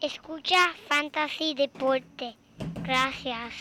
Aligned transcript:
Escucha 0.00 0.74
Fantasy 0.88 1.54
Deporte. 1.54 2.36
Gracias. 2.82 3.52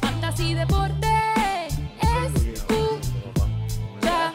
Fantasy 0.00 0.54
Deporte. 0.54 1.06
Escucha. 2.52 4.32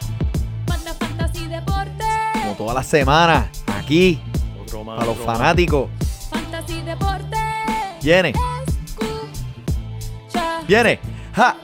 Manda 0.68 0.94
Fantasy 0.94 1.48
Deporte. 1.48 2.06
Como 2.42 2.54
todas 2.56 2.76
las 2.76 2.88
semanas, 2.88 3.50
aquí, 3.68 4.20
Otro 4.62 4.84
más, 4.84 4.98
para 4.98 5.08
los 5.08 5.18
otro 5.18 5.28
más. 5.28 5.38
fanáticos. 5.38 5.90
Fantasy 6.30 6.82
Deporte. 6.82 7.38
Viene, 8.02 8.34
Escucha. 8.86 10.62
viene. 10.68 11.00
¡Ja! 11.34 11.56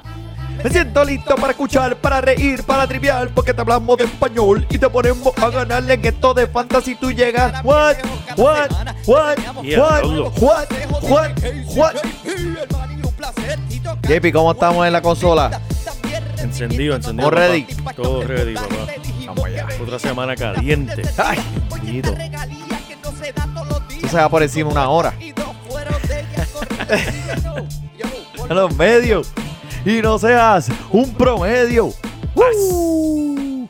Me 0.64 0.70
siento 0.70 1.04
listo 1.04 1.36
para 1.36 1.52
escuchar, 1.52 1.96
para 1.98 2.22
reír, 2.22 2.64
para 2.64 2.88
triviar, 2.88 3.30
porque 3.30 3.54
te 3.54 3.62
hablamos 3.62 3.98
de 3.98 4.06
español 4.06 4.66
y 4.70 4.78
te 4.78 4.90
ponemos 4.90 5.38
a 5.38 5.50
ganarle 5.50 5.94
en 5.94 6.06
esto 6.06 6.34
de 6.34 6.48
fantasy. 6.48 6.96
Tú 6.96 7.12
llegas, 7.12 7.64
what, 7.64 7.96
what, 8.38 8.70
what, 9.06 9.38
what, 9.56 10.42
what, 10.42 10.68
what, 11.04 11.32
what. 11.76 11.96
JP, 14.08 14.32
¿cómo 14.34 14.52
estamos 14.52 14.86
en 14.88 14.94
la 14.94 15.02
consola? 15.02 15.62
Encendido, 16.38 16.96
encendido. 16.96 17.30
¿Estamos 17.30 17.34
ready? 17.34 17.68
Todo 17.96 18.24
ready, 18.24 18.54
papá. 18.56 18.76
Vamos 19.26 19.46
allá. 19.46 19.68
Otra 19.82 20.00
semana 20.00 20.36
caliente. 20.36 21.04
Ay. 21.18 21.38
Eso 23.98 24.08
se 24.10 24.18
va 24.18 24.30
por 24.30 24.44
encima 24.44 24.70
una 24.70 24.90
hora. 24.90 25.14
A 28.50 28.54
los 28.54 28.76
medios. 28.76 29.32
Y 29.88 30.02
no 30.02 30.20
seas 30.20 30.70
un 30.92 31.14
promedio. 31.14 31.94
¡Uh! 32.36 33.66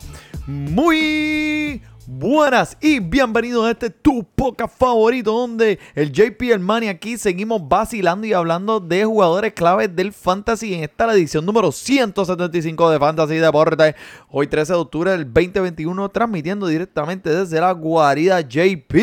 Muy 0.48 1.80
buenas 2.08 2.76
y 2.82 3.00
bienvenidos 3.00 3.68
a 3.68 3.70
este 3.70 3.92
tu 3.92 4.24
podcast 4.24 4.76
favorito 4.80 5.32
donde 5.32 5.78
el 5.94 6.12
JP 6.12 6.42
y 6.42 6.52
el 6.52 6.60
Manny 6.60 6.88
aquí 6.88 7.20
seguimos 7.20 7.62
vacilando 7.70 8.26
y 8.26 8.34
hablando 8.34 8.80
de 8.80 9.06
jugadores 9.06 9.54
claves 9.54 9.96
del 9.96 10.12
Fantasy 10.12 10.74
en 10.74 10.86
esta 10.86 11.06
la 11.06 11.14
edición 11.14 11.46
número 11.46 11.72
175 11.72 12.90
de 12.90 12.98
Fantasy 12.98 13.36
Deporte. 13.36 13.96
Hoy 14.32 14.48
13 14.48 14.74
de 14.74 14.80
octubre 14.80 15.12
del 15.12 15.32
2021 15.32 16.10
transmitiendo 16.10 16.66
directamente 16.66 17.30
desde 17.30 17.62
la 17.62 17.72
guarida 17.74 18.42
JP. 18.42 18.96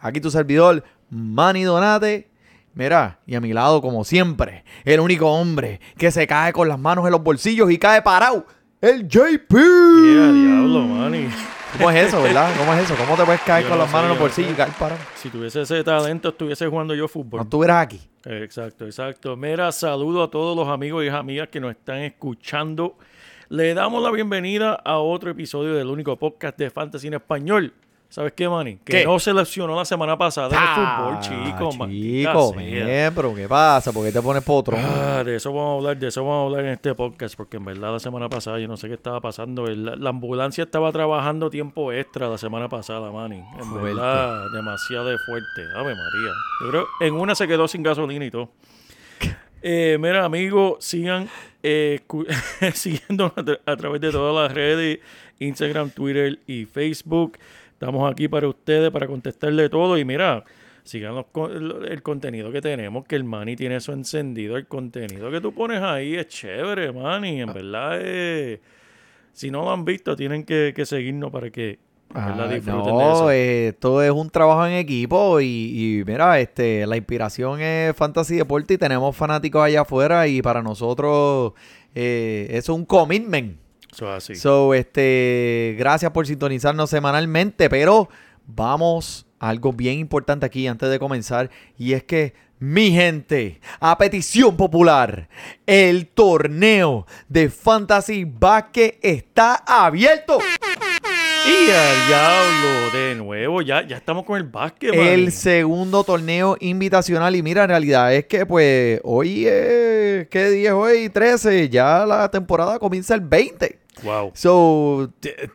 Aquí 0.00 0.20
tu 0.20 0.32
servidor 0.32 0.82
Manny 1.10 1.62
Donate. 1.62 2.29
Mira, 2.74 3.18
y 3.26 3.34
a 3.34 3.40
mi 3.40 3.52
lado, 3.52 3.82
como 3.82 4.04
siempre, 4.04 4.64
el 4.84 5.00
único 5.00 5.30
hombre 5.30 5.80
que 5.98 6.10
se 6.10 6.26
cae 6.26 6.52
con 6.52 6.68
las 6.68 6.78
manos 6.78 7.04
en 7.04 7.12
los 7.12 7.22
bolsillos 7.22 7.70
y 7.70 7.78
cae 7.78 8.00
parado, 8.00 8.46
el 8.80 9.08
JP. 9.08 9.52
Yeah, 9.52 10.32
diablo, 10.32 10.82
mani. 10.86 11.28
¿Cómo 11.72 11.90
es 11.90 12.08
eso, 12.08 12.22
verdad? 12.22 12.50
¿Cómo 12.56 12.72
es 12.74 12.84
eso? 12.84 12.94
¿Cómo 12.96 13.16
te 13.16 13.24
puedes 13.24 13.40
caer 13.42 13.64
Yo 13.64 13.70
con 13.70 13.78
no 13.78 13.84
las 13.84 13.92
manos 13.92 14.06
en 14.06 14.10
los 14.10 14.18
bolsillos 14.20 14.52
y 14.52 14.54
caer 14.54 14.72
parado? 14.78 15.00
Si 15.16 15.28
tuviese 15.30 15.62
ese 15.62 15.82
talento, 15.82 16.30
estuviese 16.30 16.66
jugando 16.66 16.94
yo 16.94 17.08
fútbol. 17.08 17.38
No 17.38 17.42
estuvieras 17.42 17.82
aquí. 17.82 18.00
Exacto, 18.24 18.86
exacto. 18.86 19.36
Mira, 19.36 19.72
saludo 19.72 20.22
a 20.22 20.30
todos 20.30 20.56
los 20.56 20.68
amigos 20.68 21.04
y 21.04 21.08
amigas 21.08 21.48
que 21.48 21.60
nos 21.60 21.72
están 21.72 21.98
escuchando. 21.98 22.96
Le 23.48 23.74
damos 23.74 24.02
la 24.02 24.12
bienvenida 24.12 24.74
a 24.74 24.98
otro 24.98 25.30
episodio 25.30 25.74
del 25.74 25.88
único 25.88 26.16
podcast 26.16 26.56
de 26.56 26.70
Fantasy 26.70 27.08
en 27.08 27.14
español. 27.14 27.74
¿Sabes 28.10 28.32
qué, 28.32 28.48
Manny? 28.48 28.74
Que 28.84 28.92
¿Qué? 28.92 29.04
no 29.04 29.20
seleccionó 29.20 29.76
la 29.76 29.84
semana 29.84 30.18
pasada 30.18 30.48
en 30.48 30.60
el 30.60 30.68
fútbol, 30.74 31.20
chico. 31.54 31.72
maldita 31.78 32.32
Chico, 32.32 32.54
men, 32.54 33.12
pero 33.14 33.32
¿qué 33.36 33.46
pasa? 33.46 33.92
¿Por 33.92 34.04
qué 34.04 34.10
te 34.10 34.20
pones 34.20 34.42
potrón? 34.42 34.80
Ah, 34.82 35.22
de 35.22 35.36
eso 35.36 35.52
vamos 35.52 35.70
a 35.70 35.76
hablar, 35.76 35.96
de 35.96 36.08
eso 36.08 36.24
vamos 36.24 36.42
a 36.42 36.46
hablar 36.46 36.64
en 36.66 36.72
este 36.72 36.92
podcast, 36.96 37.36
porque 37.36 37.58
en 37.58 37.64
verdad 37.66 37.92
la 37.92 38.00
semana 38.00 38.28
pasada 38.28 38.58
yo 38.58 38.66
no 38.66 38.76
sé 38.76 38.88
qué 38.88 38.94
estaba 38.94 39.20
pasando. 39.20 39.64
La 39.68 40.10
ambulancia 40.10 40.64
estaba 40.64 40.90
trabajando 40.90 41.50
tiempo 41.50 41.92
extra 41.92 42.28
la 42.28 42.36
semana 42.36 42.68
pasada, 42.68 43.12
Manny. 43.12 43.36
En 43.38 43.64
Fuerte. 43.64 43.80
verdad, 43.94 44.44
demasiado 44.52 45.16
fuerte. 45.24 45.62
Ave 45.76 45.94
María. 45.94 46.32
Yo 46.64 46.68
creo 46.70 46.86
en 47.00 47.14
una 47.14 47.36
se 47.36 47.46
quedó 47.46 47.68
sin 47.68 47.84
gasolina 47.84 48.24
y 48.24 48.30
todo. 48.32 48.50
Eh, 49.62 49.98
mira, 50.00 50.24
amigos, 50.24 50.78
sigan 50.80 51.28
eh, 51.62 52.00
siguiéndonos 52.74 53.34
a, 53.36 53.42
tra- 53.42 53.60
a 53.66 53.76
través 53.76 54.00
de 54.00 54.10
todas 54.10 54.42
las 54.48 54.52
redes, 54.52 54.98
Instagram, 55.38 55.90
Twitter 55.90 56.40
y 56.48 56.64
Facebook. 56.64 57.38
Estamos 57.80 58.12
aquí 58.12 58.28
para 58.28 58.46
ustedes, 58.46 58.90
para 58.90 59.06
contestarle 59.06 59.70
todo. 59.70 59.96
Y 59.96 60.04
mira, 60.04 60.44
sigan 60.82 61.14
los 61.14 61.24
el, 61.88 62.02
contenido 62.02 62.52
que 62.52 62.60
tenemos, 62.60 63.06
que 63.06 63.16
el 63.16 63.24
Manny 63.24 63.56
tiene 63.56 63.76
eso 63.76 63.94
encendido. 63.94 64.58
El 64.58 64.66
contenido 64.66 65.30
que 65.30 65.40
tú 65.40 65.54
pones 65.54 65.80
ahí 65.80 66.14
es 66.14 66.28
chévere, 66.28 66.92
Manny. 66.92 67.40
En 67.40 67.54
verdad, 67.54 67.98
es- 68.02 68.60
si 69.32 69.50
no 69.50 69.62
lo 69.62 69.70
han 69.70 69.86
visto, 69.86 70.14
tienen 70.14 70.44
que, 70.44 70.74
que 70.76 70.84
seguirnos 70.84 71.30
para 71.30 71.48
que 71.48 71.78
Ah, 72.12 72.46
disfruten 72.52 72.98
de 72.98 73.04
no, 73.04 73.12
eso. 73.12 73.30
eh, 73.30 73.68
esto 73.68 74.02
es 74.02 74.10
un 74.10 74.28
trabajo 74.28 74.66
en 74.66 74.74
equipo 74.74 75.40
y, 75.40 75.46
y 75.46 76.04
mira, 76.04 76.38
este, 76.38 76.86
la 76.86 76.98
inspiración 76.98 77.62
es 77.62 77.96
Fantasy 77.96 78.36
Deporte 78.36 78.74
y 78.74 78.78
tenemos 78.78 79.16
fanáticos 79.16 79.62
allá 79.62 79.82
afuera 79.82 80.28
y 80.28 80.42
para 80.42 80.60
nosotros 80.62 81.54
eh, 81.94 82.46
es 82.50 82.68
un 82.68 82.84
commitment. 82.84 83.56
So, 84.36 84.74
este, 84.74 85.76
gracias 85.78 86.10
por 86.12 86.26
sintonizarnos 86.26 86.90
semanalmente, 86.90 87.68
pero 87.68 88.08
vamos 88.46 89.26
a 89.38 89.48
algo 89.48 89.72
bien 89.72 89.98
importante 89.98 90.46
aquí 90.46 90.66
antes 90.66 90.90
de 90.90 90.98
comenzar 90.98 91.50
y 91.78 91.94
es 91.94 92.04
que 92.04 92.34
mi 92.58 92.90
gente, 92.90 93.58
a 93.80 93.96
petición 93.96 94.54
popular, 94.54 95.30
el 95.64 96.08
torneo 96.08 97.06
de 97.26 97.48
Fantasy 97.48 98.24
Basket 98.24 98.98
está 99.02 99.64
abierto. 99.66 100.38
Y 101.46 101.70
al 101.70 102.06
diablo, 102.06 102.90
de 102.92 103.14
nuevo, 103.14 103.62
ya, 103.62 103.86
ya 103.86 103.96
estamos 103.96 104.24
con 104.24 104.36
el 104.36 104.44
básquet. 104.44 104.92
El 104.94 105.32
segundo 105.32 106.04
torneo 106.04 106.56
invitacional. 106.60 107.34
Y 107.34 107.42
mira, 107.42 107.62
en 107.64 107.70
realidad 107.70 108.14
es 108.14 108.26
que 108.26 108.44
pues 108.44 109.00
hoy 109.04 109.46
es, 109.46 110.28
¿qué 110.28 110.50
día 110.50 110.70
es 110.70 110.74
hoy? 110.74 111.08
13. 111.08 111.68
Ya 111.68 112.04
la 112.04 112.30
temporada 112.30 112.78
comienza 112.78 113.14
el 113.14 113.22
20. 113.22 113.78
Wow. 114.02 114.30
So, 114.34 115.10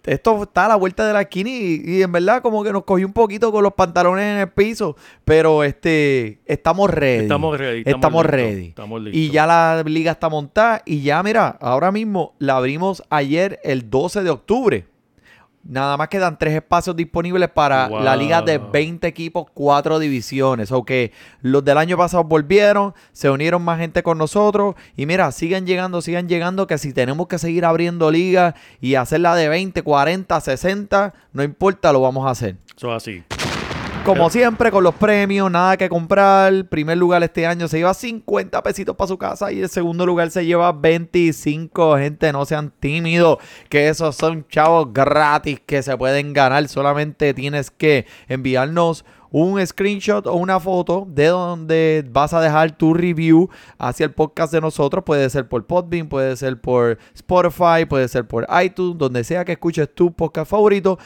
esto 0.06 0.44
está 0.44 0.66
a 0.66 0.70
la 0.70 0.76
vuelta 0.76 1.08
de 1.08 1.14
la 1.14 1.22
esquina 1.22 1.50
y, 1.50 1.82
y 1.84 2.02
en 2.04 2.12
verdad 2.12 2.42
como 2.42 2.64
que 2.64 2.72
nos 2.72 2.84
cogió 2.84 3.06
un 3.08 3.14
poquito 3.14 3.52
con 3.52 3.64
los 3.64 3.74
pantalones 3.74 4.24
en 4.24 4.38
el 4.38 4.50
piso, 4.50 4.96
pero 5.24 5.64
este 5.64 6.40
estamos 6.46 6.90
ready. 6.92 7.24
Estamos 7.24 7.58
ready, 7.58 7.84
Estamos, 7.86 8.26
ready. 8.26 8.68
estamos 8.68 9.02
Y 9.12 9.30
ya 9.32 9.48
la 9.48 9.84
liga 9.86 10.12
está 10.12 10.30
montada 10.30 10.84
y 10.86 11.02
ya 11.02 11.24
mira, 11.24 11.58
ahora 11.60 11.92
mismo 11.92 12.36
la 12.38 12.58
abrimos 12.58 13.02
ayer 13.10 13.60
el 13.64 13.90
12 13.90 14.22
de 14.22 14.30
octubre. 14.30 14.86
Nada 15.68 15.98
más 15.98 16.10
quedan 16.10 16.38
tres 16.38 16.54
espacios 16.54 16.96
disponibles 16.96 17.50
para 17.50 17.88
Wow. 17.88 18.02
la 18.02 18.16
liga 18.16 18.42
de 18.44 18.60
20 18.60 19.08
equipos, 19.08 19.48
cuatro 19.54 19.98
divisiones. 19.98 20.72
O 20.72 20.84
que 20.86 21.12
los 21.42 21.66
del 21.66 21.78
año 21.80 21.98
pasado 21.98 22.24
volvieron, 22.24 22.94
se 23.12 23.30
unieron 23.32 23.64
más 23.64 23.80
gente 23.80 24.04
con 24.04 24.18
nosotros. 24.20 24.76
Y 24.96 25.06
mira, 25.08 25.32
sigan 25.32 25.66
llegando, 25.66 26.02
sigan 26.02 26.30
llegando. 26.30 26.68
Que 26.68 26.78
si 26.78 26.94
tenemos 26.94 27.28
que 27.28 27.40
seguir 27.40 27.66
abriendo 27.66 28.12
ligas 28.12 28.54
y 28.80 28.94
hacerla 28.96 29.36
de 29.36 29.50
20, 29.50 29.82
40, 29.82 30.40
60, 30.40 31.14
no 31.34 31.44
importa, 31.44 31.92
lo 31.92 32.02
vamos 32.02 32.28
a 32.28 32.30
hacer. 32.30 32.58
Eso 32.78 32.96
es 32.96 32.98
así. 32.98 33.24
Como 34.06 34.30
siempre, 34.30 34.70
con 34.70 34.84
los 34.84 34.94
premios, 34.94 35.50
nada 35.50 35.78
que 35.78 35.90
comprar. 35.90 36.70
Primer 36.70 36.96
lugar 36.96 37.24
este 37.24 37.48
año 37.48 37.68
se 37.68 37.80
lleva 37.80 37.96
50 37.96 38.62
pesitos 38.62 38.96
para 38.96 39.08
su 39.08 39.18
casa 39.18 39.52
y 39.52 39.62
el 39.62 39.68
segundo 39.68 40.06
lugar 40.06 40.30
se 40.30 40.46
lleva 40.46 40.72
25. 40.72 41.98
Gente, 41.98 42.32
no 42.32 42.46
sean 42.46 42.72
tímidos, 42.80 43.40
que 43.68 43.90
esos 43.90 44.16
son 44.16 44.46
chavos 44.48 44.94
gratis 44.94 45.60
que 45.66 45.82
se 45.82 45.98
pueden 45.98 46.34
ganar. 46.34 46.68
Solamente 46.68 47.34
tienes 47.34 47.72
que 47.72 48.06
enviarnos 48.28 49.06
un 49.32 49.66
screenshot 49.66 50.28
o 50.28 50.36
una 50.36 50.60
foto 50.60 51.08
de 51.10 51.26
donde 51.26 52.06
vas 52.08 52.32
a 52.34 52.42
dejar 52.42 52.78
tu 52.78 52.94
review 52.94 53.50
hacia 53.80 54.04
el 54.04 54.12
podcast 54.12 54.54
de 54.54 54.62
nosotros. 54.62 55.04
Puede 55.04 55.28
ser 55.32 55.50
por 55.50 55.66
Podbean, 55.66 56.08
puede 56.08 56.38
ser 56.38 56.62
por 56.62 57.00
Spotify, 57.16 57.88
puede 57.90 58.08
ser 58.08 58.28
por 58.28 58.46
iTunes, 58.64 59.00
donde 59.00 59.24
sea 59.24 59.44
que 59.44 59.54
escuches 59.54 59.90
tu 59.96 60.14
podcast 60.14 60.52
favorito. 60.52 61.00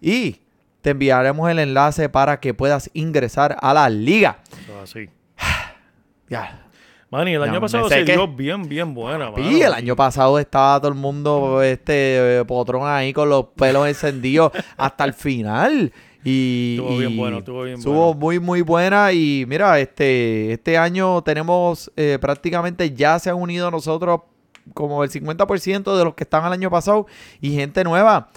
Y 0.00 0.40
te 0.88 0.92
enviaremos 0.92 1.50
el 1.50 1.58
enlace 1.58 2.08
para 2.08 2.40
que 2.40 2.54
puedas 2.54 2.88
ingresar 2.94 3.58
a 3.60 3.74
la 3.74 3.90
liga. 3.90 4.38
Así. 4.82 5.10
Ya. 6.30 6.66
Manny, 7.10 7.34
el 7.34 7.42
año 7.42 7.60
pasado 7.60 7.88
se 7.90 8.00
sequé. 8.00 8.12
dio 8.12 8.26
bien, 8.26 8.66
bien 8.68 8.94
buena, 8.94 9.30
mano. 9.30 9.50
Y 9.50 9.60
el 9.60 9.72
año 9.72 9.94
pasado 9.96 10.38
estaba 10.38 10.78
todo 10.78 10.90
el 10.90 10.94
mundo, 10.94 11.62
este 11.62 12.38
eh, 12.38 12.44
potrón 12.46 12.86
ahí 12.86 13.14
con 13.14 13.28
los 13.30 13.46
pelos 13.56 13.86
encendidos 13.86 14.52
hasta 14.78 15.04
el 15.04 15.12
final. 15.12 15.92
Y, 16.24 16.76
Estuvo 16.78 16.98
bien 16.98 17.16
bueno, 17.16 17.38
estuvo 17.38 17.62
bien 17.62 17.78
estuvo 17.78 18.04
bueno. 18.06 18.20
muy, 18.20 18.40
muy 18.40 18.60
buena. 18.62 19.12
Y 19.12 19.44
mira, 19.46 19.78
este, 19.78 20.52
este 20.52 20.78
año 20.78 21.22
tenemos 21.22 21.92
eh, 21.96 22.18
prácticamente 22.18 22.94
ya 22.94 23.18
se 23.18 23.28
han 23.28 23.36
unido 23.36 23.68
a 23.68 23.70
nosotros 23.70 24.20
como 24.74 25.04
el 25.04 25.10
50% 25.10 25.96
de 25.96 26.04
los 26.04 26.14
que 26.14 26.24
están 26.24 26.46
el 26.46 26.52
año 26.52 26.70
pasado 26.70 27.06
y 27.40 27.54
gente 27.54 27.84
nueva. 27.84 28.28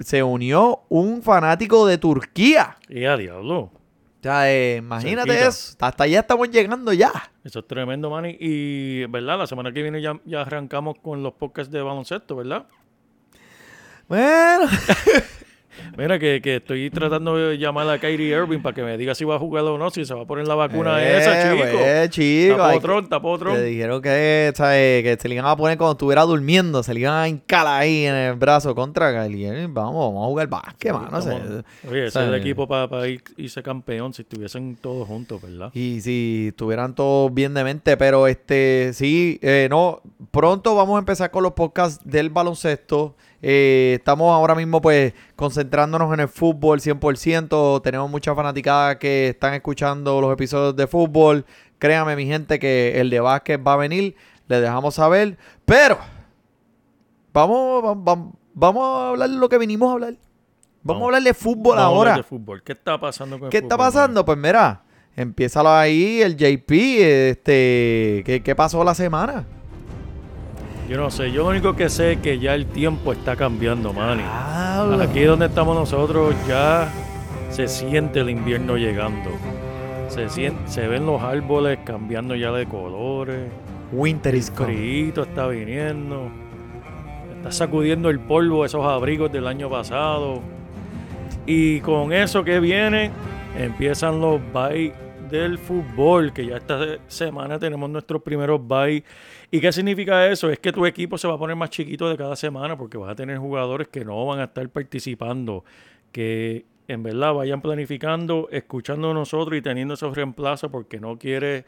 Se 0.00 0.22
unió 0.22 0.82
un 0.88 1.22
fanático 1.22 1.86
de 1.86 1.98
Turquía. 1.98 2.76
Y 2.88 3.04
a 3.04 3.16
diablo. 3.16 3.58
O 3.58 4.22
sea, 4.22 4.52
eh, 4.52 4.76
imagínate 4.78 5.28
Cerquita. 5.30 5.48
eso. 5.48 5.76
Hasta 5.80 6.04
allá 6.04 6.20
estamos 6.20 6.50
llegando 6.50 6.92
ya. 6.92 7.10
Eso 7.44 7.60
es 7.60 7.66
tremendo, 7.66 8.10
Manny. 8.10 8.36
Y, 8.38 9.06
¿verdad? 9.06 9.38
La 9.38 9.46
semana 9.46 9.72
que 9.72 9.82
viene 9.82 10.02
ya, 10.02 10.20
ya 10.24 10.42
arrancamos 10.42 10.98
con 10.98 11.22
los 11.22 11.32
podcasts 11.34 11.72
de 11.72 11.80
baloncesto, 11.80 12.36
¿verdad? 12.36 12.66
Bueno, 14.08 14.66
bueno. 14.66 14.70
Mira, 15.96 16.18
que, 16.18 16.40
que 16.42 16.56
estoy 16.56 16.90
tratando 16.90 17.36
de 17.36 17.58
llamar 17.58 17.88
a 17.90 17.98
Kyrie 17.98 18.28
Irving 18.36 18.60
para 18.60 18.74
que 18.74 18.82
me 18.82 18.96
diga 18.96 19.14
si 19.14 19.24
va 19.24 19.36
a 19.36 19.38
jugar 19.38 19.64
o 19.64 19.76
no, 19.78 19.90
si 19.90 20.04
se 20.04 20.14
va 20.14 20.22
a 20.22 20.26
poner 20.26 20.46
la 20.46 20.54
vacuna 20.54 21.02
Eh, 21.02 21.18
esa, 21.18 21.42
chico. 21.54 21.64
pues, 21.72 22.10
chico, 22.10 22.56
Tapó 22.56 22.80
Tron, 22.80 23.08
tapó 23.08 23.38
Tron. 23.38 23.54
Le 23.54 23.62
dijeron 23.64 24.00
que, 24.02 24.52
¿sabes? 24.54 25.02
que 25.02 25.16
se 25.20 25.28
le 25.28 25.34
iban 25.34 25.46
a 25.46 25.56
poner 25.56 25.76
cuando 25.78 25.92
estuviera 25.92 26.22
durmiendo, 26.22 26.82
se 26.82 26.94
le 26.94 27.00
iban 27.00 27.14
a 27.14 27.28
hincar 27.28 27.66
ahí 27.66 28.04
en 28.06 28.14
el 28.14 28.34
brazo 28.34 28.74
contra 28.74 29.12
Kylie. 29.24 29.66
Vamos, 29.68 29.94
vamos 30.12 30.24
a 30.24 30.26
jugar 30.28 30.48
básquet, 30.48 30.92
mano. 30.92 31.18
Estamos- 31.18 31.42
se- 31.82 31.88
Oye, 31.88 32.06
ese 32.06 32.20
es 32.22 32.28
el 32.28 32.34
equipo 32.34 32.66
para 32.68 33.06
ir, 33.08 33.22
irse 33.36 33.62
campeón 33.62 34.12
si 34.14 34.22
estuviesen 34.22 34.76
todos 34.80 35.06
juntos, 35.06 35.40
¿verdad? 35.42 35.70
Y 35.74 36.00
si 36.00 36.46
estuvieran 36.48 36.94
todos 36.94 37.32
bien 37.34 37.54
de 37.54 37.64
mente, 37.64 37.96
pero 37.96 38.26
este, 38.26 38.92
sí, 38.94 39.38
eh, 39.42 39.66
no, 39.70 40.00
pronto 40.30 40.74
vamos 40.74 40.96
a 40.96 40.98
empezar 41.00 41.30
con 41.30 41.42
los 41.42 41.52
podcasts 41.52 42.00
del 42.04 42.30
baloncesto. 42.30 43.16
Eh, 43.42 43.94
estamos 43.98 44.32
ahora 44.34 44.54
mismo 44.54 44.80
pues 44.82 45.14
concentrándonos 45.36 46.12
en 46.12 46.20
el 46.20 46.28
fútbol 46.28 46.80
100%. 46.80 47.80
Tenemos 47.82 48.10
muchas 48.10 48.36
fanaticadas 48.36 48.96
que 48.96 49.28
están 49.28 49.54
escuchando 49.54 50.20
los 50.20 50.32
episodios 50.32 50.76
de 50.76 50.86
fútbol. 50.86 51.44
Créame 51.78 52.16
mi 52.16 52.26
gente 52.26 52.58
que 52.58 53.00
el 53.00 53.08
de 53.10 53.20
básquet 53.20 53.60
va 53.66 53.72
a 53.74 53.76
venir. 53.76 54.14
Le 54.48 54.60
dejamos 54.60 54.94
saber. 54.96 55.38
Pero 55.64 55.96
vamos, 57.32 57.82
vam- 57.82 58.04
vam- 58.04 58.32
vamos 58.54 58.84
a 58.84 59.08
hablar 59.10 59.30
de 59.30 59.36
lo 59.36 59.48
que 59.48 59.58
vinimos 59.58 59.88
a 59.88 59.92
hablar. 59.92 60.14
Vamos, 60.82 61.00
Vamos. 61.00 61.02
a 61.02 61.06
hablar 61.06 61.22
de 61.22 61.34
fútbol 61.34 61.76
Vamos 61.76 61.78
a 61.78 61.86
hablar 61.86 61.96
ahora. 62.08 62.16
de 62.16 62.22
fútbol. 62.22 62.62
¿Qué 62.62 62.72
está 62.72 62.98
pasando 62.98 63.38
con 63.38 63.46
el 63.46 63.50
¿Qué 63.50 63.58
está 63.58 63.76
fútbol, 63.76 63.86
pasando? 63.86 64.24
Pues 64.24 64.38
mira, 64.38 64.82
empieza 65.14 65.80
ahí 65.80 66.20
el 66.22 66.36
JP, 66.36 66.70
este, 67.30 68.22
¿qué, 68.24 68.42
qué 68.44 68.54
pasó 68.54 68.82
la 68.82 68.94
semana? 68.94 69.44
Yo 70.90 70.96
no 70.96 71.08
sé, 71.08 71.30
yo 71.30 71.44
lo 71.44 71.50
único 71.50 71.76
que 71.76 71.88
sé 71.88 72.14
es 72.14 72.18
que 72.18 72.40
ya 72.40 72.52
el 72.56 72.66
tiempo 72.66 73.12
está 73.12 73.36
cambiando, 73.36 73.92
Manny. 73.92 74.24
Aquí 75.00 75.22
donde 75.22 75.46
estamos 75.46 75.76
nosotros 75.76 76.34
ya 76.48 76.88
se 77.48 77.68
siente 77.68 78.18
el 78.18 78.28
invierno 78.30 78.76
llegando. 78.76 79.30
Se, 80.08 80.28
sien- 80.28 80.56
se 80.66 80.88
ven 80.88 81.06
los 81.06 81.22
árboles 81.22 81.78
cambiando 81.84 82.34
ya 82.34 82.50
de 82.50 82.66
colores. 82.66 83.38
Winter 83.92 84.34
is 84.34 84.50
coming. 84.50 84.74
Frío 85.12 85.22
está 85.22 85.46
viniendo. 85.46 86.28
Está 87.36 87.52
sacudiendo 87.52 88.10
el 88.10 88.18
polvo 88.18 88.64
esos 88.64 88.84
abrigos 88.84 89.30
del 89.30 89.46
año 89.46 89.70
pasado. 89.70 90.40
Y 91.46 91.78
con 91.82 92.12
eso 92.12 92.42
que 92.42 92.58
viene, 92.58 93.12
empiezan 93.56 94.20
los 94.20 94.40
bye 94.52 94.92
del 95.30 95.58
fútbol, 95.58 96.32
que 96.32 96.46
ya 96.46 96.56
esta 96.56 96.98
semana 97.06 97.58
tenemos 97.58 97.88
nuestros 97.88 98.22
primeros 98.22 98.66
bye. 98.66 99.04
¿Y 99.50 99.60
qué 99.60 99.72
significa 99.72 100.26
eso? 100.26 100.50
Es 100.50 100.58
que 100.58 100.72
tu 100.72 100.84
equipo 100.86 101.16
se 101.16 101.28
va 101.28 101.34
a 101.34 101.38
poner 101.38 101.56
más 101.56 101.70
chiquito 101.70 102.08
de 102.08 102.16
cada 102.16 102.34
semana 102.36 102.76
porque 102.76 102.98
vas 102.98 103.10
a 103.10 103.14
tener 103.14 103.38
jugadores 103.38 103.88
que 103.88 104.04
no 104.04 104.26
van 104.26 104.40
a 104.40 104.44
estar 104.44 104.68
participando, 104.68 105.64
que 106.12 106.64
en 106.88 107.02
verdad 107.02 107.34
vayan 107.34 107.60
planificando, 107.60 108.48
escuchando 108.50 109.12
a 109.12 109.14
nosotros 109.14 109.56
y 109.56 109.62
teniendo 109.62 109.94
esos 109.94 110.14
reemplazos 110.14 110.70
porque 110.70 110.98
no 110.98 111.16
quiere 111.18 111.64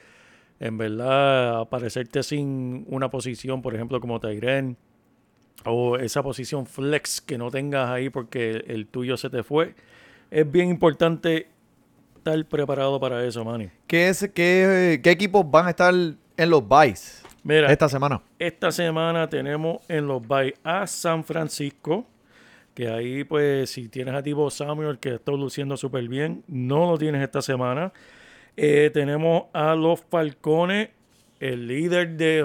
en 0.59 0.79
verdad 0.79 1.61
aparecerte 1.61 2.23
sin 2.23 2.85
una 2.89 3.09
posición, 3.09 3.63
por 3.63 3.75
ejemplo, 3.75 4.01
como 4.01 4.19
Tyren 4.19 4.77
o 5.65 5.97
esa 5.97 6.23
posición 6.23 6.67
flex 6.67 7.21
que 7.21 7.39
no 7.39 7.51
tengas 7.51 7.89
ahí 7.91 8.11
porque 8.11 8.65
el 8.67 8.87
tuyo 8.89 9.17
se 9.17 9.31
te 9.31 9.45
fue. 9.45 9.75
Es 10.31 10.51
bien 10.51 10.69
importante 10.71 11.52
estar 12.23 12.45
preparado 12.47 13.01
para 13.01 13.25
eso, 13.25 13.45
Manny. 13.45 13.69
¿Qué, 13.87 14.09
es, 14.09 14.31
qué, 14.35 15.01
qué 15.03 15.11
equipos 15.11 15.49
van 15.51 15.67
a 15.67 15.71
estar 15.71 15.93
en 15.93 16.51
los 16.51 16.67
buys 16.67 17.23
Mira, 17.43 17.71
esta 17.73 17.89
semana? 17.89 18.23
esta 18.39 18.71
semana 18.71 19.29
tenemos 19.29 19.79
en 19.89 20.07
los 20.07 20.27
bye 20.27 20.55
a 20.63 20.87
San 20.87 21.25
Francisco, 21.25 22.07
que 22.75 22.89
ahí 22.89 23.25
pues 23.25 23.71
si 23.71 23.89
tienes 23.89 24.15
a 24.15 24.23
Tibo 24.23 24.49
Samuel 24.51 24.99
que 24.99 25.15
está 25.17 25.33
luciendo 25.33 25.77
súper 25.77 26.07
bien, 26.09 26.45
no 26.47 26.91
lo 26.91 26.97
tienes 26.99 27.23
esta 27.23 27.43
semana. 27.43 27.93
Eh, 28.57 28.91
tenemos 28.95 29.45
a 29.53 29.75
los 29.75 30.01
Falcones, 30.09 30.91
el 31.43 31.67
líder 31.67 32.11
de 32.17 32.41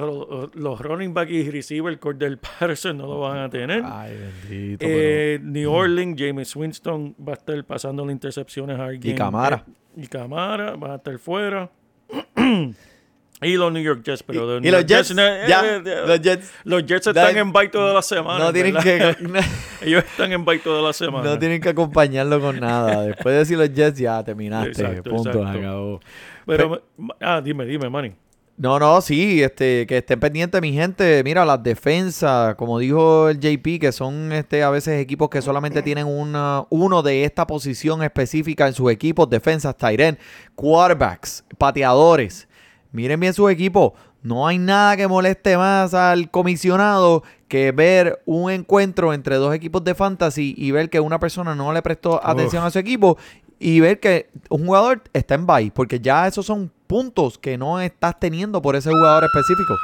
los 0.56 0.82
running 0.82 1.14
back 1.14 1.30
y 1.30 1.52
receiver, 1.52 2.00
Cordell 2.00 2.38
Patterson, 2.60 2.98
no 2.98 3.06
lo 3.06 3.20
van 3.20 3.38
a 3.38 3.50
tener. 3.50 3.84
Ay, 3.86 4.18
bendito. 4.18 4.86
Eh, 4.90 5.40
New 5.44 5.72
Orleans, 5.72 6.20
James 6.20 6.56
Winston 6.56 7.16
va 7.26 7.34
a 7.34 7.36
estar 7.36 7.64
pasando 7.64 8.04
las 8.04 8.12
intercepciones 8.12 8.80
a 8.80 8.86
alguien. 8.86 9.16
Camara. 9.16 9.64
Eh, 9.68 10.02
y 10.04 10.08
Camara 10.08 10.76
va 10.76 10.94
a 10.94 10.96
estar 10.96 11.20
fuera. 11.20 11.70
y 13.42 13.56
los 13.56 13.72
New 13.72 13.84
York 13.84 14.02
Jets, 14.04 14.24
pero 14.24 14.42
pero- 14.48 14.56
los 14.56 14.66
y, 14.66 14.72
los 14.72 14.86
Jets, 14.88 15.12
eh, 15.12 15.46
ya, 15.48 15.80
los 16.08 16.20
Jets 16.20 16.54
los 16.64 16.84
Jets 16.84 17.06
da- 17.14 17.30
están 17.30 17.38
en 17.38 17.54
bye 17.54 17.68
toda 17.70 17.94
la 17.94 18.02
semana. 18.02 18.46
no 18.46 18.52
tienen, 18.52 18.74
¿verdad? 18.74 19.16
que, 19.16 19.26
Ellos 19.86 20.04
están 20.06 20.32
en 20.32 20.44
bye 20.44 20.58
toda 20.58 20.82
la 20.82 20.94
semana. 20.94 21.24
no 21.30 21.38
tienen 21.38 21.62
que 21.62 21.70
acompañarlo 21.70 22.40
con 22.42 22.60
nada. 22.60 23.04
Después 23.04 23.34
de 23.34 23.40
decir 23.40 23.60
los 23.60 23.72
Jets, 23.72 24.00
ya 24.00 24.24
terminaste. 24.24 24.70
Exacto, 24.72 25.12
punto, 25.12 25.30
exacto. 25.30 25.60
acabó. 25.60 26.00
Pero, 26.48 26.82
ah, 27.22 27.42
dime, 27.44 27.64
dime, 27.66 27.90
Manny. 27.92 28.14
No, 28.60 28.80
no, 28.80 29.02
sí, 29.02 29.44
este, 29.44 29.86
que 29.86 29.98
estén 30.00 30.20
pendientes 30.20 30.60
mi 30.60 30.74
gente. 30.74 31.22
Mira, 31.24 31.46
las 31.46 31.62
defensas, 31.62 32.56
como 32.56 32.80
dijo 32.80 33.30
el 33.30 33.40
JP, 33.40 33.80
que 33.80 33.92
son 33.92 34.32
este, 34.32 34.64
a 34.64 34.72
veces 34.72 35.00
equipos 35.00 35.30
que 35.30 35.44
solamente 35.44 35.84
tienen 35.84 36.08
una, 36.08 36.66
uno 36.72 37.04
de 37.04 37.24
esta 37.24 37.46
posición 37.46 38.02
específica 38.02 38.66
en 38.66 38.74
sus 38.74 38.92
equipos, 38.92 39.30
defensas, 39.30 39.78
Tyren, 39.78 40.18
quarterbacks, 40.56 41.44
pateadores. 41.60 42.48
Miren 42.92 43.20
bien 43.20 43.36
sus 43.36 43.52
equipos. 43.52 43.94
No 44.24 44.48
hay 44.48 44.58
nada 44.58 44.98
que 44.98 45.08
moleste 45.08 45.56
más 45.56 45.94
al 45.94 46.32
comisionado 46.32 47.22
que 47.48 47.72
ver 47.72 48.24
un 48.26 48.50
encuentro 48.50 49.14
entre 49.14 49.36
dos 49.36 49.54
equipos 49.54 49.84
de 49.84 49.94
fantasy 49.94 50.56
y 50.58 50.72
ver 50.72 50.90
que 50.90 51.00
una 51.00 51.20
persona 51.20 51.54
no 51.54 51.72
le 51.74 51.84
prestó 51.84 52.20
atención 52.26 52.64
a 52.64 52.72
su 52.72 52.80
equipo 52.80 53.20
y 53.60 53.80
ver 53.82 54.00
que 54.00 54.30
un 54.50 54.66
jugador 54.66 55.04
está 55.14 55.36
en 55.36 55.46
bye, 55.46 55.72
porque 55.72 56.00
ya 56.00 56.28
esos 56.28 56.46
son 56.48 56.72
puntos 56.88 57.38
que 57.38 57.58
no 57.58 57.80
estás 57.80 58.20
teniendo 58.20 58.62
por 58.62 58.76
ese 58.76 58.90
jugador 58.92 59.26
específico. 59.26 59.76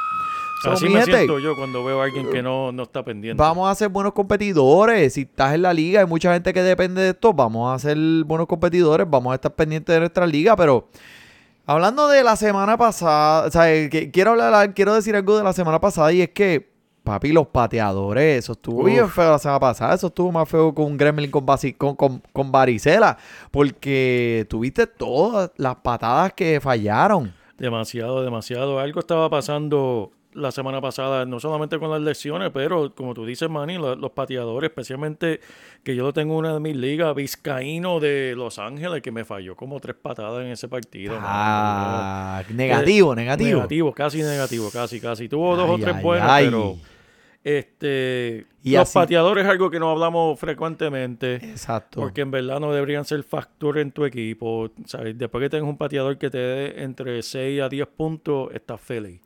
So, 0.62 0.72
Así 0.72 0.86
me 0.88 1.00
gente, 1.00 1.12
siento 1.12 1.38
yo 1.38 1.54
cuando 1.56 1.84
veo 1.84 2.00
a 2.00 2.04
alguien 2.04 2.30
que 2.30 2.42
no, 2.42 2.72
no 2.72 2.84
está 2.84 3.04
pendiente. 3.04 3.38
Vamos 3.40 3.70
a 3.70 3.74
ser 3.74 3.90
buenos 3.90 4.14
competidores. 4.14 5.12
Si 5.12 5.22
estás 5.22 5.54
en 5.54 5.60
la 5.62 5.74
liga, 5.74 6.00
hay 6.00 6.06
mucha 6.06 6.32
gente 6.32 6.54
que 6.54 6.62
depende 6.62 7.02
de 7.02 7.10
esto. 7.10 7.34
Vamos 7.34 7.74
a 7.74 7.78
ser 7.78 7.98
buenos 8.24 8.46
competidores. 8.46 9.06
Vamos 9.08 9.32
a 9.32 9.34
estar 9.34 9.52
pendientes 9.54 9.92
de 9.92 10.00
nuestra 10.00 10.26
liga. 10.26 10.56
Pero 10.56 10.88
hablando 11.66 12.08
de 12.08 12.24
la 12.24 12.36
semana 12.36 12.78
pasada, 12.78 13.46
o 13.46 13.50
sea, 13.50 13.64
que- 13.90 14.10
quiero 14.10 14.30
hablar, 14.30 14.72
quiero 14.72 14.94
decir 14.94 15.14
algo 15.14 15.36
de 15.36 15.44
la 15.44 15.52
semana 15.52 15.80
pasada 15.80 16.10
y 16.12 16.22
es 16.22 16.30
que, 16.30 16.72
papi, 17.04 17.32
los 17.32 17.46
pateadores, 17.46 18.38
eso 18.40 18.52
estuvo 18.52 18.80
Uf. 18.80 18.86
bien 18.86 19.08
feo 19.08 19.30
la 19.30 19.38
semana 19.38 19.60
pasada. 19.60 19.94
Eso 19.94 20.08
estuvo 20.08 20.32
más 20.32 20.48
feo 20.48 20.74
con 20.74 20.86
un 20.86 20.96
Gremlin 20.96 21.30
con, 21.30 21.46
basi- 21.46 21.76
con, 21.76 21.94
con, 21.94 22.20
con 22.32 22.50
varicela. 22.50 23.16
Porque 23.50 24.46
tuviste 24.50 24.86
todas 24.86 25.52
las 25.56 25.76
patadas 25.76 26.32
que 26.32 26.60
fallaron. 26.60 27.32
Demasiado, 27.58 28.22
demasiado. 28.24 28.80
Algo 28.80 28.98
estaba 29.00 29.30
pasando 29.30 30.10
la 30.32 30.50
semana 30.50 30.80
pasada, 30.80 31.24
no 31.24 31.38
solamente 31.38 31.78
con 31.78 31.92
las 31.92 32.00
lesiones, 32.00 32.50
pero 32.52 32.92
como 32.92 33.14
tú 33.14 33.24
dices, 33.24 33.48
Manny, 33.48 33.78
lo- 33.78 33.94
los, 33.94 34.10
pateadores, 34.10 34.70
especialmente 34.70 35.38
que 35.84 35.94
yo 35.94 36.02
lo 36.02 36.12
tengo 36.12 36.32
en 36.34 36.38
una 36.40 36.54
de 36.54 36.58
mis 36.60 36.74
ligas, 36.74 37.14
Vizcaíno 37.14 38.00
de 38.00 38.34
Los 38.36 38.58
Ángeles, 38.58 39.00
que 39.00 39.12
me 39.12 39.24
falló 39.24 39.54
como 39.54 39.78
tres 39.78 39.94
patadas 39.94 40.44
en 40.44 40.50
ese 40.50 40.66
partido. 40.66 41.16
Ah, 41.20 42.42
negativo, 42.52 43.14
negativo. 43.14 43.58
Negativo, 43.58 43.92
casi 43.92 44.22
negativo, 44.22 44.70
casi, 44.72 45.00
casi. 45.00 45.28
Tuvo 45.28 45.54
dos 45.54 45.70
o 45.70 45.78
tres 45.78 45.94
ay, 45.94 46.02
buenas, 46.02 46.28
ay. 46.28 46.44
pero 46.46 46.74
este 47.44 48.46
Y 48.62 48.72
los 48.72 48.82
así- 48.82 48.94
pateadores 48.94 49.44
es 49.44 49.50
algo 49.50 49.70
que 49.70 49.78
no 49.78 49.90
hablamos 49.90 50.38
frecuentemente. 50.40 51.36
Exacto. 51.36 52.00
Porque 52.00 52.22
en 52.22 52.30
verdad 52.30 52.58
no 52.58 52.72
deberían 52.72 53.04
ser 53.04 53.22
factor 53.22 53.78
en 53.78 53.92
tu 53.92 54.04
equipo. 54.04 54.70
¿sabes? 54.86 55.16
Después 55.16 55.42
que 55.42 55.50
tengas 55.50 55.68
un 55.68 55.76
pateador 55.76 56.18
que 56.18 56.30
te 56.30 56.38
dé 56.38 56.82
entre 56.82 57.22
6 57.22 57.60
a 57.62 57.68
10 57.68 57.86
puntos, 57.86 58.50
estás 58.54 58.80
feliz. 58.80 59.20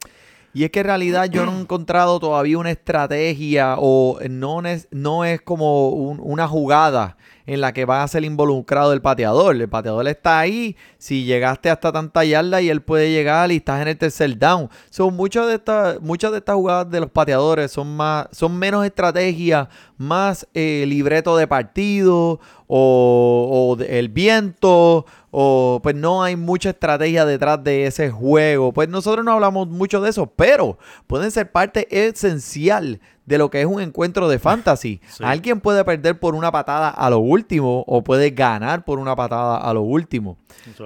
Y 0.55 0.65
es 0.65 0.71
que 0.71 0.81
en 0.81 0.87
realidad 0.87 1.27
yo 1.31 1.45
no 1.47 1.57
he 1.57 1.61
encontrado 1.61 2.19
todavía 2.19 2.59
una 2.59 2.71
estrategia 2.71 3.77
o 3.79 4.19
no 4.29 4.61
es, 4.67 4.89
no 4.91 5.25
es 5.25 5.41
como 5.43 5.91
un- 5.91 6.19
una 6.21 6.49
jugada 6.49 7.17
en 7.49 7.63
la 7.63 7.73
que 7.73 7.87
va 7.87 8.03
a 8.03 8.09
ser 8.09 8.25
involucrado 8.25 8.93
el 8.93 9.01
pateador. 9.01 9.57
El 9.57 9.71
pateador 9.71 10.07
está 10.07 10.39
ahí, 10.39 10.77
si 10.99 11.25
llegaste 11.25 11.71
hasta 11.71 11.91
tanta 11.91 12.23
yarda 12.23 12.61
y 12.61 12.69
él 12.69 12.83
puede 12.83 13.11
llegar 13.11 13.51
y 13.51 13.57
estás 13.57 13.81
en 13.81 13.89
el 13.89 13.97
tercer 13.97 14.39
down. 14.39 14.69
Son 14.91 15.17
muchas 15.17 15.47
de 15.47 15.55
estas, 15.55 15.99
muchas 16.03 16.31
de 16.33 16.39
estas 16.39 16.57
jugadas 16.57 16.91
de 16.91 17.01
los 17.01 17.11
pateadores 17.11 17.73
son 17.73 17.97
más, 17.97 18.27
son 18.33 18.59
menos 18.59 18.85
estrategia, 18.85 19.71
más 19.97 20.47
eh, 20.53 20.85
libreto 20.87 21.39
de 21.39 21.47
partido 21.47 22.39
o, 22.67 23.77
o 23.79 23.83
el 23.83 24.11
viento 24.11 25.07
o 25.31 25.81
pues 25.83 25.95
no 25.95 26.23
hay 26.23 26.37
mucha 26.37 26.71
estrategia 26.71 27.25
detrás 27.25 27.65
de 27.65 27.87
ese 27.87 28.11
juego. 28.11 28.73
Pues 28.73 28.91
nosotros 28.91 29.25
no 29.25 29.33
hablamos 29.33 29.69
mucho 29.69 30.03
de 30.03 30.11
eso, 30.11 30.27
pero 30.27 30.77
pueden 31.07 31.31
ser 31.31 31.51
parte 31.51 31.89
esencial 32.07 33.01
de 33.29 33.39
lo 33.39 33.51
que 33.51 33.61
es 33.61 33.67
un 33.67 33.81
encuentro 33.81 34.29
de 34.29 34.39
fantasy. 34.39 35.01
Sí. 35.19 35.25
Alguien 35.25 35.61
puede 35.61 35.85
perder 35.85 36.19
por 36.21 36.35
una 36.35 36.53
patada 36.53 36.91
a 36.91 37.11
lo 37.11 37.19
último 37.19 37.83
o 37.87 38.05
puede 38.05 38.31
ganar 38.31 38.85
por 38.85 38.99
una 38.99 39.17
patada 39.17 39.57
a 39.57 39.75
lo 39.75 39.83
último. 39.83 40.39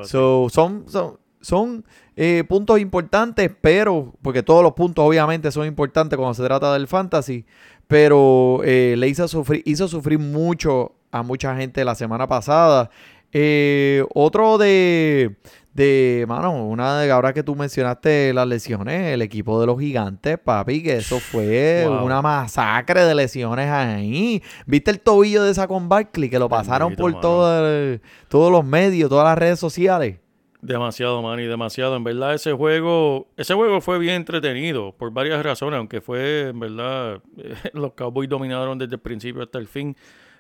So, 0.05 0.49
son 0.49 0.85
son, 0.89 1.19
son 1.41 1.85
eh, 2.17 2.45
puntos 2.49 2.81
importantes, 2.81 3.51
pero 3.61 4.15
porque 4.23 4.43
todos 4.43 4.63
los 4.63 4.73
puntos 4.73 5.05
obviamente 5.05 5.51
son 5.51 5.67
importantes 5.67 6.17
cuando 6.17 6.35
se 6.35 6.45
trata 6.45 6.73
del 6.73 6.87
fantasy, 6.87 7.45
pero 7.87 8.61
eh, 8.65 8.95
le 8.97 9.09
hizo 9.09 9.29
sufrir, 9.29 9.63
hizo 9.67 9.89
sufrir 9.89 10.19
mucho 10.19 10.95
a 11.11 11.23
mucha 11.23 11.55
gente 11.57 11.85
la 11.85 11.95
semana 11.95 12.27
pasada. 12.27 12.91
Eh, 13.33 14.05
otro 14.15 14.59
de, 14.59 15.37
de, 15.75 16.25
mano, 16.29 16.67
una 16.67 16.99
de 17.01 17.11
ahora 17.11 17.33
que 17.33 17.43
tú 17.43 17.57
mencionaste 17.57 18.33
las 18.35 18.47
lesiones, 18.47 19.15
el 19.15 19.23
equipo 19.23 19.59
de 19.61 19.67
los 19.67 19.81
gigantes, 19.81 20.39
papi, 20.39 20.83
que 20.83 20.97
eso 20.99 21.19
fue 21.19 21.85
Wow. 21.89 22.05
una 22.05 22.21
masacre 22.21 23.05
de 23.05 23.15
lesiones 23.15 23.69
ahí. 23.71 24.43
¿Viste 24.67 24.91
el 24.91 25.01
tobillo 25.01 25.43
de 25.45 25.55
Saquon 25.55 25.89
Barkley 25.89 26.29
que 26.29 26.39
lo 26.39 26.49
pasaron 26.49 26.91
Bendito, 26.91 27.03
por 27.03 27.21
todo 27.21 27.67
el- 27.67 28.01
todos 28.29 28.53
los 28.53 28.65
medios, 28.65 29.09
todas 29.09 29.25
las 29.25 29.39
redes 29.39 29.59
sociales? 29.59 30.19
Demasiado, 30.61 31.21
Manny, 31.23 31.45
demasiado. 31.47 31.97
En 31.97 32.05
verdad, 32.05 32.35
ese 32.35 32.53
juego, 32.53 33.27
ese 33.37 33.55
juego 33.55 33.81
fue 33.81 33.99
bien 33.99 34.15
entretenido 34.15 34.93
por 34.93 35.11
varias 35.11 35.43
razones, 35.43 35.79
aunque 35.79 36.01
fue, 36.01 36.51
en 36.51 36.61
verdad, 36.61 37.21
los 37.73 37.95
Cowboys 37.95 38.29
dominaron 38.29 38.79
desde 38.79 38.95
el 38.95 39.01
principio 39.01 39.43
hasta 39.43 39.59
el 39.59 39.67
fin. 39.67 39.97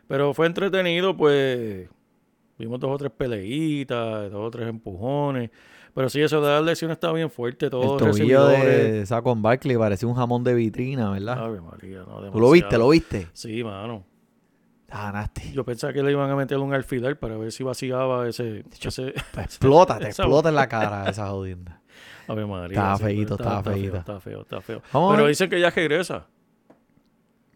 Pero 0.06 0.32
fue 0.34 0.46
entretenido, 0.46 1.16
pues, 1.16 1.88
vimos 2.66 2.80
dos 2.80 2.90
o 2.90 2.96
tres 2.98 3.12
peleitas, 3.16 4.30
dos 4.30 4.46
o 4.46 4.50
tres 4.50 4.68
empujones. 4.68 5.50
Pero 5.94 6.08
sí, 6.08 6.20
eso 6.22 6.40
de 6.40 6.48
las 6.50 6.64
lesiones 6.64 6.96
está 6.96 7.12
bien 7.12 7.30
fuerte. 7.30 7.68
Todos 7.68 8.00
el 8.00 8.10
tobillo 8.10 8.46
de 8.46 9.04
Saquon 9.04 9.42
Barkley 9.42 9.76
parecía 9.76 10.08
un 10.08 10.14
jamón 10.14 10.42
de 10.42 10.54
vitrina, 10.54 11.10
¿verdad? 11.10 11.44
Ave 11.44 11.60
María, 11.60 11.98
no, 12.06 12.30
¿Tú 12.30 12.40
lo 12.40 12.50
viste? 12.50 12.78
¿Lo 12.78 12.88
viste? 12.88 13.28
Sí, 13.32 13.62
mano. 13.62 14.04
Ah. 14.90 15.30
Yo 15.54 15.64
pensaba 15.64 15.92
que 15.92 16.02
le 16.02 16.12
iban 16.12 16.30
a 16.30 16.36
meter 16.36 16.58
un 16.58 16.74
alfiler 16.74 17.18
para 17.18 17.36
ver 17.38 17.50
si 17.50 17.62
vaciaba 17.62 18.28
ese... 18.28 18.64
ese 18.82 19.14
Pues 19.32 19.46
explota, 19.46 19.98
te 19.98 20.08
explota 20.08 20.50
en 20.50 20.54
la 20.54 20.68
cara 20.68 21.08
esa 21.08 21.28
jodienda. 21.28 21.80
María. 22.28 22.66
Estaba 22.68 22.96
sí, 22.98 23.04
feíto, 23.04 23.34
está- 23.34 23.44
estaba 23.44 23.58
está 23.58 23.70
feo, 23.70 23.80
feíto. 23.80 23.96
Está 23.96 24.20
feo, 24.20 24.40
está 24.42 24.60
feo. 24.60 24.82
Vamos 24.92 25.10
a 25.10 25.14
Pero 25.14 25.24
ver. 25.24 25.30
dicen 25.30 25.50
que 25.50 25.60
ya 25.60 25.70
regresa. 25.70 26.26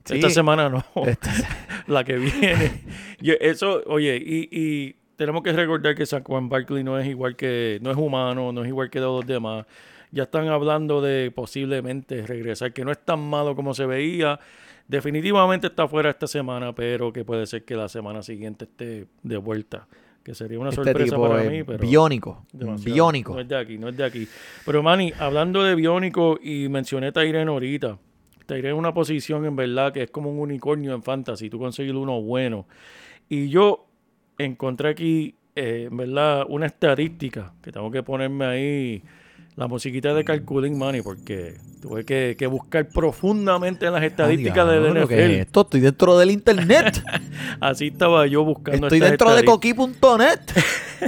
Sí. 0.07 0.15
Esta 0.15 0.31
semana 0.31 0.69
no. 0.69 0.85
La 1.87 2.05
que 2.05 2.17
viene. 2.17 2.83
Y 3.21 3.33
eso, 3.33 3.83
oye, 3.87 4.17
y, 4.17 4.49
y 4.51 4.97
tenemos 5.17 5.43
que 5.43 5.53
recordar 5.53 5.95
que 5.95 6.07
Saquon 6.07 6.49
Barkley 6.49 6.85
no 6.85 6.99
es 6.99 7.07
igual 7.07 7.37
que, 7.37 7.79
no 7.83 7.91
es 7.91 7.97
humano, 7.97 8.53
no 8.53 8.63
es 8.63 8.69
igual 8.69 8.91
que 8.91 9.01
todos 9.01 9.25
los 9.25 9.27
demás. 9.27 9.67
Ya 10.13 10.25
están 10.25 10.47
hablando 10.49 11.01
de 11.01 11.31
posiblemente 11.35 12.27
regresar, 12.27 12.73
que 12.73 12.85
no 12.85 12.93
es 12.93 12.99
tan 13.05 13.21
malo 13.21 13.57
como 13.57 13.75
se 13.75 13.87
veía. 13.87 14.39
Definitivamente 14.87 15.67
está 15.67 15.89
fuera 15.89 16.11
esta 16.11 16.27
semana, 16.27 16.75
pero 16.75 17.13
que 17.13 17.25
puede 17.25 17.47
ser 17.47 17.65
que 17.65 17.75
la 17.75 17.89
semana 17.89 18.23
siguiente 18.23 18.67
esté 18.67 19.07
de 19.23 19.37
vuelta. 19.37 19.89
Que 20.23 20.35
sería 20.35 20.59
una 20.59 20.71
este 20.71 20.83
sorpresa 20.83 21.17
para 21.19 21.43
mí, 21.45 21.63
pero. 21.63 21.79
biónico. 21.79 22.45
Demasiado. 22.53 22.95
Biónico. 22.95 23.35
No 23.35 23.41
es 23.41 23.49
de 23.49 23.57
aquí, 23.57 23.79
no 23.79 23.89
es 23.89 23.97
de 23.97 24.05
aquí. 24.05 24.29
Pero 24.65 24.83
Manny, 24.83 25.13
hablando 25.19 25.63
de 25.63 25.75
biónico 25.75 26.39
y 26.43 26.69
mencioné 26.69 27.13
Tyren 27.13 27.49
ahorita. 27.49 27.99
Es 28.49 28.73
una 28.75 28.95
posición 28.95 29.45
en 29.47 29.57
verdad 29.57 29.93
que 29.93 30.05
es 30.05 30.11
como 30.11 30.31
un 30.31 30.39
unicornio 30.39 30.95
en 30.95 31.03
fantasy. 31.03 31.51
Tú 31.51 31.59
conseguir 31.59 31.95
uno 31.97 32.21
bueno. 32.23 32.67
Y 33.29 33.49
yo 33.49 33.87
encontré 34.39 34.91
aquí, 34.91 35.35
eh, 35.57 35.89
en 35.91 35.97
verdad, 35.97 36.45
una 36.49 36.67
estadística 36.67 37.53
que 37.63 37.73
tengo 37.73 37.91
que 37.91 38.03
ponerme 38.03 38.45
ahí 38.45 39.03
la 39.57 39.67
musiquita 39.69 40.13
de 40.13 40.23
Calculin 40.23 40.77
Money 40.77 41.01
porque 41.01 41.55
tuve 41.81 42.05
que, 42.05 42.37
que 42.39 42.47
buscar 42.47 42.87
profundamente 42.89 43.87
en 43.87 43.95
las 43.95 44.03
estadísticas 44.03 44.59
Ah, 44.69 44.71
del 44.71 44.83
diablo, 44.83 45.09
¿qué 45.09 45.15
es 45.15 45.31
NFL. 45.31 45.41
esto? 45.41 45.61
Estoy 45.63 45.81
dentro 45.81 46.19
del 46.19 46.31
internet. 46.31 47.03
Así 47.61 47.87
estaba 47.87 48.27
yo 48.27 48.45
buscando 48.45 48.87
Estoy 48.89 49.01
dentro 49.01 49.33
de 49.35 49.41
estadísticas. 49.41 49.97
coqui.net. 49.99 50.41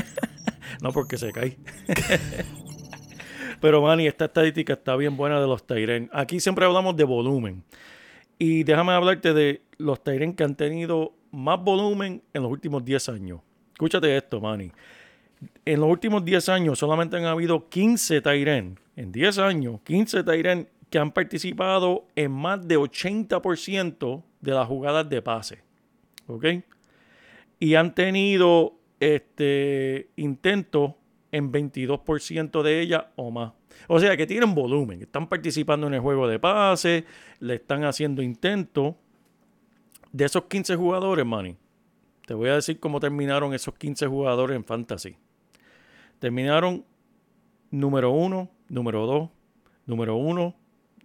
No, 0.81 0.93
porque 0.93 1.17
se 1.19 1.33
cae. 1.33 1.59
Pero, 3.61 3.83
Manny, 3.83 4.07
esta 4.07 4.27
estadística 4.27 4.75
está 4.75 4.97
bien 4.97 5.17
buena 5.17 5.41
de 5.41 5.47
los 5.47 5.67
Tyren. 5.67 6.09
Aquí 6.13 6.41
siempre 6.41 6.65
hablamos 6.65 6.97
de 6.97 7.05
volumen. 7.05 7.65
Y 8.39 8.63
déjame 8.65 8.93
hablarte 8.93 9.35
de 9.35 9.63
los 9.79 10.03
Tyren 10.03 10.35
que 10.35 10.45
han 10.45 10.55
tenido 10.55 11.13
más 11.33 11.63
volumen 11.63 12.23
en 12.33 12.43
los 12.43 12.51
últimos 12.51 12.85
10 12.85 13.09
años. 13.09 13.41
Escúchate 13.73 14.17
esto, 14.17 14.41
Manny. 14.41 14.71
En 15.65 15.81
los 15.81 15.91
últimos 15.91 16.25
10 16.25 16.49
años 16.49 16.79
solamente 16.79 17.17
han 17.17 17.25
habido 17.25 17.69
15 17.69 18.21
Tyren. 18.21 18.79
En 18.97 19.13
10 19.13 19.39
años, 19.39 19.81
15 19.85 20.25
Tyren 20.25 20.69
que 20.91 20.99
han 20.99 21.13
participado 21.13 22.07
en 22.17 22.33
más 22.33 22.67
de 22.67 22.79
80% 22.79 24.23
de 24.41 24.53
las 24.53 24.67
jugadas 24.67 25.09
de 25.09 25.23
pase. 25.23 25.63
¿Ok? 26.27 26.45
y 27.61 27.75
han 27.75 27.95
tenido 27.95 28.75
este 29.01 30.09
intentos 30.17 30.95
en 31.33 31.53
22% 31.53 32.63
de 32.63 32.81
ellas 32.81 33.07
o 33.17 33.31
más. 33.31 33.53
O 33.87 34.01
sea 34.01 34.17
que 34.17 34.27
tienen 34.27 34.55
volumen, 34.55 35.03
están 35.03 35.29
participando 35.29 35.87
en 35.87 35.95
el 35.95 36.01
juego 36.01 36.27
de 36.27 36.39
pase, 36.39 37.05
le 37.41 37.55
están 37.55 37.85
haciendo 37.85 38.23
intentos. 38.23 38.95
De 40.11 40.25
esos 40.25 40.45
15 40.45 40.75
jugadores, 40.77 41.27
Manny, 41.27 41.57
te 42.27 42.33
voy 42.33 42.49
a 42.49 42.55
decir 42.55 42.81
cómo 42.81 42.99
terminaron 42.99 43.53
esos 43.53 43.75
15 43.75 44.07
jugadores 44.07 44.57
en 44.57 44.65
Fantasy. 44.65 45.17
Terminaron 46.19 46.85
número 47.71 48.11
1, 48.11 48.51
número 48.71 49.07
2, 49.07 49.31
número 49.87 50.17
1, 50.17 50.55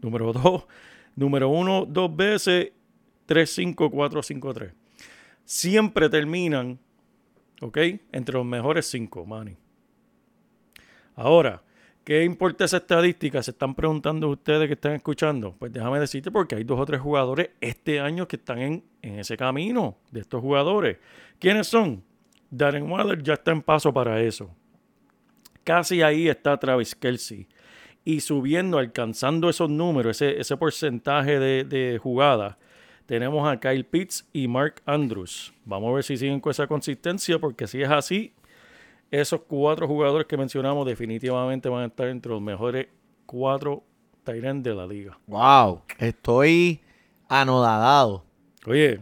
número 0.02 0.34
2, 0.42 0.64
número 1.16 1.50
1 1.50 1.86
dos 1.88 2.16
veces, 2.16 2.72
3, 3.26 3.50
5, 3.50 3.92
4, 3.92 4.24
5, 4.24 4.54
3 4.54 4.74
siempre 5.46 6.10
terminan, 6.10 6.80
¿ok? 7.62 7.78
Entre 8.12 8.34
los 8.36 8.46
mejores 8.46 8.88
cinco, 8.88 9.26
Manny. 9.26 9.58
Ahora, 11.16 11.62
¿qué 12.04 12.24
importa 12.24 12.66
esa 12.66 12.78
estadística? 12.78 13.42
Se 13.44 13.52
están 13.52 13.76
preguntando 13.76 14.30
ustedes 14.30 14.68
que 14.68 14.74
están 14.74 14.94
escuchando. 14.94 15.56
Pues 15.58 15.72
déjame 15.72 16.00
decirte 16.00 16.32
porque 16.32 16.56
hay 16.56 16.64
dos 16.64 16.80
o 16.80 16.86
tres 16.86 17.02
jugadores 17.02 17.52
este 17.62 18.00
año 18.00 18.28
que 18.28 18.38
están 18.38 18.60
en, 18.60 18.84
ese 19.02 19.38
camino 19.38 19.98
de 20.12 20.22
estos 20.22 20.42
jugadores. 20.42 20.98
¿Quiénes 21.40 21.68
son? 21.68 22.04
Darren 22.50 22.90
Waller 22.90 23.22
ya 23.22 23.34
está 23.34 23.52
en 23.52 23.62
paso 23.62 23.94
para 23.94 24.22
eso. 24.22 24.50
Casi 25.64 26.02
ahí 26.02 26.28
está 26.28 26.58
Travis 26.58 26.96
Kelsey. 26.96 27.48
Y 28.06 28.20
subiendo, 28.20 28.78
alcanzando 28.78 29.50
esos 29.50 29.70
números, 29.70 30.22
ese, 30.22 30.40
ese 30.40 30.58
porcentaje 30.58 31.40
de, 31.40 31.64
de 31.64 31.98
jugadas, 32.00 32.58
tenemos 33.06 33.48
a 33.48 33.60
Kyle 33.60 33.86
Pitts 33.86 34.28
y 34.34 34.48
Mark 34.48 34.82
Andrews. 34.86 35.54
Vamos 35.66 35.90
a 35.90 35.94
ver 35.96 36.04
si 36.04 36.18
siguen 36.18 36.40
con 36.40 36.52
esa 36.52 36.68
consistencia, 36.68 37.40
porque 37.40 37.68
si 37.68 37.82
es 37.82 37.90
así, 37.90 38.34
esos 39.22 39.42
cuatro 39.48 39.88
jugadores 39.88 40.26
que 40.28 40.38
mencionamos 40.38 40.86
definitivamente 40.88 41.70
van 41.70 41.84
a 41.84 41.86
estar 41.86 42.08
entre 42.08 42.32
los 42.32 42.42
mejores 42.42 42.88
cuatro 43.26 43.84
Tyrants 44.24 44.64
de 44.64 44.74
la 44.74 44.88
liga. 44.88 45.18
Wow. 45.28 45.82
Estoy 46.00 46.80
anodadado. 47.30 48.24
Oye, 48.66 49.02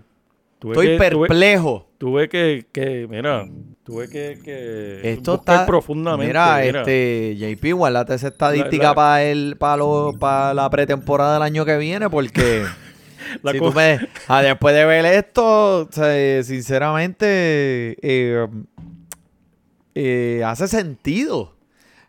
tuve 0.59 0.71
Estoy 0.73 0.87
que, 0.87 0.97
perplejo. 0.97 1.87
tuve 1.97 2.27
que, 2.27 2.65
que, 2.71 3.07
mira, 3.09 3.45
tuve 3.83 4.09
que, 4.09 4.39
que 4.43 5.11
Esto 5.13 5.37
buscar 5.37 5.55
está 5.55 5.65
profundamente. 5.67 6.27
Mira, 6.27 6.59
mira. 6.63 6.79
este 6.81 7.35
JP, 7.37 7.73
guardate 7.73 8.15
esa 8.15 8.27
estadística 8.29 8.83
La- 8.83 8.89
la- 8.89 8.95
para 8.95 9.23
el 9.23 9.55
para 9.59 9.77
lo- 9.77 10.13
para 10.19 10.53
la 10.53 10.69
pretemporada 10.69 11.35
del 11.35 11.43
año 11.43 11.63
que 11.65 11.77
viene 11.77 12.09
porque 12.09 12.63
La 13.43 13.51
si 13.51 13.59
tú 13.59 13.71
me- 13.71 13.99
ah, 14.27 14.41
después 14.41 14.73
de 14.75 14.83
ver 14.85 15.05
esto, 15.05 15.81
o 15.83 15.87
sea, 15.91 16.41
sinceramente 16.43 17.95
eh, 18.01 18.47
eh, 19.95 20.43
hace 20.45 20.67
sentido 20.67 21.53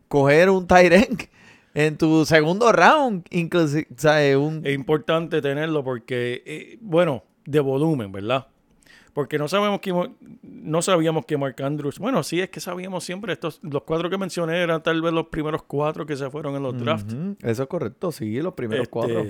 coger 0.09 0.51
un 0.51 0.67
Tyrant 0.67 1.23
en 1.75 1.97
tu 1.97 2.25
segundo 2.25 2.71
round, 2.73 3.27
inclusive, 3.31 3.87
o 3.91 4.01
sea, 4.01 4.39
un 4.39 4.61
Es 4.65 4.75
importante 4.75 5.41
tenerlo 5.41 5.83
porque, 5.83 6.43
eh, 6.45 6.79
bueno, 6.81 7.25
de 7.47 7.61
volumen, 7.61 8.13
¿verdad? 8.13 8.47
Porque 9.15 9.37
no 9.39 9.47
sabemos 9.47 9.81
que 9.81 9.93
no 10.43 10.81
sabíamos 10.83 11.27
que 11.27 11.37
Mark 11.37 11.63
Andrews. 11.63 11.99
Bueno, 11.99 12.23
sí 12.23 12.41
es 12.41 12.49
que 12.49 12.61
sabíamos 12.61 13.05
siempre 13.05 13.35
estos 13.35 13.61
los 13.63 13.83
cuatro 13.83 14.09
que 14.09 14.17
mencioné 14.17 14.63
eran 14.63 14.83
tal 14.83 15.03
vez 15.03 15.13
los 15.13 15.27
primeros 15.27 15.65
cuatro 15.65 16.07
que 16.07 16.17
se 16.17 16.31
fueron 16.31 16.57
en 16.57 16.63
los 16.63 16.79
drafts. 16.79 17.15
Eso 17.43 17.63
es 17.63 17.69
correcto, 17.69 18.11
sí, 18.11 18.41
los 18.41 18.55
primeros 18.55 18.85
Este, 18.85 18.91
cuatro. 18.91 19.25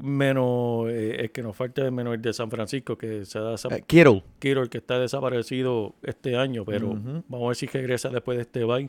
Menos 0.00 0.88
eh, 0.90 1.16
el 1.20 1.30
que 1.32 1.42
nos 1.42 1.56
falta 1.56 1.90
menos 1.90 2.14
el 2.14 2.22
de 2.22 2.32
San 2.32 2.50
Francisco 2.50 2.96
que 2.96 3.24
se 3.24 3.40
da 3.40 3.54
esa 3.54 3.68
Eh, 3.74 3.82
Kittle. 3.86 4.22
Kittle, 4.38 4.68
que 4.68 4.78
está 4.78 4.98
desaparecido 5.00 5.94
este 6.02 6.36
año, 6.36 6.64
pero 6.64 6.90
vamos 7.28 7.44
a 7.44 7.48
ver 7.48 7.56
si 7.56 7.66
regresa 7.66 8.08
después 8.08 8.36
de 8.38 8.42
este 8.42 8.64
bye. 8.64 8.88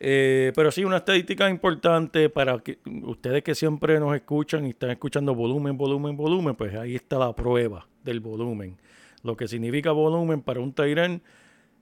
Eh, 0.00 0.52
pero 0.54 0.70
sí, 0.72 0.84
una 0.84 0.98
estadística 0.98 1.48
importante 1.48 2.28
para 2.28 2.58
que 2.58 2.78
ustedes 3.04 3.42
que 3.42 3.54
siempre 3.54 3.98
nos 4.00 4.14
escuchan 4.14 4.66
y 4.66 4.70
están 4.70 4.90
escuchando 4.90 5.34
volumen, 5.34 5.78
volumen, 5.78 6.16
volumen, 6.16 6.54
pues 6.54 6.74
ahí 6.74 6.96
está 6.96 7.18
la 7.18 7.32
prueba 7.34 7.86
del 8.04 8.20
volumen. 8.20 8.76
Lo 9.22 9.36
que 9.36 9.48
significa 9.48 9.92
volumen 9.92 10.42
para 10.42 10.60
un 10.60 10.72
Tyrant 10.72 11.22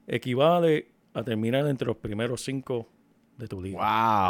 equivale 0.07 0.89
a 1.15 1.23
terminar 1.23 1.67
entre 1.67 1.87
los 1.87 1.97
primeros 1.97 2.43
cinco 2.43 2.87
de 3.39 3.49
tu 3.49 3.61
liga. 3.63 3.79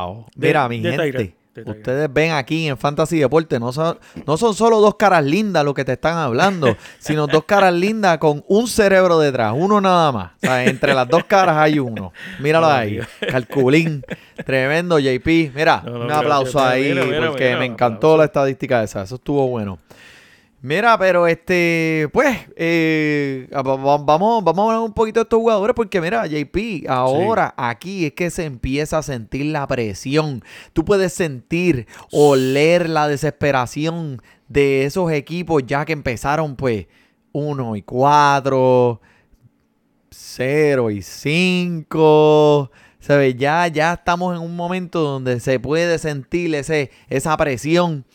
Wow. 0.06 0.26
De- 0.34 0.48
Mira, 0.48 0.68
mi 0.68 0.80
de 0.80 0.92
gente. 0.92 1.34
Ustedes 1.66 2.12
ven 2.12 2.32
aquí 2.32 2.66
en 2.68 2.76
Fantasy 2.76 3.18
Deporte, 3.18 3.60
no 3.60 3.72
son, 3.72 3.98
no 4.26 4.36
son 4.36 4.54
solo 4.54 4.80
dos 4.80 4.96
caras 4.96 5.24
lindas 5.24 5.64
lo 5.64 5.72
que 5.74 5.84
te 5.84 5.92
están 5.92 6.16
hablando, 6.16 6.76
sino 6.98 7.26
dos 7.26 7.44
caras 7.44 7.72
lindas 7.72 8.18
con 8.18 8.44
un 8.48 8.66
cerebro 8.66 9.18
detrás, 9.18 9.54
uno 9.56 9.80
nada 9.80 10.10
más. 10.10 10.32
O 10.36 10.40
sea, 10.40 10.64
entre 10.64 10.94
las 10.94 11.08
dos 11.08 11.24
caras 11.24 11.56
hay 11.56 11.78
uno. 11.78 12.12
Míralo 12.40 12.66
ahí. 12.66 13.00
Calculín. 13.30 14.04
Tremendo, 14.44 14.98
JP. 14.98 15.52
Mira, 15.54 15.82
No, 15.84 15.98
no, 15.98 16.04
un 16.06 16.12
aplauso 16.12 16.58
Mira, 16.58 16.70
ahí 16.70 16.88
mira, 16.88 17.04
mira, 17.04 17.28
porque 17.28 17.56
me 17.56 17.66
encantó 17.66 18.16
la 18.16 18.24
estadística 18.24 18.82
esa. 18.82 19.02
Eso 19.02 19.14
estuvo 19.16 19.46
bueno. 19.48 19.78
Mira, 20.66 20.96
pero 20.96 21.26
este, 21.26 22.08
pues, 22.10 22.38
eh, 22.56 23.46
va- 23.54 23.60
va- 23.76 23.98
vamos, 23.98 24.42
vamos 24.42 24.58
a 24.60 24.62
hablar 24.72 24.80
un 24.80 24.94
poquito 24.94 25.20
de 25.20 25.24
estos 25.24 25.38
jugadores 25.38 25.76
porque 25.76 26.00
mira, 26.00 26.26
JP, 26.26 26.86
ahora 26.88 27.52
aquí 27.58 28.06
es 28.06 28.12
que 28.14 28.30
se 28.30 28.46
empieza 28.46 28.96
a 28.96 29.02
sentir 29.02 29.44
la 29.44 29.66
presión. 29.66 30.42
Tú 30.72 30.82
puedes 30.86 31.12
sentir, 31.12 31.86
oler 32.12 32.88
la 32.88 33.08
desesperación 33.08 34.22
de 34.48 34.86
esos 34.86 35.12
equipos 35.12 35.62
ya 35.66 35.84
que 35.84 35.92
empezaron 35.92 36.56
pues 36.56 36.86
1 37.32 37.76
y 37.76 37.82
4, 37.82 39.02
0 40.10 40.90
y 40.90 41.02
5. 41.02 42.70
¿Sabes? 43.00 43.36
Ya, 43.36 43.66
ya 43.68 43.92
estamos 43.92 44.34
en 44.34 44.40
un 44.40 44.56
momento 44.56 45.00
donde 45.02 45.40
se 45.40 45.60
puede 45.60 45.98
sentir 45.98 46.54
ese, 46.54 46.90
esa 47.10 47.36
presión. 47.36 48.06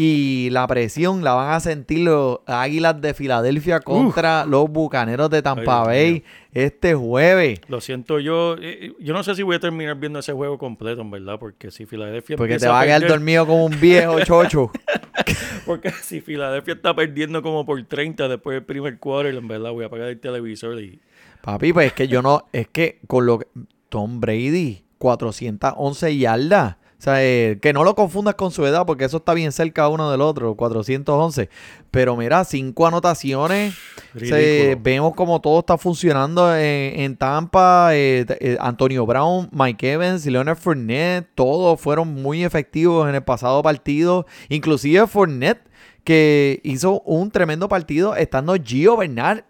Y 0.00 0.48
la 0.50 0.64
presión 0.68 1.24
la 1.24 1.34
van 1.34 1.50
a 1.54 1.58
sentir 1.58 2.04
los 2.04 2.38
Águilas 2.46 3.00
de 3.00 3.14
Filadelfia 3.14 3.80
contra 3.80 4.46
los 4.46 4.70
Bucaneros 4.70 5.28
de 5.28 5.42
Tampa 5.42 5.82
Ay, 5.82 5.86
Bay 6.12 6.24
este 6.52 6.94
jueves. 6.94 7.60
Lo 7.66 7.80
siento 7.80 8.20
yo. 8.20 8.54
eh, 8.60 8.92
Yo 9.00 9.12
no 9.12 9.24
sé 9.24 9.34
si 9.34 9.42
voy 9.42 9.56
a 9.56 9.58
terminar 9.58 9.96
viendo 9.96 10.20
ese 10.20 10.32
juego 10.32 10.56
completo, 10.56 11.00
en 11.00 11.10
verdad, 11.10 11.40
porque 11.40 11.72
si 11.72 11.84
Filadelfia 11.84 12.36
Porque 12.36 12.58
te 12.58 12.68
va 12.68 12.82
a 12.82 12.84
quedar 12.84 13.08
dormido 13.08 13.44
como 13.44 13.64
un 13.64 13.80
viejo 13.80 14.20
chocho. 14.24 14.70
Porque 15.66 15.90
si 15.90 16.20
Filadelfia 16.20 16.74
está 16.74 16.94
perdiendo 16.94 17.42
como 17.42 17.66
por 17.66 17.82
30 17.82 18.28
después 18.28 18.54
del 18.54 18.64
primer 18.64 18.98
quarter, 19.00 19.34
en 19.34 19.48
verdad 19.48 19.72
voy 19.72 19.82
a 19.82 19.88
apagar 19.88 20.08
el 20.08 20.20
televisor 20.20 20.80
y... 20.80 21.00
Papi, 21.42 21.72
pues 21.72 21.88
es 21.88 21.92
que 21.92 22.06
yo 22.06 22.22
no, 22.22 22.46
es 22.52 22.68
que 22.68 23.00
con 23.08 23.26
lo 23.26 23.40
que 23.40 23.48
Tom 23.88 24.20
Brady, 24.20 24.84
411 24.98 26.16
yardas. 26.16 26.76
O 26.98 27.00
sea, 27.00 27.24
eh, 27.24 27.58
que 27.62 27.72
no 27.72 27.84
lo 27.84 27.94
confundas 27.94 28.34
con 28.34 28.50
su 28.50 28.66
edad, 28.66 28.84
porque 28.84 29.04
eso 29.04 29.18
está 29.18 29.32
bien 29.32 29.52
cerca 29.52 29.86
uno 29.88 30.10
del 30.10 30.20
otro, 30.20 30.56
411. 30.56 31.48
Pero 31.92 32.16
mira, 32.16 32.42
cinco 32.44 32.88
anotaciones. 32.88 33.74
Se- 34.14 34.18
Ridículo. 34.18 34.80
vemos 34.82 35.14
como 35.14 35.40
todo 35.40 35.60
está 35.60 35.78
funcionando 35.78 36.52
en, 36.56 36.98
en 37.00 37.16
Tampa. 37.16 37.90
eh, 37.92 38.26
eh, 38.40 38.56
Antonio 38.60 39.06
Brown, 39.06 39.48
Mike 39.52 39.92
Evans 39.92 40.26
y 40.26 40.30
Leonard 40.30 40.56
Fournette, 40.58 41.28
todos 41.36 41.80
fueron 41.80 42.08
muy 42.20 42.42
efectivos 42.42 43.08
en 43.08 43.14
el 43.14 43.22
pasado 43.22 43.62
partido. 43.62 44.26
Inclusive 44.48 45.06
Fournette, 45.06 45.60
que 46.02 46.60
hizo 46.64 47.00
un 47.02 47.30
tremendo 47.30 47.68
partido 47.68 48.16
estando 48.16 48.56
Gio 48.56 48.96
Bernard 48.96 49.44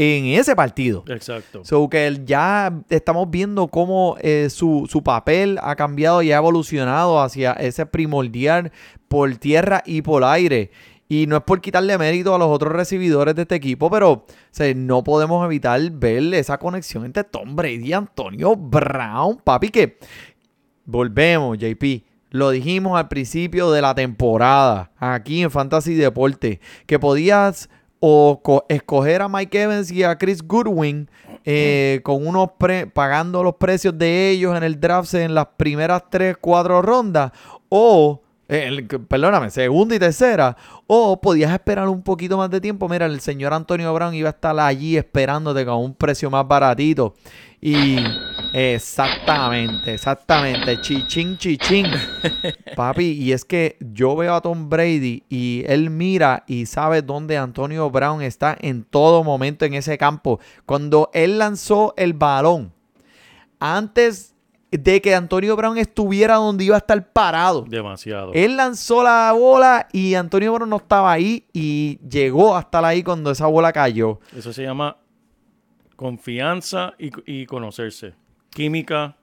en 0.00 0.26
ese 0.26 0.54
partido. 0.54 1.02
Exacto. 1.08 1.64
So 1.64 1.88
que 1.88 2.06
él 2.06 2.24
ya 2.24 2.72
estamos 2.88 3.28
viendo 3.28 3.66
cómo 3.66 4.16
eh, 4.20 4.46
su, 4.48 4.86
su 4.88 5.02
papel 5.02 5.58
ha 5.60 5.74
cambiado 5.74 6.22
y 6.22 6.30
ha 6.30 6.36
evolucionado 6.36 7.20
hacia 7.20 7.52
ese 7.54 7.84
primordial 7.84 8.70
por 9.08 9.34
tierra 9.38 9.82
y 9.84 10.02
por 10.02 10.22
aire. 10.22 10.70
Y 11.08 11.26
no 11.26 11.38
es 11.38 11.42
por 11.42 11.60
quitarle 11.60 11.98
mérito 11.98 12.32
a 12.32 12.38
los 12.38 12.46
otros 12.46 12.74
recibidores 12.74 13.34
de 13.34 13.42
este 13.42 13.56
equipo, 13.56 13.90
pero 13.90 14.12
o 14.12 14.26
sea, 14.52 14.72
no 14.72 15.02
podemos 15.02 15.44
evitar 15.44 15.80
ver 15.90 16.32
esa 16.34 16.58
conexión 16.58 17.04
entre 17.04 17.24
Tom 17.24 17.56
Brady 17.56 17.88
y 17.88 17.92
Antonio 17.92 18.54
Brown, 18.54 19.38
papi, 19.42 19.70
que 19.70 19.98
volvemos, 20.84 21.58
JP. 21.58 22.04
Lo 22.30 22.50
dijimos 22.50 22.96
al 22.96 23.08
principio 23.08 23.72
de 23.72 23.82
la 23.82 23.96
temporada, 23.96 24.92
aquí 24.98 25.42
en 25.42 25.50
Fantasy 25.50 25.94
Deporte, 25.94 26.60
que 26.86 26.98
podías 27.00 27.68
o 28.00 28.40
co- 28.42 28.64
escoger 28.68 29.22
a 29.22 29.28
Mike 29.28 29.62
Evans 29.62 29.90
y 29.90 30.02
a 30.04 30.16
Chris 30.16 30.42
Goodwin 30.42 31.08
eh, 31.44 32.00
con 32.04 32.26
unos 32.26 32.50
pre- 32.58 32.86
pagando 32.86 33.42
los 33.42 33.54
precios 33.56 33.96
de 33.98 34.30
ellos 34.30 34.56
en 34.56 34.62
el 34.62 34.78
draft 34.80 35.14
en 35.14 35.34
las 35.34 35.46
primeras 35.56 36.02
3, 36.10 36.36
4 36.40 36.82
rondas 36.82 37.32
o 37.68 38.20
eh, 38.50 38.86
perdóname, 39.08 39.50
segunda 39.50 39.94
y 39.94 39.98
tercera 39.98 40.56
o 40.86 41.20
podías 41.20 41.52
esperar 41.52 41.88
un 41.88 42.02
poquito 42.02 42.38
más 42.38 42.48
de 42.50 42.60
tiempo. 42.62 42.88
Mira, 42.88 43.04
el 43.06 43.20
señor 43.20 43.52
Antonio 43.52 43.92
Brown 43.92 44.14
iba 44.14 44.28
a 44.28 44.32
estar 44.32 44.58
allí 44.58 44.96
esperándote 44.96 45.66
con 45.66 45.76
un 45.76 45.94
precio 45.94 46.30
más 46.30 46.48
baratito 46.48 47.14
y 47.60 47.96
exactamente, 48.52 49.94
exactamente, 49.94 50.80
chichín, 50.80 51.36
chichín. 51.36 51.86
Papi, 52.76 53.12
y 53.12 53.32
es 53.32 53.44
que 53.44 53.76
yo 53.80 54.16
veo 54.16 54.34
a 54.34 54.40
Tom 54.40 54.68
Brady 54.68 55.24
y 55.28 55.64
él 55.66 55.90
mira 55.90 56.44
y 56.46 56.66
sabe 56.66 57.02
dónde 57.02 57.36
Antonio 57.36 57.90
Brown 57.90 58.22
está 58.22 58.56
en 58.60 58.84
todo 58.84 59.24
momento 59.24 59.64
en 59.64 59.74
ese 59.74 59.98
campo. 59.98 60.40
Cuando 60.66 61.10
él 61.12 61.38
lanzó 61.38 61.94
el 61.96 62.12
balón, 62.14 62.72
antes 63.60 64.34
de 64.70 65.00
que 65.00 65.14
Antonio 65.14 65.56
Brown 65.56 65.78
estuviera 65.78 66.34
donde 66.36 66.64
iba 66.64 66.74
a 66.74 66.78
estar 66.78 67.12
parado, 67.12 67.62
Demasiado. 67.66 68.32
él 68.34 68.56
lanzó 68.56 69.02
la 69.02 69.32
bola 69.32 69.88
y 69.92 70.14
Antonio 70.14 70.52
Brown 70.52 70.68
no 70.68 70.76
estaba 70.76 71.10
ahí 71.10 71.46
y 71.54 71.98
llegó 72.06 72.54
a 72.56 72.60
estar 72.60 72.84
ahí 72.84 73.02
cuando 73.02 73.30
esa 73.30 73.46
bola 73.46 73.72
cayó. 73.72 74.20
Eso 74.36 74.52
se 74.52 74.62
llama 74.64 74.98
confianza 75.96 76.92
y, 76.98 77.10
y 77.26 77.46
conocerse. 77.46 78.14
Química. 78.58 79.14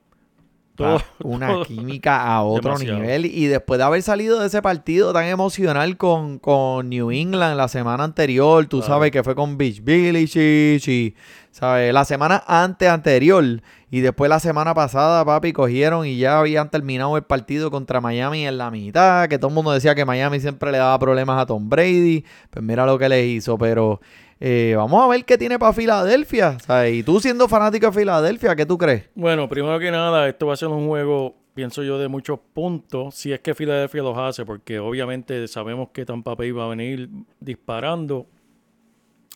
Todo, 0.76 1.00
una 1.22 1.48
todo. 1.48 1.64
química 1.64 2.22
a 2.26 2.42
otro 2.42 2.72
Demasiado. 2.72 3.00
nivel. 3.00 3.26
Y 3.26 3.46
después 3.46 3.76
de 3.78 3.84
haber 3.84 4.02
salido 4.02 4.40
de 4.40 4.46
ese 4.46 4.62
partido 4.62 5.12
tan 5.12 5.24
emocional 5.26 5.96
con, 5.98 6.38
con 6.38 6.88
New 6.88 7.10
England 7.10 7.56
la 7.56 7.68
semana 7.68 8.04
anterior, 8.04 8.64
tú 8.66 8.78
Claro. 8.78 8.94
sabes 8.94 9.10
que 9.10 9.22
fue 9.22 9.34
con 9.34 9.56
Beach 9.58 9.82
Village 9.82 10.78
y, 10.86 11.14
¿sabes? 11.50 11.92
La 11.94 12.04
semana 12.06 12.42
antes 12.46 12.88
anterior 12.88 13.44
y 13.90 14.00
después 14.00 14.28
la 14.28 14.40
semana 14.40 14.74
pasada, 14.74 15.24
papi, 15.24 15.52
cogieron 15.52 16.06
y 16.06 16.16
ya 16.18 16.38
habían 16.40 16.70
terminado 16.70 17.16
el 17.16 17.22
partido 17.24 17.70
contra 17.70 18.00
Miami 18.00 18.46
en 18.46 18.58
la 18.58 18.70
mitad, 18.70 19.28
que 19.28 19.38
todo 19.38 19.48
el 19.48 19.54
mundo 19.54 19.72
decía 19.72 19.94
que 19.94 20.04
Miami 20.04 20.40
siempre 20.40 20.72
le 20.72 20.78
daba 20.78 20.98
problemas 20.98 21.40
a 21.40 21.46
Tom 21.46 21.68
Brady. 21.70 22.24
Pues 22.50 22.62
mira 22.64 22.84
lo 22.86 22.98
que 22.98 23.08
le 23.10 23.26
hizo, 23.26 23.56
pero... 23.58 24.00
eh, 24.40 24.74
vamos 24.76 25.02
a 25.02 25.08
ver 25.08 25.24
qué 25.24 25.38
tiene 25.38 25.58
para 25.58 25.72
Filadelfia. 25.72 26.58
Y 26.90 27.02
tú 27.02 27.20
siendo 27.20 27.48
fanático 27.48 27.86
de 27.86 27.92
Filadelfia, 27.92 28.54
¿qué 28.54 28.66
tú 28.66 28.76
crees? 28.76 29.08
Bueno, 29.14 29.48
primero 29.48 29.78
que 29.78 29.90
nada, 29.90 30.28
esto 30.28 30.46
va 30.46 30.54
a 30.54 30.56
ser 30.56 30.68
un 30.68 30.86
juego, 30.86 31.34
pienso 31.54 31.82
yo, 31.82 31.98
de 31.98 32.08
muchos 32.08 32.38
puntos, 32.52 33.14
si 33.14 33.32
es 33.32 33.40
que 33.40 33.54
Filadelfia 33.54 34.02
los 34.02 34.16
hace, 34.18 34.44
porque 34.44 34.78
obviamente 34.78 35.48
sabemos 35.48 35.88
que 35.92 36.04
Tampa 36.04 36.34
Bay 36.34 36.50
va 36.50 36.66
a 36.66 36.68
venir 36.68 37.08
disparando. 37.40 38.26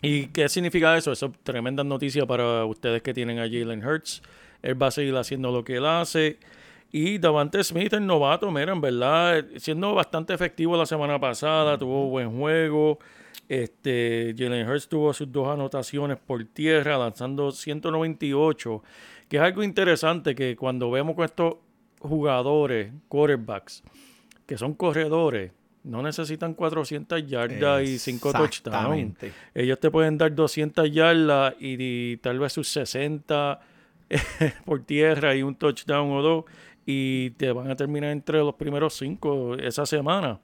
¿Y 0.03 0.27
qué 0.29 0.49
significa 0.49 0.97
eso? 0.97 1.13
Eso 1.13 1.27
es 1.27 1.33
tremenda 1.43 1.85
noticia 1.85 2.27
para 2.27 2.65
ustedes 2.65 3.03
que 3.03 3.13
tienen 3.13 3.39
a 3.39 3.43
Jalen 3.43 3.85
Hurts. 3.85 4.23
Él 4.63 4.81
va 4.81 4.89
a 4.89 4.91
seguir 4.91 5.15
haciendo 5.17 5.51
lo 5.51 5.65
que 5.65 5.77
él 5.77 5.87
hace. 5.87 6.39
Y 6.93 7.19
Davante 7.19 7.63
Smith, 7.63 7.93
el 7.93 8.07
novato, 8.07 8.51
mira, 8.51 8.73
en 8.73 8.81
verdad, 8.81 9.45
siendo 9.59 9.95
bastante 9.95 10.35
efectivo 10.35 10.77
la 10.77 10.87
semana 10.87 11.21
pasada, 11.21 11.79
tuvo 11.79 12.09
buen 12.09 12.37
juego. 12.37 12.99
Este, 13.51 14.33
Jalen 14.39 14.69
Hurts 14.69 14.89
tuvo 14.89 15.13
sus 15.13 15.33
dos 15.33 15.49
anotaciones 15.49 16.19
por 16.19 16.45
tierra, 16.45 16.97
lanzando 16.97 17.51
198, 17.51 18.81
que 19.29 19.39
es 19.39 19.43
algo 19.43 19.65
interesante 19.65 20.37
que 20.37 20.55
cuando 20.55 20.89
vemos 20.89 21.17
con 21.17 21.25
estos 21.25 21.55
jugadores, 21.99 22.93
quarterbacks, 23.09 23.83
que 24.47 24.57
son 24.57 24.75
corredores, 24.75 25.51
no 25.83 26.01
necesitan 26.01 26.55
400 26.55 27.27
yardas 27.27 27.83
y 27.83 27.99
5 27.99 28.33
touchdowns. 28.33 29.17
Ellos 29.53 29.81
te 29.81 29.91
pueden 29.91 30.17
dar 30.17 30.33
200 30.33 30.89
yardas 30.93 31.57
y, 31.59 31.75
y 32.13 32.17
tal 32.19 32.39
vez 32.39 32.53
sus 32.53 32.69
60 32.69 33.59
por 34.65 34.85
tierra 34.85 35.35
y 35.35 35.43
un 35.43 35.57
touchdown 35.57 36.13
o 36.13 36.23
dos 36.23 36.45
y 36.87 37.31
te 37.31 37.51
van 37.51 37.69
a 37.69 37.75
terminar 37.75 38.11
entre 38.11 38.39
los 38.39 38.55
primeros 38.55 38.95
cinco 38.95 39.57
esa 39.57 39.87
semana. 39.87 40.39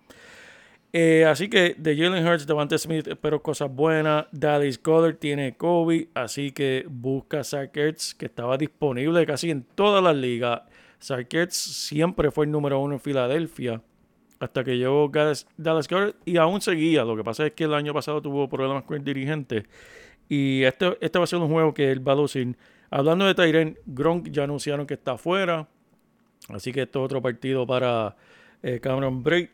Eh, 0.93 1.25
así 1.27 1.49
que 1.49 1.75
de 1.77 1.97
Jalen 1.97 2.27
Hurts, 2.27 2.47
Devante 2.47 2.79
Smith, 2.79 3.07
espero 3.07 3.43
cosas 3.43 3.71
buenas. 3.71 4.27
Dallas 4.33 4.83
Goddard 4.83 5.17
tiene 5.17 5.57
Kobe, 5.57 6.09
así 6.15 6.53
que 6.53 6.87
busca 6.89 7.45
Zach 7.45 7.77
Ertz, 7.77 8.15
que 8.15 8.27
estaba 8.27 8.57
disponible 8.57 9.27
casi 9.27 9.51
en 9.51 9.63
todas 9.63 10.03
las 10.03 10.17
ligas. 10.17 10.63
Zach 11.03 11.29
siempre 11.51 12.31
fue 12.31 12.47
el 12.47 12.51
número 12.51 12.81
uno 12.81 12.95
en 12.95 13.01
Filadelfia 13.01 13.83
hasta 14.39 14.65
que 14.65 14.77
llegó 14.77 15.09
Dallas, 15.09 15.47
Dallas 15.57 15.89
y 16.25 16.37
aún 16.37 16.61
seguía. 16.61 17.05
Lo 17.05 17.17
que 17.17 17.25
pasa 17.25 17.47
es 17.47 17.53
que 17.53 17.65
el 17.65 17.75
año 17.75 17.93
pasado 17.95 18.21
tuvo 18.21 18.49
problemas 18.49 18.85
con 18.85 18.97
el 18.97 19.05
dirigente. 19.05 19.67
Y 20.29 20.63
este, 20.65 20.97
este 21.01 21.19
va 21.19 21.25
a 21.25 21.27
ser 21.27 21.39
un 21.39 21.49
juego 21.49 21.73
que 21.73 21.91
él 21.91 22.07
va 22.07 22.13
a 22.13 22.17
lucir. 22.17 22.57
Hablando 22.91 23.25
de 23.27 23.35
Tyren, 23.35 23.79
Gronk 23.87 24.29
ya 24.31 24.45
anunciaron 24.45 24.87
que 24.87 24.95
está 24.95 25.13
afuera. 25.13 25.69
Así 26.49 26.73
que 26.73 26.83
esto 26.83 27.01
es 27.01 27.05
otro 27.07 27.23
partido 27.23 27.67
para 27.67 28.17
eh, 28.63 28.81
Cameron 28.81 29.23
Braid. 29.23 29.49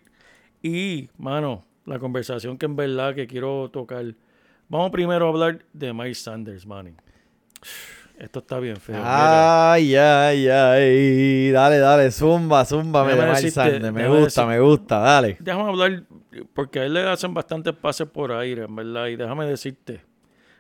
Y, 0.63 1.09
mano, 1.19 1.65
la 1.87 1.99
conversación 1.99 2.57
que 2.59 2.67
en 2.67 2.77
verdad 2.77 3.15
que 3.15 3.27
quiero 3.27 3.69
tocar. 3.71 4.05
Vamos 4.69 4.91
primero 4.91 5.27
a 5.27 5.29
hablar 5.29 5.65
de 5.73 5.93
Miles 5.93 6.19
Sanders, 6.23 6.65
manny. 6.67 6.93
Esto 8.19 8.39
está 8.39 8.59
bien 8.61 8.77
feo. 8.77 8.97
Mira, 8.97 9.73
Ay, 9.73 9.97
ay, 9.97 10.49
ay. 10.49 11.51
Dale, 11.51 11.79
dale, 11.79 12.11
zumba, 12.13 12.65
zumba, 12.65 13.05
me 13.05 13.15
Miles 13.17 13.53
Sanders. 13.53 13.93
Me 13.93 14.07
gusta, 14.09 14.43
decir- 14.43 14.49
me 14.49 14.61
gusta, 14.61 14.99
dale. 14.99 15.37
déjame 15.41 15.69
hablar, 15.69 16.05
porque 16.55 16.79
a 16.81 16.85
él 16.85 16.95
le 16.95 17.01
hacen 17.09 17.35
bastantes 17.35 17.75
pases 17.75 18.07
por 18.09 18.31
aire, 18.33 18.65
en 18.65 18.77
verdad. 18.77 19.07
Y 19.09 19.17
déjame 19.17 19.45
decirte 19.47 20.03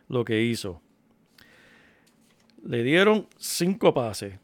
lo 0.09 0.25
que 0.25 0.43
hizo. 0.43 0.81
Le 2.65 2.83
dieron 2.83 3.29
cinco 3.37 3.93
pases. 3.95 4.35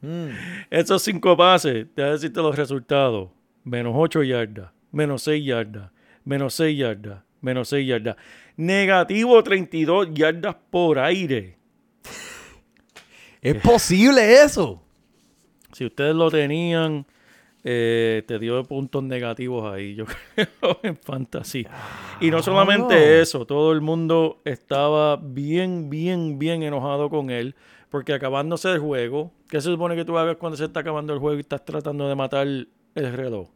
Mm. 0.00 0.28
Esos 0.70 1.02
cinco 1.02 1.36
pases, 1.36 1.86
te 1.94 2.02
voy 2.02 2.08
a 2.08 2.12
decirte 2.12 2.40
los 2.40 2.56
resultados. 2.56 3.30
Menos 3.64 3.92
8 3.96 4.22
yardas, 4.22 4.70
menos 4.90 5.22
6 5.22 5.44
yardas, 5.44 5.90
menos 6.24 6.54
6 6.54 6.78
yardas, 6.78 7.22
menos 7.40 7.68
6 7.68 7.86
yardas. 7.86 8.16
Negativo 8.56 9.42
32 9.42 10.08
yardas 10.14 10.56
por 10.70 10.98
aire. 10.98 11.56
¿Es 13.42 13.56
posible 13.56 14.42
eso? 14.42 14.82
Si 15.72 15.84
ustedes 15.84 16.14
lo 16.14 16.30
tenían, 16.30 17.06
eh, 17.64 18.22
te 18.26 18.38
dio 18.38 18.62
puntos 18.64 19.02
negativos 19.02 19.72
ahí, 19.72 19.94
yo 19.94 20.04
creo, 20.34 20.80
en 20.82 20.96
fantasy. 20.96 21.66
Y 22.20 22.30
no 22.30 22.42
solamente 22.42 23.20
eso, 23.20 23.46
todo 23.46 23.72
el 23.72 23.80
mundo 23.80 24.40
estaba 24.44 25.16
bien, 25.16 25.90
bien, 25.90 26.38
bien 26.38 26.62
enojado 26.62 27.10
con 27.10 27.30
él, 27.30 27.54
porque 27.90 28.14
acabándose 28.14 28.70
el 28.72 28.78
juego, 28.78 29.32
¿qué 29.48 29.60
se 29.60 29.70
supone 29.70 29.96
que 29.96 30.04
tú 30.04 30.16
hagas 30.16 30.36
cuando 30.36 30.56
se 30.56 30.64
está 30.64 30.80
acabando 30.80 31.12
el 31.12 31.18
juego 31.18 31.36
y 31.36 31.40
estás 31.40 31.64
tratando 31.64 32.08
de 32.08 32.14
matar 32.14 32.46
el 32.46 32.68
reloj? 32.94 33.48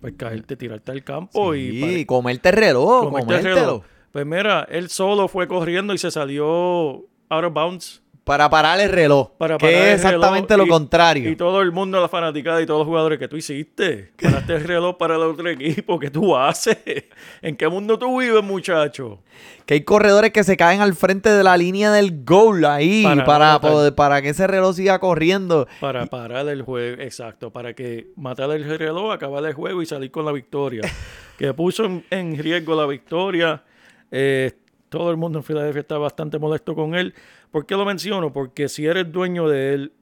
Pues 0.00 0.14
caerte, 0.16 0.56
tirarte 0.56 0.90
al 0.90 1.04
campo 1.04 1.54
y... 1.54 1.80
Sí, 1.80 2.04
comerte 2.04 2.48
el 2.48 2.56
reloj, 2.56 3.04
comerte 3.04 3.36
el 3.36 3.56
reloj. 3.56 3.84
Pues 4.10 4.26
mira, 4.26 4.66
él 4.68 4.90
solo 4.90 5.28
fue 5.28 5.46
corriendo 5.46 5.94
y 5.94 5.98
se 5.98 6.10
salió 6.10 7.06
out 7.28 7.44
of 7.44 7.52
bounds. 7.52 8.01
Para 8.24 8.48
parar 8.48 8.78
el 8.78 8.88
reloj. 8.88 9.30
Para 9.36 9.58
que 9.58 9.66
parar 9.66 9.88
es 9.88 9.94
exactamente 9.96 10.56
lo 10.56 10.64
y- 10.64 10.68
contrario. 10.68 11.28
Y 11.28 11.34
todo 11.34 11.60
el 11.60 11.72
mundo, 11.72 12.00
la 12.00 12.08
fanaticada 12.08 12.62
y 12.62 12.66
todos 12.66 12.80
los 12.80 12.86
jugadores 12.86 13.18
que 13.18 13.26
tú 13.26 13.36
hiciste. 13.36 14.12
Paraste 14.22 14.54
el 14.54 14.64
reloj 14.64 14.96
para 14.96 15.16
el 15.16 15.22
otro 15.22 15.48
equipo. 15.48 15.98
¿Qué 15.98 16.08
tú 16.08 16.36
haces? 16.36 16.76
¿En 17.42 17.56
qué 17.56 17.66
mundo 17.68 17.98
tú 17.98 18.20
vives, 18.20 18.44
muchacho? 18.44 19.18
Que 19.66 19.74
hay 19.74 19.80
corredores 19.80 20.30
que 20.30 20.44
se 20.44 20.56
caen 20.56 20.80
al 20.80 20.94
frente 20.94 21.30
de 21.30 21.42
la 21.42 21.56
línea 21.56 21.90
del 21.90 22.24
goal 22.24 22.64
ahí 22.64 23.02
Para 23.02 23.24
para, 23.24 23.60
poder- 23.60 24.22
que 24.22 24.28
ese 24.28 24.46
reloj 24.46 24.76
siga 24.76 25.00
corriendo. 25.00 25.66
Para 25.80 26.06
parar 26.06 26.46
el 26.48 26.62
juego, 26.62 27.02
exacto. 27.02 27.50
Para 27.50 27.74
que 27.74 28.06
matar 28.14 28.50
el 28.52 28.78
reloj, 28.78 29.10
acabar 29.12 29.44
el 29.44 29.52
juego 29.54 29.82
y 29.82 29.86
salir 29.86 30.12
con 30.12 30.24
la 30.24 30.30
victoria. 30.32 30.82
que 31.38 31.52
puso 31.54 31.86
en, 31.86 32.04
en 32.10 32.38
riesgo 32.38 32.76
la 32.76 32.86
victoria. 32.86 33.64
Eh, 34.12 34.52
todo 34.88 35.10
el 35.10 35.16
mundo 35.16 35.38
en 35.38 35.44
Filadelfia 35.44 35.80
está 35.80 35.96
bastante 35.98 36.38
molesto 36.38 36.74
con 36.76 36.94
él. 36.94 37.14
¿Por 37.52 37.66
qué 37.66 37.76
lo 37.76 37.84
menciono? 37.84 38.32
Porque 38.32 38.68
si 38.68 38.86
eres 38.86 39.12
dueño 39.12 39.46
de 39.46 39.74
él, 39.74 39.92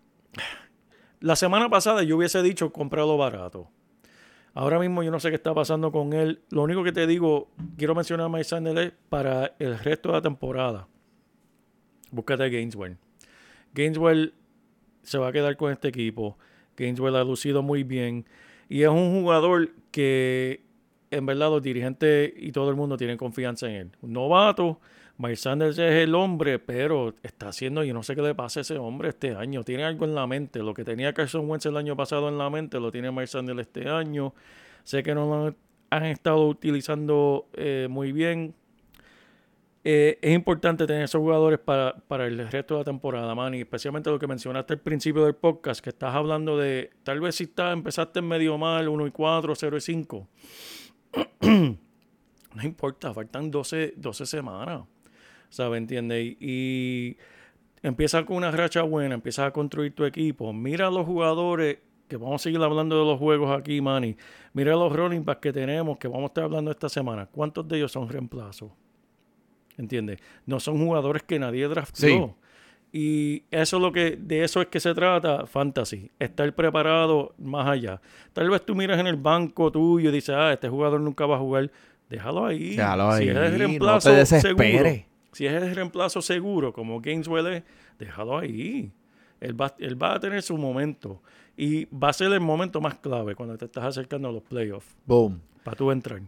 la 1.19 1.35
semana 1.35 1.69
pasada 1.69 2.05
yo 2.05 2.17
hubiese 2.17 2.43
dicho 2.43 2.73
cómpralo 2.73 3.19
barato. 3.19 3.69
Ahora 4.55 4.79
mismo 4.79 5.03
yo 5.03 5.11
no 5.11 5.19
sé 5.19 5.31
qué 5.31 5.35
está 5.35 5.53
pasando 5.53 5.91
con 5.91 6.13
él. 6.13 6.43
Lo 6.51 6.63
único 6.63 6.85
que 6.85 6.93
te 6.93 7.07
digo, 7.09 7.51
quiero 7.77 7.95
mencionar 7.95 8.27
a 8.27 8.29
Mike 8.29 8.45
Sanders 8.45 8.93
para 9.09 9.55
el 9.59 9.79
resto 9.79 10.11
de 10.11 10.15
la 10.15 10.23
temporada. 10.23 10.89
Búscate 12.13 12.45
a 12.45 12.49
Gainswell. 12.49 12.97
Gainswell 13.75 14.33
se 15.03 15.19
va 15.19 15.29
a 15.29 15.33
quedar 15.33 15.57
con 15.57 15.73
este 15.73 15.89
equipo. 15.89 16.39
Gainswell 16.77 17.17
ha 17.17 17.25
lucido 17.25 17.63
muy 17.63 17.83
bien. 17.83 18.27
Y 18.69 18.83
es 18.83 18.89
un 18.89 19.21
jugador 19.21 19.71
que 19.91 20.63
en 21.11 21.27
verdad 21.27 21.51
los 21.51 21.63
dirigentes 21.63 22.33
y 22.37 22.53
todo 22.53 22.71
el 22.71 22.77
mundo 22.77 22.97
tienen 22.97 23.17
confianza 23.17 23.69
en 23.69 23.75
él. 23.75 23.91
Un 24.03 24.13
novato. 24.13 24.81
Mike 25.21 25.37
Sanders 25.37 25.77
es 25.77 25.97
el 25.97 26.15
hombre, 26.15 26.59
pero 26.59 27.15
está 27.23 27.49
haciendo, 27.49 27.85
yo 27.85 27.93
no 27.93 28.03
sé 28.03 28.17
qué 28.17 28.23
le 28.23 28.35
pasa 28.35 28.61
a 28.61 28.63
ese 28.63 28.79
hombre 28.79 29.11
este 29.11 29.35
año. 29.35 29.63
Tiene 29.63 29.85
algo 29.85 30.07
en 30.07 30.15
la 30.15 30.27
mente. 30.27 30.61
Lo 30.61 30.73
que 30.73 30.83
tenía 30.83 31.13
Carson 31.13 31.47
Wentz 31.47 31.67
el 31.67 31.77
año 31.77 31.95
pasado 31.95 32.31
en 32.31 32.39
la 32.39 32.49
mente, 32.49 32.81
lo 32.81 32.91
tiene 32.91 33.11
Mike 33.11 33.27
Sanders 33.27 33.61
este 33.61 33.87
año. 33.87 34.33
Sé 34.83 35.03
que 35.03 35.15
no 35.15 35.27
lo 35.27 35.55
han 35.91 36.05
estado 36.07 36.47
utilizando 36.49 37.51
eh, 37.53 37.87
muy 37.91 38.13
bien. 38.13 38.55
Eh, 39.85 40.19
es 40.23 40.35
importante 40.35 40.87
tener 40.87 41.03
esos 41.03 41.21
jugadores 41.21 41.59
para, 41.59 41.97
para 42.09 42.27
el 42.27 42.39
resto 42.51 42.77
de 42.77 42.81
la 42.81 42.85
temporada, 42.85 43.35
Manny. 43.35 43.61
Especialmente 43.61 44.09
lo 44.09 44.19
que 44.19 44.27
mencionaste 44.27 44.73
al 44.73 44.81
principio 44.81 45.27
del 45.27 45.35
podcast, 45.35 45.85
que 45.85 45.91
estás 45.91 46.15
hablando 46.15 46.57
de, 46.57 46.93
tal 47.03 47.21
vez 47.21 47.35
si 47.35 47.45
está, 47.45 47.73
empezaste 47.73 48.23
medio 48.23 48.57
mal, 48.57 48.89
1 48.89 49.07
y 49.07 49.11
4, 49.11 49.55
0 49.55 49.77
y 49.77 49.81
5. 49.83 50.29
no 51.43 52.63
importa, 52.63 53.13
faltan 53.13 53.51
12, 53.51 53.93
12 53.99 54.25
semanas. 54.25 54.81
¿Sabes? 55.51 55.79
¿Entiendes? 55.79 56.25
Y, 56.25 56.37
y 56.41 57.17
empieza 57.83 58.25
con 58.25 58.39
una 58.39 58.51
racha 58.51 58.83
buena, 58.83 59.15
empiezas 59.15 59.47
a 59.47 59.51
construir 59.51 59.95
tu 59.95 60.05
equipo. 60.05 60.53
Mira 60.53 60.87
a 60.87 60.91
los 60.91 61.07
jugadores, 61.07 61.79
que 62.09 62.17
vamos 62.17 62.41
a 62.41 62.45
seguir 62.45 62.61
hablando 62.61 62.99
de 62.99 63.05
los 63.05 63.19
juegos 63.19 63.57
aquí, 63.57 63.81
Manny. 63.81 64.17
Mira 64.53 64.73
los 64.73 64.93
running 64.93 65.25
backs 65.25 65.41
que 65.41 65.53
tenemos, 65.53 65.97
que 65.99 66.09
vamos 66.09 66.25
a 66.25 66.27
estar 66.27 66.45
hablando 66.45 66.71
esta 66.71 66.89
semana. 66.89 67.27
¿Cuántos 67.27 67.67
de 67.69 67.77
ellos 67.77 67.93
son 67.93 68.09
reemplazos? 68.09 68.71
¿Entiendes? 69.79 70.19
No 70.45 70.61
son 70.61 70.85
jugadores 70.85 71.23
que 71.23 71.39
nadie 71.39 71.67
draftó. 71.69 72.01
Sí. 72.01 72.21
Y 72.93 73.45
eso 73.53 73.77
es 73.77 73.83
lo 73.83 73.93
que, 73.93 74.17
de 74.17 74.43
eso 74.43 74.61
es 74.61 74.67
que 74.67 74.81
se 74.81 74.93
trata 74.93 75.47
Fantasy. 75.47 76.11
Estar 76.19 76.53
preparado 76.55 77.35
más 77.39 77.69
allá. 77.69 78.01
Tal 78.33 78.51
vez 78.51 78.67
tú 78.67 78.75
miras 78.75 78.99
en 78.99 79.07
el 79.07 79.17
banco 79.17 79.71
tuyo 79.71 80.11
y 80.11 80.13
dices, 80.13 80.35
ah, 80.37 80.53
este 80.53 80.69
jugador 80.69 81.01
nunca 81.01 81.25
va 81.27 81.37
a 81.37 81.39
jugar. 81.39 81.71
Déjalo 82.09 82.45
ahí. 82.45 82.71
Déjalo 82.71 83.13
si 83.17 83.29
es 83.29 83.37
ahí, 83.37 83.45
el 83.47 83.53
no 83.53 83.59
reemplazo 83.59 84.11
te 84.11 84.17
desesperes. 84.17 84.73
seguro. 84.73 85.10
Si 85.33 85.47
es 85.47 85.53
el 85.53 85.75
reemplazo 85.75 86.21
seguro, 86.23 86.73
como 86.73 87.01
Gaineswell 87.01 87.47
es, 87.47 87.63
déjalo 87.99 88.39
ahí. 88.39 88.91
Él 89.41 89.59
va, 89.61 89.75
él 89.79 90.01
va 90.03 90.15
a 90.15 90.21
tener 90.21 90.43
su 90.43 90.57
momento. 90.57 91.23
Y 91.57 91.85
va 91.87 92.09
a 92.11 92.13
ser 92.13 92.33
el 92.33 92.41
momento 92.41 92.81
más 92.81 92.95
clave 92.99 93.35
cuando 93.35 93.57
te 93.57 93.65
estás 93.67 93.85
acercando 93.85 94.29
a 94.29 94.33
los 94.33 94.43
playoffs. 94.43 94.95
Boom. 95.07 95.41
Para 95.63 95.77
tú 95.77 95.91
entrar. 95.91 96.21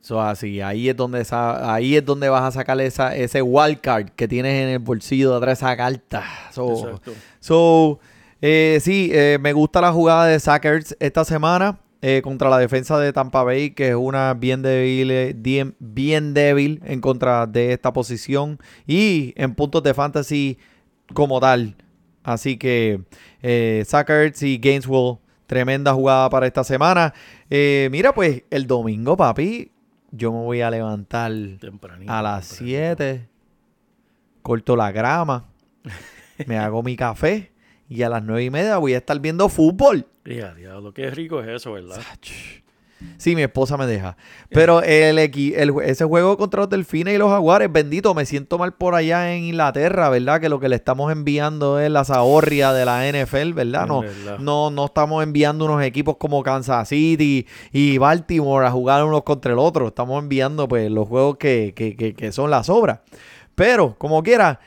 So, 0.00 0.20
así, 0.20 0.60
ahí 0.60 0.88
es 0.88 0.96
donde 0.96 1.20
esa- 1.20 1.74
ahí 1.74 1.96
es 1.96 2.04
donde 2.04 2.28
vas 2.28 2.42
a 2.42 2.50
sacar 2.52 2.80
esa, 2.80 3.14
ese 3.16 3.42
wildcard 3.42 4.10
que 4.10 4.28
tienes 4.28 4.54
en 4.62 4.68
el 4.70 4.78
bolsillo 4.78 5.30
de 5.32 5.36
atrás 5.38 5.60
de 5.60 5.66
esa 5.66 5.76
carta. 5.76 6.24
So, 6.52 6.72
Exacto. 6.86 7.12
so, 7.40 7.98
eh, 8.40 8.78
sí, 8.80 9.10
eh, 9.12 9.38
me 9.40 9.52
gusta 9.52 9.80
la 9.80 9.92
jugada 9.92 10.26
de 10.26 10.38
Sackers 10.38 10.96
esta 11.00 11.24
semana 11.24 11.78
eh, 12.00 12.20
contra 12.22 12.48
la 12.48 12.58
defensa 12.58 12.98
de 12.98 13.12
Tampa 13.12 13.42
Bay, 13.42 13.70
que 13.70 13.88
es 13.90 13.94
una 13.94 14.34
bien 14.34 14.62
débil, 14.62 15.10
eh, 15.10 15.32
bien, 15.36 15.74
bien 15.78 16.32
débil 16.34 16.80
en 16.84 17.00
contra 17.00 17.46
de 17.46 17.72
esta 17.72 17.92
posición 17.92 18.58
y 18.86 19.32
en 19.36 19.54
puntos 19.54 19.82
de 19.82 19.94
fantasy 19.94 20.58
como 21.14 21.40
tal. 21.40 21.76
Así 22.22 22.56
que 22.56 23.00
eh, 23.42 23.82
Sackers 23.86 24.42
y 24.42 24.58
Gainesville, 24.58 25.18
tremenda 25.46 25.94
jugada 25.94 26.28
para 26.30 26.46
esta 26.46 26.62
semana. 26.62 27.14
Eh, 27.50 27.88
mira, 27.90 28.14
pues 28.14 28.44
el 28.50 28.66
domingo, 28.66 29.16
papi, 29.16 29.72
yo 30.10 30.30
me 30.32 30.38
voy 30.38 30.60
a 30.60 30.70
levantar 30.70 31.32
Tempranito. 31.60 32.12
a 32.12 32.22
las 32.22 32.48
tempranito. 32.48 32.78
7, 32.94 33.28
corto 34.42 34.76
la 34.76 34.92
grama, 34.92 35.46
me 36.46 36.58
hago 36.58 36.82
mi 36.82 36.96
café 36.96 37.50
y 37.88 38.02
a 38.02 38.08
las 38.08 38.22
9 38.22 38.44
y 38.44 38.50
media 38.50 38.76
voy 38.78 38.94
a 38.94 38.98
estar 38.98 39.18
viendo 39.20 39.48
fútbol. 39.48 40.06
Ya, 40.24 40.54
diablo, 40.54 40.92
qué 40.92 41.10
rico 41.10 41.40
es 41.40 41.48
eso, 41.48 41.72
¿verdad? 41.72 42.00
Sí, 43.16 43.36
mi 43.36 43.42
esposa 43.42 43.76
me 43.76 43.86
deja. 43.86 44.16
Pero 44.50 44.82
el, 44.82 45.18
el 45.20 45.72
ese 45.84 46.04
juego 46.04 46.36
contra 46.36 46.62
los 46.62 46.68
delfines 46.68 47.14
y 47.14 47.18
los 47.18 47.30
jaguares, 47.30 47.70
bendito, 47.70 48.12
me 48.12 48.26
siento 48.26 48.58
mal 48.58 48.74
por 48.74 48.96
allá 48.96 49.32
en 49.32 49.44
Inglaterra, 49.44 50.08
¿verdad? 50.08 50.40
Que 50.40 50.48
lo 50.48 50.58
que 50.58 50.68
le 50.68 50.74
estamos 50.74 51.12
enviando 51.12 51.78
es 51.78 51.88
la 51.92 52.04
zahorria 52.04 52.72
de 52.72 52.84
la 52.84 53.06
NFL, 53.08 53.52
¿verdad? 53.52 53.82
Es 53.84 53.88
No, 53.88 54.00
verdad. 54.00 54.38
no, 54.40 54.70
no 54.72 54.86
estamos 54.86 55.22
enviando 55.22 55.66
unos 55.66 55.82
equipos 55.84 56.16
como 56.16 56.42
Kansas 56.42 56.88
City 56.88 57.46
y 57.72 57.98
Baltimore 57.98 58.66
a 58.66 58.70
jugar 58.72 59.04
unos 59.04 59.22
contra 59.22 59.52
el 59.52 59.60
otro. 59.60 59.86
Estamos 59.88 60.20
enviando 60.20 60.66
pues 60.66 60.90
los 60.90 61.06
juegos 61.06 61.36
que, 61.36 61.74
que, 61.76 61.94
que, 61.96 62.14
que 62.14 62.32
son 62.32 62.50
las 62.50 62.68
obras. 62.68 62.98
Pero, 63.54 63.94
como 63.96 64.24
quiera, 64.24 64.58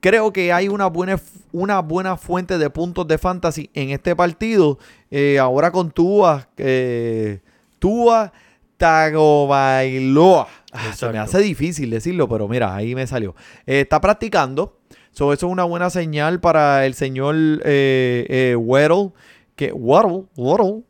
creo 0.00 0.32
que 0.32 0.52
hay 0.52 0.68
una 0.68 0.86
buena, 0.86 1.20
una 1.52 1.80
buena 1.80 2.16
fuente 2.16 2.58
de 2.58 2.70
puntos 2.70 3.06
de 3.06 3.18
fantasy 3.18 3.70
en 3.74 3.90
este 3.90 4.14
partido. 4.16 4.78
Eh, 5.10 5.38
ahora 5.38 5.70
con 5.70 5.90
Tua, 5.90 6.48
eh, 6.56 7.40
Tua 7.78 8.32
Tagovailoa. 8.78 10.48
Ah, 10.72 10.92
se 10.94 11.08
me 11.10 11.18
hace 11.18 11.40
difícil 11.40 11.90
decirlo, 11.90 12.28
pero 12.28 12.48
mira, 12.48 12.74
ahí 12.74 12.94
me 12.94 13.06
salió. 13.06 13.34
Eh, 13.66 13.80
está 13.80 14.00
practicando. 14.00 14.78
So, 15.10 15.32
eso 15.32 15.46
es 15.46 15.52
una 15.52 15.64
buena 15.64 15.90
señal 15.90 16.40
para 16.40 16.86
el 16.86 16.94
señor 16.94 17.34
eh, 17.64 18.26
eh, 18.28 18.56
Waddle, 18.56 19.12
que 19.56 19.72
Waddle, 19.72 20.26
Waddle, 20.36 20.84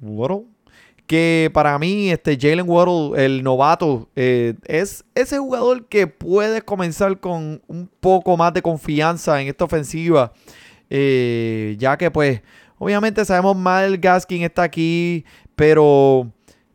Waddle, 0.00 0.44
que 1.06 1.50
para 1.52 1.78
mí 1.78 2.10
este 2.10 2.38
Jalen 2.40 2.68
Waddle, 2.68 3.24
el 3.24 3.42
novato, 3.42 4.08
eh, 4.16 4.54
es 4.64 5.04
ese 5.14 5.38
jugador 5.38 5.86
que 5.86 6.06
puede 6.06 6.62
comenzar 6.62 7.20
con 7.20 7.62
un 7.66 7.90
poco 8.00 8.36
más 8.36 8.54
de 8.54 8.62
confianza 8.62 9.40
en 9.40 9.48
esta 9.48 9.64
ofensiva, 9.64 10.32
eh, 10.88 11.76
ya 11.78 11.96
que 11.96 12.10
pues 12.10 12.42
obviamente 12.78 13.24
sabemos 13.24 13.56
mal 13.56 13.98
Gaskin 13.98 14.42
está 14.42 14.62
aquí, 14.62 15.24
pero 15.54 16.30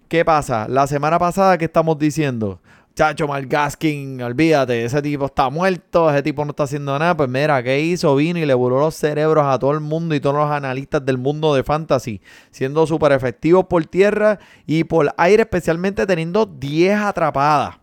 ¿qué 0.07 0.23
pasa? 0.23 0.67
La 0.67 0.85
semana 0.85 1.17
pasada 1.17 1.57
que 1.57 1.65
estamos 1.65 1.97
diciendo, 1.97 2.61
chacho 2.95 3.28
Mal 3.28 3.45
Gaskin, 3.47 4.21
olvídate, 4.21 4.84
ese 4.84 5.02
tipo 5.02 5.25
está 5.28 5.49
muerto, 5.49 6.10
ese 6.12 6.21
tipo 6.21 6.43
no 6.43 6.52
está 6.52 6.63
haciendo 6.63 6.97
nada, 6.99 7.15
pues 7.15 7.30
mira, 7.30 7.63
¿qué 7.63 7.80
hizo? 7.80 8.13
Vino 8.15 8.39
y 8.39 8.45
le 8.45 8.54
voló 8.54 8.80
los 8.80 8.95
cerebros 8.95 9.45
a 9.45 9.58
todo 9.58 9.71
el 9.71 9.80
mundo 9.80 10.15
y 10.15 10.19
todos 10.19 10.36
los 10.36 10.52
analistas 10.52 11.06
del 11.06 11.17
mundo 11.17 11.54
de 11.54 11.63
fantasy, 11.63 12.21
siendo 12.52 12.86
súper 12.86 13.13
efectivos 13.13 13.65
por 13.65 13.86
tierra 13.86 14.39
y 14.65 14.84
por 14.84 15.13
aire, 15.17 15.43
especialmente 15.43 16.06
teniendo 16.06 16.45
10 16.45 16.97
atrapadas. 16.99 17.78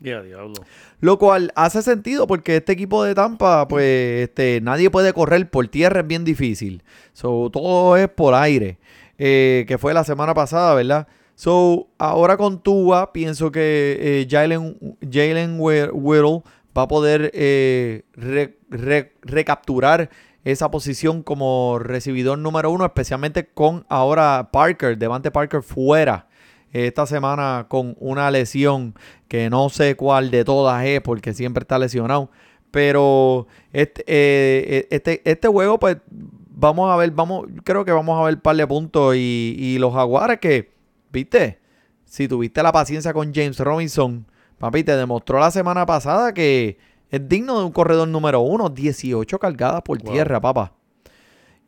Ya, 0.00 0.22
diablo. 0.22 0.52
Lo 1.00 1.18
cual 1.18 1.52
hace 1.54 1.82
sentido 1.82 2.26
porque 2.26 2.56
este 2.56 2.72
equipo 2.72 3.04
de 3.04 3.14
Tampa, 3.14 3.66
pues, 3.68 4.24
este, 4.28 4.60
nadie 4.62 4.90
puede 4.90 5.12
correr 5.12 5.48
por 5.50 5.68
tierra, 5.68 6.00
es 6.00 6.06
bien 6.06 6.24
difícil. 6.24 6.82
So, 7.12 7.50
todo 7.50 7.96
es 7.96 8.08
por 8.08 8.34
aire. 8.34 8.78
eh, 9.18 9.64
que 9.68 9.78
fue 9.78 9.94
la 9.94 10.04
semana 10.04 10.34
pasada, 10.34 10.74
¿verdad? 10.74 11.08
So, 11.38 11.88
ahora 11.98 12.38
con 12.38 12.62
Tua, 12.62 13.12
pienso 13.12 13.52
que 13.52 13.98
eh, 14.00 14.26
Jalen, 14.28 14.96
Jalen 15.02 15.56
Whittle 15.60 16.42
va 16.76 16.82
a 16.82 16.88
poder 16.88 17.30
eh, 17.34 18.04
re- 18.14 18.58
re- 18.70 19.12
recapturar 19.20 20.08
esa 20.44 20.70
posición 20.70 21.22
como 21.22 21.78
recibidor 21.78 22.38
número 22.38 22.70
uno, 22.70 22.86
especialmente 22.86 23.48
con 23.48 23.84
ahora 23.90 24.48
Parker, 24.50 24.96
Devante 24.96 25.30
Parker 25.30 25.62
fuera 25.62 26.26
esta 26.72 27.04
semana 27.06 27.66
con 27.68 27.96
una 28.00 28.30
lesión 28.30 28.94
que 29.28 29.50
no 29.50 29.68
sé 29.68 29.94
cuál 29.94 30.30
de 30.30 30.42
todas 30.44 30.84
es 30.86 31.02
porque 31.02 31.34
siempre 31.34 31.62
está 31.62 31.78
lesionado. 31.78 32.30
Pero 32.70 33.46
este, 33.74 34.04
eh, 34.06 34.88
este, 34.90 35.20
este 35.24 35.48
juego, 35.48 35.78
pues 35.78 35.98
vamos 36.10 36.90
a 36.90 36.96
ver, 36.96 37.10
vamos, 37.10 37.46
creo 37.62 37.84
que 37.84 37.92
vamos 37.92 38.18
a 38.18 38.24
ver 38.24 38.36
un 38.36 38.40
par 38.40 38.56
de 38.56 38.66
puntos 38.66 39.16
y, 39.16 39.54
y 39.58 39.78
los 39.78 39.92
jaguares 39.92 40.38
que, 40.40 40.75
viste, 41.16 41.58
si 42.04 42.28
tuviste 42.28 42.62
la 42.62 42.72
paciencia 42.72 43.12
con 43.12 43.32
James 43.34 43.58
Robinson, 43.58 44.26
papi, 44.58 44.84
te 44.84 44.96
demostró 44.96 45.38
la 45.40 45.50
semana 45.50 45.86
pasada 45.86 46.32
que 46.34 46.78
es 47.10 47.28
digno 47.28 47.58
de 47.58 47.64
un 47.64 47.72
corredor 47.72 48.06
número 48.08 48.40
uno, 48.40 48.68
18 48.68 49.38
cargadas 49.38 49.82
por 49.82 49.98
Wow. 50.02 50.12
tierra, 50.12 50.40
papá. 50.40 50.72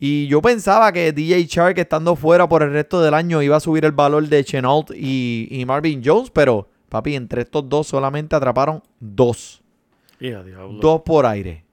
Y 0.01 0.29
yo 0.29 0.41
pensaba 0.41 0.93
que 0.93 1.13
DJ 1.13 1.47
Shark 1.47 1.79
estando 1.79 2.15
fuera 2.15 2.49
por 2.49 2.63
el 2.63 2.73
resto 2.73 3.01
del 3.03 3.15
año 3.15 3.43
iba 3.43 3.57
a 3.57 3.61
subir 3.61 3.85
el 3.85 3.93
valor 3.93 4.29
de 4.29 4.45
Chenault 4.45 4.91
y, 4.95 5.49
y 5.51 5.65
Marvin 5.65 6.03
Jones, 6.05 6.31
pero 6.31 6.69
papi, 6.89 7.17
entre 7.17 7.43
estos 7.43 7.69
dos 7.69 7.89
solamente 7.89 8.37
atraparon 8.37 8.83
dos. 9.01 9.63
Dos 10.81 11.03
por 11.03 11.27
aire. 11.27 11.65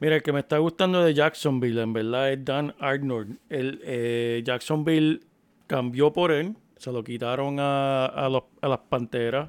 Mira, 0.00 0.16
el 0.16 0.22
que 0.22 0.32
me 0.32 0.40
está 0.40 0.58
gustando 0.58 1.02
de 1.02 1.14
Jacksonville, 1.14 1.80
en 1.80 1.92
verdad, 1.92 2.32
es 2.32 2.44
Dan 2.44 2.74
Arnold. 2.80 3.38
El, 3.48 3.80
eh, 3.84 4.42
Jacksonville 4.44 5.20
cambió 5.66 6.12
por 6.12 6.32
él, 6.32 6.54
se 6.76 6.92
lo 6.92 7.02
quitaron 7.04 7.58
a, 7.60 8.06
a 8.06 8.28
los- 8.28 8.44
a 8.60 8.68
las 8.68 8.78
Panteras. 8.88 9.48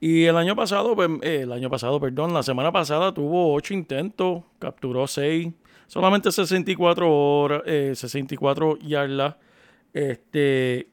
Y 0.00 0.24
el 0.24 0.36
año 0.36 0.54
pasado, 0.56 0.94
pues, 0.94 1.08
eh, 1.22 1.40
el 1.42 1.52
año 1.52 1.70
pasado, 1.70 1.98
perdón, 2.00 2.34
la 2.34 2.42
semana 2.42 2.70
pasada 2.72 3.12
tuvo 3.14 3.54
ocho 3.54 3.72
intentos, 3.74 4.42
capturó 4.58 5.06
seis, 5.06 5.52
solamente 5.86 6.30
64 6.32 7.10
horas, 7.10 7.62
eh, 7.66 7.92
64 7.94 8.76
yardas. 8.78 9.36
Este, 9.92 10.88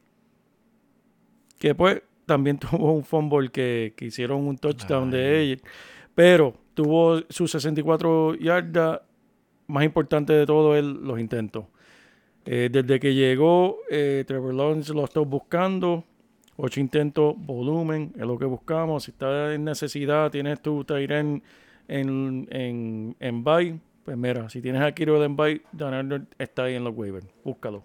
que 1.58 1.74
pues 1.74 2.02
también 2.26 2.58
tuvo 2.58 2.92
un 2.92 3.04
fumble 3.04 3.50
que, 3.50 3.92
que 3.96 4.06
hicieron 4.06 4.46
un 4.46 4.56
touchdown 4.56 5.10
de 5.10 5.40
ella. 5.40 5.62
Pero 6.14 6.54
tuvo 6.74 7.20
sus 7.28 7.50
64 7.50 8.34
yardas. 8.36 9.00
Más 9.66 9.84
importante 9.84 10.32
de 10.32 10.44
todo 10.46 10.76
es 10.76 10.84
los 10.84 11.18
intentos. 11.18 11.64
Eh, 12.44 12.68
desde 12.72 12.98
que 12.98 13.14
llegó, 13.14 13.78
eh, 13.90 14.24
Trevor 14.26 14.54
Lawrence 14.54 14.92
lo 14.92 15.04
está 15.04 15.20
buscando. 15.20 16.04
Ocho 16.56 16.80
intentos, 16.80 17.34
volumen, 17.38 18.12
es 18.16 18.26
lo 18.26 18.38
que 18.38 18.44
buscamos. 18.44 19.04
Si 19.04 19.10
estás 19.12 19.54
en 19.54 19.64
necesidad, 19.64 20.30
tienes 20.30 20.60
tu 20.60 20.84
Tyren 20.84 21.42
en, 21.88 22.48
en, 22.50 23.16
en 23.18 23.44
bye. 23.44 23.80
Pues 24.04 24.16
mira, 24.16 24.48
si 24.48 24.60
tienes 24.60 24.82
a 24.82 24.92
Kiro 24.92 25.22
en 25.24 25.36
bye, 25.36 25.62
Dan 25.72 25.94
Arnold 25.94 26.26
está 26.38 26.64
ahí 26.64 26.74
en 26.74 26.84
los 26.84 26.96
waivers. 26.96 27.26
Búscalo. 27.44 27.84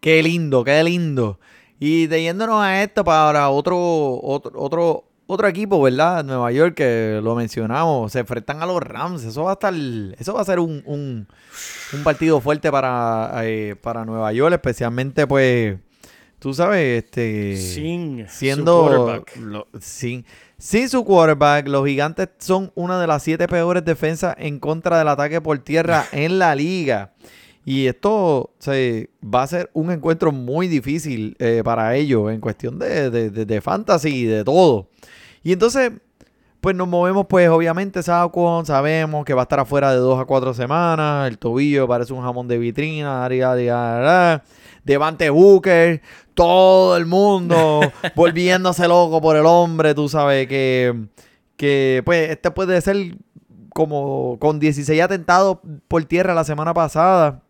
Qué 0.00 0.22
lindo, 0.22 0.62
qué 0.64 0.82
lindo. 0.84 1.40
Y 1.80 2.06
de 2.06 2.22
yéndonos 2.22 2.62
a 2.62 2.82
esto 2.82 3.04
para 3.04 3.50
otro, 3.50 3.76
otro, 4.22 4.52
otro, 4.54 5.04
otro 5.26 5.48
equipo, 5.48 5.80
¿verdad? 5.80 6.24
Nueva 6.24 6.52
York, 6.52 6.74
que 6.74 7.20
lo 7.22 7.34
mencionamos, 7.34 8.12
se 8.12 8.20
enfrentan 8.20 8.62
a 8.62 8.66
los 8.66 8.82
Rams. 8.82 9.24
Eso 9.24 9.44
va 9.44 9.50
a 9.50 9.54
estar, 9.54 9.72
eso 9.74 10.34
va 10.34 10.40
a 10.40 10.44
ser 10.44 10.58
un, 10.58 10.82
un, 10.86 11.26
un 11.92 12.02
partido 12.04 12.40
fuerte 12.40 12.70
para, 12.70 13.32
eh, 13.44 13.76
para 13.80 14.04
Nueva 14.04 14.32
York, 14.32 14.52
especialmente 14.54 15.26
pues, 15.26 15.78
tú 16.38 16.52
sabes, 16.52 17.04
este 17.04 17.56
Sin 17.56 18.26
siendo 18.28 18.82
su 18.90 18.96
quarterback. 18.96 19.36
lo- 19.36 19.66
sin, 19.80 20.26
sin 20.58 20.88
su 20.88 21.04
quarterback, 21.04 21.68
los 21.68 21.86
gigantes 21.86 22.28
son 22.38 22.70
una 22.74 23.00
de 23.00 23.06
las 23.06 23.22
siete 23.22 23.48
peores 23.48 23.84
defensas 23.84 24.34
en 24.38 24.58
contra 24.60 24.98
del 24.98 25.08
ataque 25.08 25.40
por 25.40 25.58
tierra 25.58 26.04
en 26.12 26.38
la 26.38 26.54
liga. 26.54 27.12
Y 27.64 27.86
esto 27.86 28.50
se, 28.58 29.10
va 29.22 29.42
a 29.42 29.46
ser 29.46 29.70
un 29.72 29.90
encuentro 29.90 30.32
muy 30.32 30.68
difícil 30.68 31.34
eh, 31.38 31.62
para 31.64 31.94
ellos 31.96 32.30
en 32.30 32.40
cuestión 32.40 32.78
de, 32.78 33.10
de, 33.10 33.30
de- 33.30 33.46
de 33.46 33.60
fantasy 33.60 34.08
y 34.10 34.24
de 34.24 34.44
todo. 34.44 34.88
Y 35.42 35.52
entonces, 35.52 35.92
pues 36.60 36.76
nos 36.76 36.88
movemos, 36.88 37.26
pues 37.26 37.48
obviamente 37.48 38.02
Saquon, 38.02 38.66
sabemos 38.66 39.24
que 39.24 39.34
va 39.34 39.42
a 39.42 39.44
estar 39.44 39.60
afuera 39.60 39.92
de 39.92 39.98
dos 39.98 40.18
a 40.20 40.24
cuatro 40.26 40.52
semanas. 40.54 41.28
El 41.28 41.38
tobillo 41.38 41.88
parece 41.88 42.12
un 42.12 42.22
jamón 42.22 42.48
de 42.48 42.58
vitrina. 42.58 43.28
Devante 44.84 45.30
Booker, 45.30 46.02
todo 46.34 46.96
el 46.96 47.06
mundo 47.06 47.80
volviéndose 48.14 48.86
loco 48.88 49.20
por 49.22 49.36
el 49.36 49.46
hombre. 49.46 49.94
Tú 49.94 50.08
sabes 50.08 50.46
que, 50.48 51.06
que 51.56 52.02
pues 52.04 52.30
este 52.30 52.50
puede 52.50 52.80
ser 52.82 53.16
como 53.70 54.36
con 54.38 54.60
16 54.60 55.00
atentados 55.02 55.58
por 55.88 56.04
tierra 56.04 56.34
la 56.34 56.44
semana 56.44 56.74
pasada. 56.74 57.40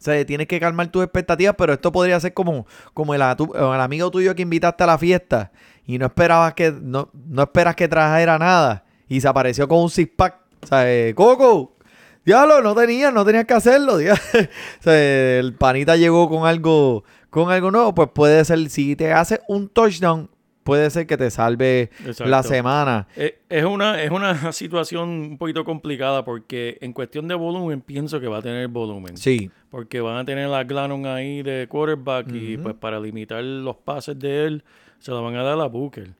O 0.00 0.02
sea, 0.02 0.24
tienes 0.24 0.46
que 0.46 0.58
calmar 0.58 0.88
tus 0.88 1.04
expectativas, 1.04 1.54
pero 1.58 1.74
esto 1.74 1.92
podría 1.92 2.18
ser 2.20 2.32
como, 2.32 2.66
como 2.94 3.14
el, 3.14 3.20
amigo 3.20 4.10
tuyo 4.10 4.34
que 4.34 4.40
invitaste 4.40 4.82
a 4.82 4.86
la 4.86 4.96
fiesta 4.96 5.52
y 5.84 5.98
no 5.98 6.06
esperabas 6.06 6.54
que, 6.54 6.72
no, 6.72 7.10
no 7.12 7.42
esperas 7.42 7.76
que 7.76 7.86
trajera 7.86 8.38
nada 8.38 8.86
y 9.08 9.20
se 9.20 9.28
apareció 9.28 9.68
con 9.68 9.80
un 9.80 9.90
six 9.90 10.10
pack. 10.16 10.36
O 10.62 10.66
sea, 10.66 10.90
eh, 10.90 11.12
Coco, 11.14 11.76
diablo, 12.24 12.62
no 12.62 12.74
tenías, 12.74 13.12
no 13.12 13.26
tenías 13.26 13.44
que 13.44 13.52
hacerlo. 13.52 13.96
o 13.96 14.82
sea, 14.82 15.38
el 15.38 15.52
panita 15.52 15.96
llegó 15.96 16.30
con 16.30 16.46
algo, 16.46 17.04
con 17.28 17.50
algo 17.50 17.70
nuevo, 17.70 17.94
pues 17.94 18.08
puede 18.14 18.42
ser, 18.46 18.70
si 18.70 18.96
te 18.96 19.12
hace 19.12 19.42
un 19.48 19.68
touchdown, 19.68 20.30
puede 20.64 20.90
ser 20.90 21.06
que 21.06 21.16
te 21.16 21.30
salve 21.30 21.90
la 22.26 22.42
semana. 22.42 23.06
Eh, 23.16 23.38
Es 23.48 23.64
una, 23.64 24.02
es 24.02 24.10
una 24.10 24.52
situación 24.52 25.08
un 25.08 25.38
poquito 25.38 25.64
complicada 25.64 26.24
porque 26.24 26.78
en 26.80 26.92
cuestión 26.92 27.26
de 27.28 27.34
volumen 27.34 27.80
pienso 27.80 28.20
que 28.20 28.26
va 28.28 28.38
a 28.38 28.42
tener 28.42 28.68
volumen. 28.68 29.16
Sí. 29.16 29.50
Porque 29.70 30.00
van 30.00 30.16
a 30.18 30.24
tener 30.24 30.52
a 30.52 30.64
Glannon 30.64 31.06
ahí 31.06 31.42
de 31.42 31.66
quarterback 31.68 32.32
y 32.32 32.56
pues 32.58 32.74
para 32.74 32.98
limitar 33.00 33.42
los 33.42 33.76
pases 33.76 34.18
de 34.18 34.46
él 34.46 34.64
se 34.98 35.12
la 35.12 35.20
van 35.20 35.34
a 35.36 35.42
dar 35.42 35.58
a 35.60 35.66
Booker. 35.66 36.10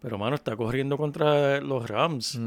Pero 0.00 0.16
mano, 0.16 0.34
está 0.34 0.56
corriendo 0.56 0.96
contra 0.96 1.60
los 1.60 1.86
Rams. 1.88 2.40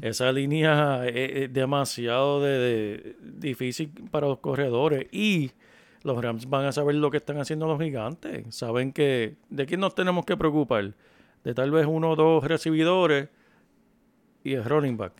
Esa 0.00 0.30
línea 0.30 1.04
es, 1.08 1.42
es 1.42 1.52
demasiado 1.52 2.40
de, 2.40 2.58
de- 2.58 3.16
difícil 3.20 3.90
para 4.12 4.28
los 4.28 4.38
corredores 4.38 5.06
y 5.10 5.50
los 6.02 6.22
Rams 6.22 6.48
van 6.48 6.64
a 6.64 6.72
saber 6.72 6.94
lo 6.94 7.10
que 7.10 7.18
están 7.18 7.38
haciendo 7.38 7.66
los 7.66 7.80
gigantes. 7.80 8.44
Saben 8.54 8.92
que 8.92 9.36
de 9.50 9.66
quién 9.66 9.80
nos 9.80 9.94
tenemos 9.94 10.24
que 10.24 10.36
preocupar. 10.36 10.94
De 11.44 11.54
tal 11.54 11.70
vez 11.70 11.86
uno 11.86 12.10
o 12.10 12.16
dos 12.16 12.44
recibidores 12.44 13.28
y 14.44 14.54
el 14.54 14.64
running 14.64 14.96
back. 14.96 15.12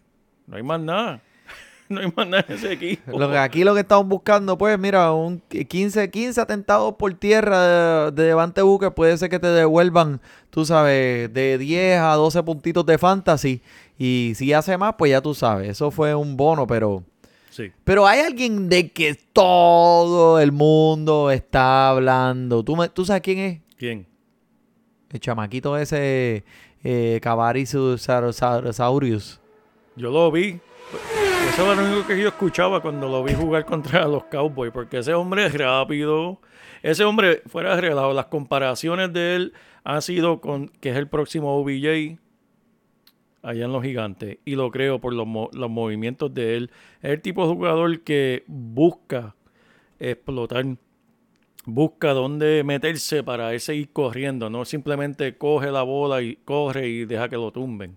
No 0.47 0.57
hay 0.57 0.63
más 0.63 0.81
nada. 0.81 1.23
No 1.91 1.99
hay 2.01 2.13
más 2.15 2.29
nada 2.29 2.45
en 2.47 2.55
ese 2.55 2.73
equipo. 2.73 3.19
Lo 3.19 3.29
que 3.29 3.37
aquí 3.37 3.65
lo 3.65 3.75
que 3.75 3.81
estamos 3.81 4.07
buscando, 4.07 4.57
pues, 4.57 4.79
mira, 4.79 5.13
un 5.13 5.41
15, 5.41 6.09
15 6.09 6.41
atentados 6.41 6.95
por 6.95 7.13
tierra 7.15 7.67
de, 7.67 8.11
de 8.13 8.23
Devante 8.29 8.63
Booker 8.63 8.93
puede 8.95 9.19
ser 9.19 9.29
que 9.29 9.41
te 9.41 9.49
devuelvan, 9.49 10.21
tú 10.51 10.65
sabes, 10.65 11.35
de 11.35 11.59
10 11.59 11.99
a 11.99 12.15
12 12.15 12.45
puntitos 12.45 12.87
de 12.87 12.97
fantasy. 12.97 13.61
Y 13.99 14.35
si 14.37 14.53
hace 14.53 14.79
más, 14.79 14.95
pues 14.97 15.11
ya 15.11 15.21
tú 15.21 15.35
sabes, 15.35 15.69
eso 15.69 15.91
fue 15.91 16.15
un 16.15 16.37
bono, 16.37 16.65
pero... 16.65 17.03
Sí. 17.51 17.71
Pero 17.85 18.07
hay 18.07 18.21
alguien 18.21 18.69
de 18.69 18.91
que 18.91 19.15
todo 19.33 20.41
el 20.41 20.53
mundo 20.53 21.31
está 21.31 21.91
hablando. 21.91 22.65
¿Tú, 22.65 22.77
me- 22.77 22.89
tú 22.89 23.05
sabes 23.05 23.23
quién 23.23 23.39
es? 23.39 23.61
¿Quién? 23.77 24.07
El 25.11 25.21
chamaquito 25.21 25.77
ese, 25.77 26.45
eh. 26.85 27.19
Yo 29.97 30.11
lo 30.11 30.31
vi. 30.31 30.61
Eso 31.53 31.73
era 31.73 31.83
lo 31.83 31.89
único 31.93 32.07
que 32.07 32.21
yo 32.21 32.29
escuchaba 32.29 32.81
cuando 32.81 33.09
lo 33.09 33.25
vi 33.25 33.35
jugar 33.35 33.65
contra 33.65 34.07
los 34.07 34.25
Cowboys, 34.25 34.71
porque 34.73 34.99
ese 34.99 35.13
hombre 35.15 35.47
es 35.47 35.55
rápido. 35.59 36.41
Ese 36.83 37.05
hombre, 37.05 37.43
fuera 37.47 37.75
de 37.75 37.81
relajo, 37.83 38.13
las 38.13 38.27
comparaciones 38.27 39.13
de 39.13 39.35
él 39.37 39.53
han 39.85 40.01
sido 40.03 40.41
con 40.41 40.69
que 40.69 40.91
es 40.91 40.97
el 40.97 41.09
próximo 41.09 41.57
OBJ 41.59 42.19
allá 43.43 43.65
en 43.65 43.73
los 43.73 43.83
gigantes. 43.83 44.39
Y 44.45 44.55
lo 44.55 44.71
creo 44.71 45.01
por 45.01 45.13
los, 45.13 45.27
los 45.53 45.71
movimientos 45.71 46.33
de 46.35 46.57
él. 46.57 46.71
Es 47.03 47.11
el 47.11 47.21
tipo 47.21 47.47
de 47.47 47.55
jugador 47.55 48.01
que 48.01 48.45
busca 48.47 49.35
explotar, 49.99 50.65
busca 51.65 52.13
dónde 52.13 52.63
meterse 52.65 53.23
para 53.23 53.53
él 53.53 53.61
seguir 53.61 53.91
corriendo. 53.93 54.51
No 54.51 54.65
simplemente 54.65 55.37
coge 55.37 55.71
la 55.71 55.83
bola 55.83 56.23
y 56.23 56.37
corre 56.37 56.89
y 56.89 57.05
deja 57.05 57.29
que 57.29 57.37
lo 57.37 57.51
tumben 57.51 57.97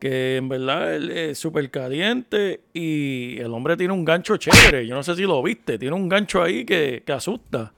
que 0.00 0.36
en 0.36 0.48
verdad 0.48 0.94
es 0.94 1.38
súper 1.38 1.70
caliente 1.70 2.62
y 2.72 3.38
el 3.38 3.52
hombre 3.52 3.76
tiene 3.76 3.92
un 3.92 4.04
gancho 4.04 4.38
chévere. 4.38 4.86
Yo 4.86 4.94
no 4.94 5.02
sé 5.02 5.14
si 5.14 5.22
lo 5.22 5.42
viste, 5.42 5.78
tiene 5.78 5.94
un 5.94 6.08
gancho 6.08 6.42
ahí 6.42 6.64
que, 6.64 7.02
que 7.04 7.12
asusta. 7.12 7.74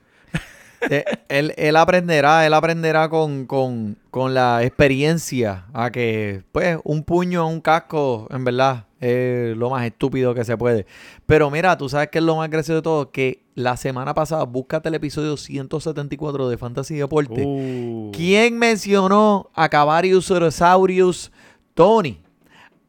Eh, 0.91 1.05
él, 1.29 1.55
él 1.57 1.77
aprenderá, 1.77 2.47
él 2.47 2.55
aprenderá 2.55 3.09
con, 3.09 3.47
con, 3.47 3.99
con 4.11 4.35
la 4.35 4.65
experiencia 4.65 5.67
a 5.73 5.91
que, 5.91 6.43
pues, 6.53 6.79
un 6.85 7.05
puño, 7.05 7.47
un 7.47 7.61
casco, 7.61 8.27
en 8.31 8.45
verdad, 8.45 8.87
es 9.01 9.57
lo 9.57 9.71
más 9.71 9.85
estúpido 9.85 10.35
que 10.35 10.45
se 10.45 10.57
puede. 10.57 10.87
Pero 11.27 11.51
mira, 11.51 11.77
tú 11.77 11.89
sabes 11.89 12.09
que 12.09 12.19
es 12.19 12.25
lo 12.25 12.37
más 12.37 12.49
gracioso 12.49 12.77
de 12.77 12.83
todo, 12.83 13.11
que 13.11 13.43
la 13.55 13.77
semana 13.77 14.15
pasada, 14.15 14.45
búscate 14.45 14.89
el 14.89 14.95
episodio 14.95 15.37
174 15.37 16.49
de 16.49 16.57
Fantasy 16.57 16.95
Deporte. 16.95 17.45
Uh, 17.45 18.13
¿Quién 18.13 18.59
mencionó 18.59 19.51
a 19.55 19.69
Cavarius 19.69 20.31
Orosaurius 20.31 21.33
Tony? 21.75 22.21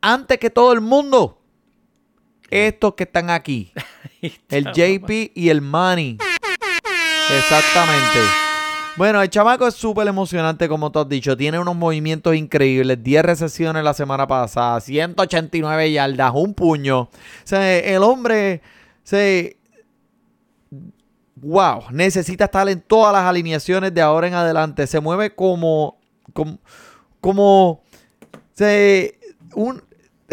Antes 0.01 0.37
que 0.37 0.49
todo 0.49 0.73
el 0.73 0.81
mundo. 0.81 1.39
Estos 2.49 2.93
que 2.93 3.03
están 3.03 3.29
aquí. 3.29 3.71
El 4.49 4.65
JP 4.65 5.31
y 5.35 5.49
el 5.49 5.61
Manny. 5.61 6.17
Exactamente. 7.31 8.19
Bueno, 8.95 9.21
el 9.21 9.29
chamaco 9.29 9.67
es 9.67 9.73
súper 9.73 10.07
emocionante, 10.07 10.69
como 10.69 10.91
tú 10.91 10.99
has 10.99 11.09
dicho. 11.09 11.35
Tiene 11.35 11.57
unos 11.57 11.75
movimientos 11.75 12.35
increíbles. 12.35 13.03
10 13.03 13.23
recesiones 13.23 13.83
la 13.83 13.93
semana 13.93 14.27
pasada. 14.27 14.79
189 14.79 15.91
yardas. 15.91 16.31
Un 16.35 16.53
puño. 16.53 17.01
O 17.01 17.09
sea, 17.43 17.77
el 17.79 18.03
hombre... 18.03 18.61
Se, 19.03 19.57
wow, 21.43 21.83
necesita 21.91 22.45
estar 22.45 22.67
en 22.69 22.81
todas 22.81 23.13
las 23.13 23.23
alineaciones 23.23 23.93
de 23.93 24.01
ahora 24.01 24.27
en 24.27 24.33
adelante. 24.33 24.87
Se 24.87 24.99
mueve 24.99 25.35
como, 25.35 25.97
como, 26.31 26.59
como 27.19 27.83
se, 28.53 29.19
un 29.55 29.83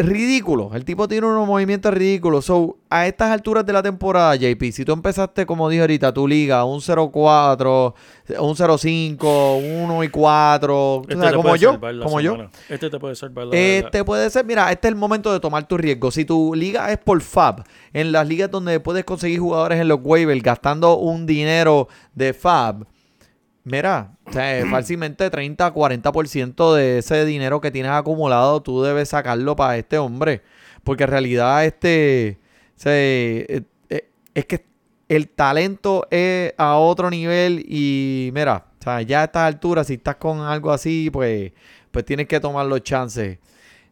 ridículo. 0.05 0.71
El 0.73 0.85
tipo 0.85 1.07
tiene 1.07 1.27
unos 1.27 1.47
movimientos 1.47 1.93
ridículos. 1.93 2.45
So, 2.45 2.77
a 2.89 3.07
estas 3.07 3.31
alturas 3.31 3.65
de 3.65 3.73
la 3.73 3.83
temporada, 3.83 4.35
JP, 4.35 4.71
si 4.71 4.85
tú 4.85 4.93
empezaste, 4.93 5.45
como 5.45 5.69
dije 5.69 5.81
ahorita, 5.81 6.13
tu 6.13 6.27
liga, 6.27 6.63
un 6.65 6.79
0-4, 6.79 7.93
un 8.39 8.55
0-5, 8.55 9.83
1 9.83 10.03
y 10.03 10.09
4, 10.09 11.01
este 11.01 11.15
o 11.15 11.19
sea, 11.19 11.29
te 11.29 11.35
como 11.35 11.49
puede 11.49 11.59
yo, 11.59 11.79
como 12.03 12.21
yo. 12.21 12.37
Este 12.69 12.89
te 12.89 12.99
puede 12.99 13.15
salvar 13.15 13.47
la 13.47 13.57
Este 13.57 14.03
puede 14.03 14.29
ser, 14.29 14.45
mira, 14.45 14.71
este 14.71 14.87
es 14.87 14.93
el 14.93 14.97
momento 14.97 15.31
de 15.31 15.39
tomar 15.39 15.67
tu 15.67 15.77
riesgo. 15.77 16.11
Si 16.11 16.25
tu 16.25 16.53
liga 16.55 16.91
es 16.91 16.97
por 16.97 17.21
FAB, 17.21 17.63
en 17.93 18.11
las 18.11 18.27
ligas 18.27 18.51
donde 18.51 18.79
puedes 18.79 19.03
conseguir 19.05 19.39
jugadores 19.39 19.79
en 19.79 19.87
los 19.87 19.99
waivers 20.03 20.41
gastando 20.43 20.97
un 20.97 21.25
dinero 21.25 21.87
de 22.13 22.33
FAB, 22.33 22.85
mira, 23.63 24.17
o 24.25 24.31
sea, 24.33 24.65
fácilmente 24.69 25.29
30, 25.29 25.73
40% 25.73 26.75
de 26.75 26.97
ese 26.99 27.25
dinero 27.25 27.61
que 27.61 27.71
tienes 27.71 27.91
acumulado, 27.91 28.61
tú 28.61 28.81
debes 28.83 29.09
sacarlo 29.09 29.55
para 29.55 29.77
este 29.77 29.97
hombre. 29.97 30.41
Porque 30.83 31.03
en 31.03 31.09
realidad, 31.09 31.65
este, 31.65 32.39
o 32.77 32.79
sea, 32.79 32.93
eh, 32.95 33.61
eh, 33.89 34.09
es 34.33 34.45
que 34.45 34.65
el 35.09 35.27
talento 35.29 36.07
es 36.09 36.53
a 36.57 36.77
otro 36.77 37.09
nivel 37.09 37.63
y 37.67 38.31
mira, 38.33 38.65
o 38.79 38.83
sea, 38.83 39.01
ya 39.01 39.21
a 39.21 39.23
estas 39.25 39.43
alturas, 39.43 39.87
si 39.87 39.95
estás 39.95 40.15
con 40.15 40.39
algo 40.39 40.71
así, 40.71 41.09
pues, 41.11 41.51
pues 41.91 42.05
tienes 42.05 42.27
que 42.27 42.39
tomar 42.39 42.65
los 42.65 42.81
chances. 42.81 43.37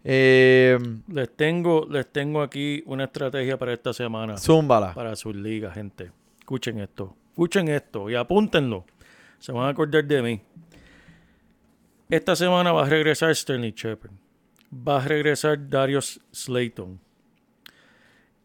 Eh, 0.03 0.77
Les 1.07 1.35
tengo, 1.35 1.85
les 1.89 2.07
tengo 2.11 2.41
aquí 2.41 2.81
una 2.85 3.03
estrategia 3.03 3.57
para 3.59 3.73
esta 3.73 3.93
semana. 3.93 4.37
zúmbala. 4.37 4.93
Para 4.93 5.15
sus 5.15 5.35
ligas, 5.35 5.73
gente. 5.73 6.11
Escuchen 6.39 6.79
esto. 6.79 7.15
Escuchen 7.31 7.67
esto 7.67 8.09
y 8.09 8.15
apúntenlo. 8.15 8.85
Se 9.39 9.51
van 9.51 9.65
a 9.65 9.69
acordar 9.69 10.05
de 10.05 10.21
mí. 10.21 10.41
Esta 12.09 12.35
semana 12.35 12.71
va 12.71 12.85
a 12.85 12.89
regresar 12.89 13.33
Sterling 13.33 13.73
Shepard. 13.73 14.11
Va 14.73 14.97
a 14.97 15.07
regresar 15.07 15.69
Darius 15.69 16.19
Slayton. 16.31 16.99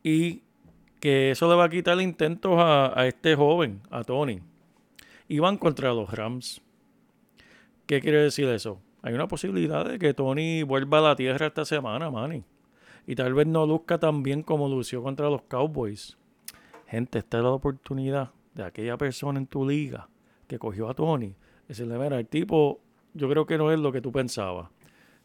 Y 0.03 0.43
que 1.01 1.33
eso 1.33 1.49
le 1.49 1.57
va 1.57 1.65
a 1.65 1.69
quitar 1.69 2.01
intentos 2.01 2.53
a, 2.59 2.99
a 2.99 3.07
este 3.07 3.35
joven, 3.35 3.81
a 3.91 4.05
Tony. 4.05 4.41
Y 5.29 5.39
van 5.41 5.59
contra 5.59 5.93
los 5.93 6.11
Rams. 6.11 6.63
¿Qué 7.87 8.01
quiere 8.01 8.23
decir 8.23 8.49
eso? 8.49 8.81
Hay 9.03 9.13
una 9.15 9.29
posibilidad 9.29 9.85
de 9.85 9.99
que 9.99 10.15
Tony 10.15 10.63
vuelva 10.63 10.99
a 10.99 11.03
la 11.03 11.17
tierra 11.17 11.47
esta 11.47 11.65
semana, 11.65 12.11
Manny. 12.11 12.45
Y 13.07 13.17
tal 13.17 13.35
vez 13.35 13.47
no 13.47 13.67
luzca 13.67 13.99
tan 13.99 14.23
bien 14.23 14.43
como 14.43 14.69
lució 14.69 15.03
contra 15.03 15.29
los 15.29 15.43
Cowboys. 15.43 16.17
Gente, 16.87 17.19
esta 17.19 17.39
es 17.39 17.45
la 17.45 17.51
oportunidad 17.51 18.31
de 18.55 18.65
aquella 18.65 18.97
persona 18.97 19.39
en 19.39 19.47
tu 19.47 19.69
liga 19.69 20.09
que 20.47 20.59
cogió 20.59 20.89
a 20.89 20.95
Tony. 20.95 21.35
Decirle, 21.69 21.99
mira, 21.99 22.19
el 22.19 22.27
tipo, 22.27 22.81
yo 23.15 23.29
creo 23.29 23.47
que 23.47 23.57
no 23.59 23.73
es 23.73 23.79
lo 23.79 23.93
que 23.93 24.01
tú 24.01 24.13
pensabas. 24.13 24.69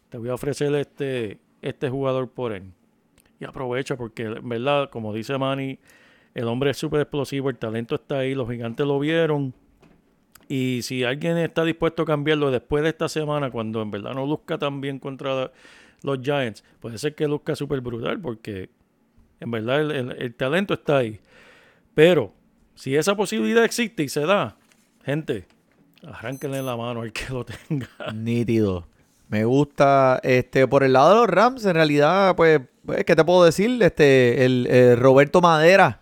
Te 0.09 0.17
voy 0.17 0.29
a 0.29 0.33
ofrecer 0.33 0.73
este, 0.75 1.39
este 1.61 1.89
jugador 1.89 2.29
por 2.29 2.51
él. 2.53 2.71
Y 3.39 3.45
aprovecha 3.45 3.95
porque, 3.95 4.23
en 4.23 4.49
verdad, 4.49 4.89
como 4.89 5.13
dice 5.13 5.37
Manny, 5.37 5.79
el 6.33 6.45
hombre 6.47 6.71
es 6.71 6.77
súper 6.77 7.01
explosivo, 7.01 7.49
el 7.49 7.57
talento 7.57 7.95
está 7.95 8.19
ahí, 8.19 8.35
los 8.35 8.49
gigantes 8.49 8.85
lo 8.85 8.99
vieron. 8.99 9.53
Y 10.47 10.79
si 10.81 11.03
alguien 11.03 11.37
está 11.37 11.63
dispuesto 11.63 12.03
a 12.03 12.05
cambiarlo 12.05 12.49
después 12.51 12.83
de 12.83 12.89
esta 12.89 13.07
semana, 13.07 13.51
cuando 13.51 13.81
en 13.81 13.91
verdad 13.91 14.13
no 14.13 14.25
luzca 14.25 14.57
tan 14.57 14.81
bien 14.81 14.97
contra 14.99 15.51
los 16.01 16.19
Giants, 16.21 16.63
puede 16.79 16.97
ser 16.97 17.13
que 17.13 17.27
luzca 17.27 17.55
súper 17.55 17.81
brutal 17.81 18.19
porque 18.19 18.69
en 19.39 19.51
verdad 19.51 19.81
el, 19.81 19.91
el- 19.91 20.11
el 20.21 20.33
talento 20.33 20.73
está 20.73 20.97
ahí. 20.97 21.19
Pero 21.93 22.33
si 22.75 22.95
esa 22.95 23.15
posibilidad 23.15 23.63
existe 23.63 24.03
y 24.03 24.09
se 24.09 24.21
da, 24.25 24.57
gente, 25.03 25.45
arránquenle 26.05 26.61
la 26.61 26.75
mano 26.75 27.01
al 27.01 27.11
que 27.11 27.31
lo 27.31 27.45
tenga. 27.45 27.87
Nítido. 28.13 28.87
Me 29.27 29.45
gusta. 29.45 30.19
Este, 30.23 30.67
por 30.67 30.83
el 30.83 30.93
lado 30.93 31.09
de 31.09 31.15
los 31.15 31.27
Rams, 31.27 31.65
en 31.65 31.75
realidad, 31.75 32.35
pues, 32.35 32.61
pues, 32.85 33.05
¿qué 33.05 33.15
te 33.15 33.23
puedo 33.23 33.43
decir? 33.43 33.81
Este, 33.83 34.45
el 34.45 34.97
Roberto 34.97 35.41
Madera 35.41 35.99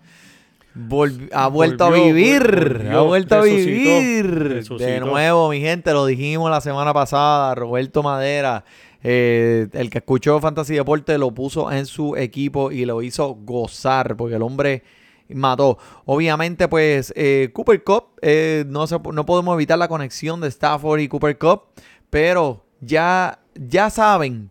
ha 1.33 1.47
vuelto 1.47 1.85
a 1.85 1.91
vivir. 1.91 2.87
ha 2.91 3.01
vuelto 3.01 3.35
a 3.35 3.41
resucitó, 3.41 3.69
vivir. 3.69 4.63
De 4.77 4.99
nuevo, 4.99 5.49
mi 5.49 5.59
gente, 5.59 5.91
lo 5.93 6.05
dijimos 6.05 6.49
la 6.51 6.61
semana 6.61 6.93
pasada. 6.93 7.55
Roberto 7.55 8.03
Madera, 8.03 8.63
eh, 9.03 9.67
el 9.73 9.89
que 9.89 9.99
escuchó 9.99 10.39
Fantasy 10.39 10.75
Deporte, 10.75 11.17
lo 11.17 11.31
puso 11.31 11.71
en 11.71 11.85
su 11.85 12.15
equipo 12.15 12.71
y 12.71 12.85
lo 12.85 13.01
hizo 13.01 13.35
gozar, 13.41 14.15
porque 14.15 14.35
el 14.35 14.41
hombre 14.41 14.83
mató. 15.29 15.77
Obviamente, 16.05 16.67
pues, 16.67 17.13
eh, 17.15 17.49
Cooper 17.53 17.83
Cup, 17.83 18.05
eh, 18.21 18.65
no, 18.67 18.85
no 19.13 19.25
podemos 19.25 19.53
evitar 19.55 19.77
la 19.77 19.87
conexión 19.87 20.41
de 20.41 20.47
Stafford 20.47 20.99
y 20.99 21.07
Cooper 21.07 21.37
Cup, 21.37 21.63
pero 22.09 22.65
ya, 22.81 23.39
ya 23.55 23.89
saben 23.89 24.49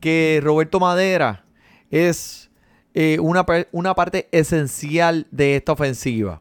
que 0.00 0.40
Roberto 0.42 0.80
Madera 0.80 1.44
es 1.90 2.50
eh, 2.94 3.18
una, 3.20 3.44
una 3.72 3.94
parte 3.94 4.28
esencial 4.32 5.26
de 5.30 5.56
esta 5.56 5.72
ofensiva. 5.72 6.40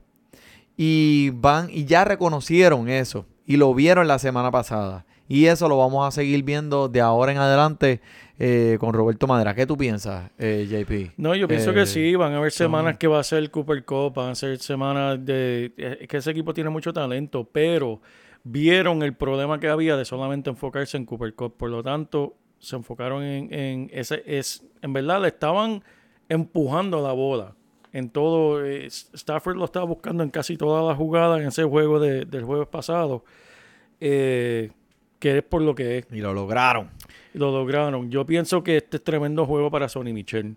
Y 0.77 1.29
van 1.31 1.69
y 1.69 1.85
ya 1.85 2.03
reconocieron 2.03 2.89
eso 2.89 3.25
y 3.45 3.57
lo 3.57 3.73
vieron 3.73 4.07
la 4.07 4.19
semana 4.19 4.51
pasada. 4.51 5.05
Y 5.27 5.45
eso 5.45 5.67
lo 5.67 5.77
vamos 5.77 6.07
a 6.07 6.11
seguir 6.11 6.43
viendo 6.43 6.87
de 6.87 7.01
ahora 7.01 7.31
en 7.31 7.37
adelante 7.39 8.01
eh, 8.37 8.77
con 8.79 8.93
Roberto 8.93 9.27
Madera. 9.27 9.53
¿Qué 9.55 9.65
tú 9.65 9.77
piensas, 9.77 10.29
eh, 10.37 10.65
JP? 10.69 11.13
No, 11.17 11.35
yo 11.35 11.47
pienso 11.47 11.71
Eh, 11.71 11.73
que 11.73 11.85
sí, 11.85 12.15
van 12.15 12.33
a 12.33 12.37
haber 12.37 12.51
semanas 12.51 12.97
que 12.97 13.07
va 13.07 13.19
a 13.19 13.23
ser 13.23 13.49
Cooper 13.51 13.83
Cup, 13.85 14.13
van 14.15 14.31
a 14.31 14.35
ser 14.35 14.57
semanas 14.59 15.23
de... 15.25 15.73
Es 16.01 16.07
que 16.07 16.17
ese 16.17 16.31
equipo 16.31 16.53
tiene 16.53 16.69
mucho 16.69 16.91
talento, 16.93 17.47
pero 17.51 18.01
vieron 18.43 19.01
el 19.03 19.13
problema 19.15 19.59
que 19.59 19.69
había 19.69 19.95
de 19.97 20.05
solamente 20.05 20.49
enfocarse 20.49 20.97
en 20.97 21.05
Cooper 21.05 21.33
Cup. 21.33 21.55
Por 21.57 21.69
lo 21.69 21.81
tanto, 21.81 22.35
se 22.59 22.75
enfocaron 22.75 23.23
en, 23.23 23.53
en 23.53 23.89
ese... 23.93 24.21
Es, 24.25 24.65
en 24.81 24.91
verdad, 24.93 25.21
le 25.21 25.29
estaban 25.29 25.83
empujando 26.29 27.01
la 27.01 27.13
bola. 27.13 27.55
En 27.93 28.09
todo, 28.09 28.65
eh, 28.65 28.87
Stafford 28.87 29.55
lo 29.55 29.63
estaba 29.65 29.85
buscando 29.85 30.21
en 30.21 30.29
casi 30.29 30.57
todas 30.57 30.85
las 30.85 30.97
jugadas 30.97 31.39
en 31.39 31.47
ese 31.47 31.63
juego 31.63 31.99
de- 31.99 32.25
del 32.25 32.43
jueves 32.43 32.67
pasado. 32.67 33.23
eh, 34.01 34.71
que 35.19 35.37
es 35.37 35.43
por 35.43 35.61
lo 35.61 35.73
que 35.73 35.99
es. 35.99 36.07
Y 36.11 36.17
lo 36.19 36.33
lograron. 36.33 36.89
Lo 37.37 37.51
lograron. 37.51 38.09
Yo 38.09 38.25
pienso 38.25 38.63
que 38.63 38.77
este 38.77 38.97
es 38.97 39.03
tremendo 39.03 39.45
juego 39.45 39.69
para 39.69 39.89
Sonny 39.89 40.13
Michel. 40.13 40.55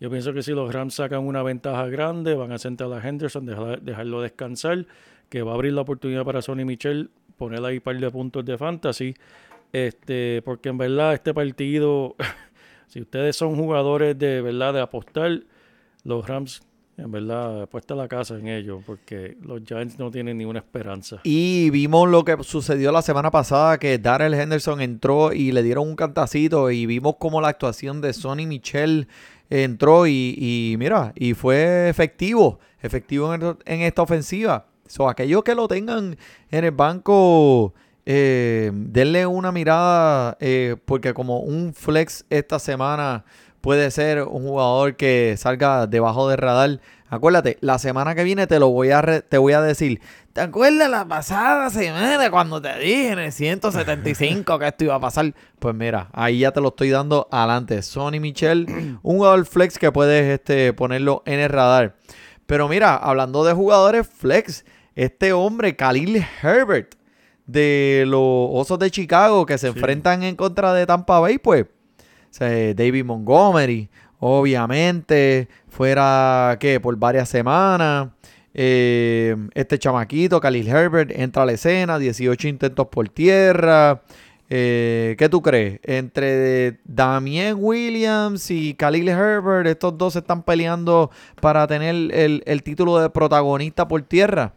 Yo 0.00 0.10
pienso 0.10 0.32
que 0.32 0.42
si 0.42 0.52
los 0.52 0.72
Rams 0.72 0.94
sacan 0.94 1.20
una 1.26 1.42
ventaja 1.42 1.86
grande, 1.86 2.34
van 2.34 2.52
a 2.52 2.58
sentar 2.58 2.92
a 2.92 3.06
Henderson, 3.06 3.46
dejar- 3.46 3.80
dejarlo 3.80 4.20
descansar, 4.20 4.86
que 5.28 5.42
va 5.42 5.52
a 5.52 5.54
abrir 5.54 5.72
la 5.72 5.82
oportunidad 5.82 6.24
para 6.24 6.42
Sonny 6.42 6.64
Michel, 6.64 7.10
poner 7.38 7.64
ahí 7.64 7.76
un 7.76 7.80
par 7.82 7.98
de 7.98 8.10
puntos 8.10 8.44
de 8.44 8.58
fantasy. 8.58 9.14
Este, 9.72 10.42
porque 10.44 10.68
en 10.68 10.78
verdad 10.78 11.14
este 11.14 11.32
partido, 11.34 12.16
si 12.86 13.00
ustedes 13.00 13.36
son 13.36 13.56
jugadores 13.56 14.18
de 14.18 14.40
verdad 14.42 14.74
de 14.74 14.80
apostar, 14.80 15.42
los 16.04 16.26
Rams 16.26 16.62
en 16.96 17.10
verdad 17.10 17.62
apuesta 17.62 17.94
la 17.94 18.08
casa 18.08 18.36
en 18.38 18.48
ellos, 18.48 18.82
porque 18.86 19.36
los 19.42 19.62
Giants 19.64 19.98
no 19.98 20.10
tienen 20.10 20.38
ninguna 20.38 20.60
esperanza. 20.60 21.20
Y 21.24 21.70
vimos 21.70 22.08
lo 22.08 22.24
que 22.24 22.36
sucedió 22.42 22.92
la 22.92 23.02
semana 23.02 23.30
pasada, 23.30 23.78
que 23.78 23.98
Darrell 23.98 24.34
Henderson 24.34 24.80
entró 24.80 25.32
y 25.32 25.52
le 25.52 25.62
dieron 25.62 25.88
un 25.88 25.96
cantacito 25.96 26.70
y 26.70 26.86
vimos 26.86 27.16
como 27.18 27.40
la 27.40 27.48
actuación 27.48 28.00
de 28.00 28.12
Sonny 28.12 28.46
Michel 28.46 29.08
entró 29.50 30.06
y, 30.06 30.76
mira, 30.78 31.12
y 31.14 31.34
fue 31.34 31.88
efectivo, 31.88 32.58
efectivo 32.80 33.32
en, 33.34 33.56
en 33.64 33.80
esta 33.82 34.02
ofensiva. 34.02 34.66
So, 34.86 35.08
aquellos 35.08 35.42
que 35.42 35.54
lo 35.54 35.68
tengan 35.68 36.16
en 36.50 36.64
el 36.64 36.70
banco, 36.70 37.74
eh, 38.04 38.70
denle 38.72 39.26
una 39.26 39.50
mirada, 39.52 40.36
eh, 40.40 40.76
porque 40.84 41.12
como 41.12 41.40
un 41.40 41.74
flex 41.74 42.24
esta 42.30 42.58
semana 42.58 43.24
puede 43.60 43.90
ser 43.90 44.22
un 44.22 44.46
jugador 44.46 44.94
que 44.94 45.34
salga 45.36 45.88
debajo 45.88 46.28
del 46.28 46.38
radar. 46.38 46.80
Acuérdate, 47.08 47.56
la 47.60 47.78
semana 47.78 48.14
que 48.14 48.24
viene 48.24 48.46
te 48.46 48.58
lo 48.58 48.68
voy 48.70 48.90
a 48.90 49.00
re- 49.00 49.22
te 49.22 49.38
voy 49.38 49.52
a 49.52 49.60
decir. 49.62 50.00
¿Te 50.32 50.40
acuerdas 50.40 50.90
la 50.90 51.06
pasada 51.06 51.70
semana 51.70 52.30
cuando 52.30 52.60
te 52.60 52.76
dije 52.78 53.10
en 53.12 53.18
el 53.20 53.32
175 53.32 54.58
que 54.58 54.66
esto 54.66 54.84
iba 54.84 54.94
a 54.96 55.00
pasar? 55.00 55.32
Pues 55.58 55.74
mira, 55.74 56.08
ahí 56.12 56.40
ya 56.40 56.52
te 56.52 56.60
lo 56.60 56.68
estoy 56.68 56.90
dando 56.90 57.28
adelante. 57.30 57.80
Sonny 57.82 58.18
Michel, 58.20 58.66
un 59.02 59.16
jugador 59.16 59.46
flex 59.46 59.78
que 59.78 59.92
puedes 59.92 60.24
este, 60.34 60.72
ponerlo 60.72 61.22
en 61.26 61.40
el 61.40 61.48
radar. 61.48 61.94
Pero 62.46 62.68
mira, 62.68 62.96
hablando 62.96 63.44
de 63.44 63.52
jugadores 63.54 64.06
flex, 64.06 64.64
este 64.94 65.32
hombre, 65.32 65.76
Khalil 65.76 66.24
Herbert, 66.42 66.94
de 67.46 68.04
los 68.06 68.20
Osos 68.20 68.78
de 68.80 68.90
Chicago, 68.90 69.46
que 69.46 69.58
se 69.58 69.70
Sí. 69.70 69.78
enfrentan 69.78 70.22
en 70.24 70.34
contra 70.36 70.72
de 70.74 70.84
Tampa 70.86 71.20
Bay, 71.20 71.38
pues, 71.38 71.64
o 71.64 71.68
sea, 72.30 72.48
David 72.74 73.04
Montgomery, 73.04 73.88
obviamente, 74.18 75.48
fuera, 75.76 76.56
¿qué? 76.58 76.80
Por 76.80 76.96
varias 76.96 77.28
semanas. 77.28 78.08
Eh, 78.54 79.36
este 79.54 79.78
chamaquito, 79.78 80.40
Khalil 80.40 80.66
Herbert, 80.66 81.10
entra 81.14 81.42
a 81.42 81.46
la 81.46 81.52
escena, 81.52 81.98
18 81.98 82.48
intentos 82.48 82.86
por 82.86 83.10
tierra. 83.10 84.02
Eh, 84.48 85.16
¿Qué 85.18 85.28
tú 85.28 85.42
crees? 85.42 85.80
Entre 85.82 86.78
Damien 86.84 87.56
Williams 87.58 88.50
y 88.50 88.74
Khalil 88.74 89.08
Herbert, 89.08 89.66
estos 89.66 89.98
dos 89.98 90.14
se 90.14 90.20
están 90.20 90.42
peleando 90.42 91.10
para 91.42 91.66
tener 91.66 91.94
el, 92.12 92.42
el 92.46 92.62
título 92.62 92.98
de 92.98 93.10
protagonista 93.10 93.86
por 93.86 94.00
tierra. 94.02 94.54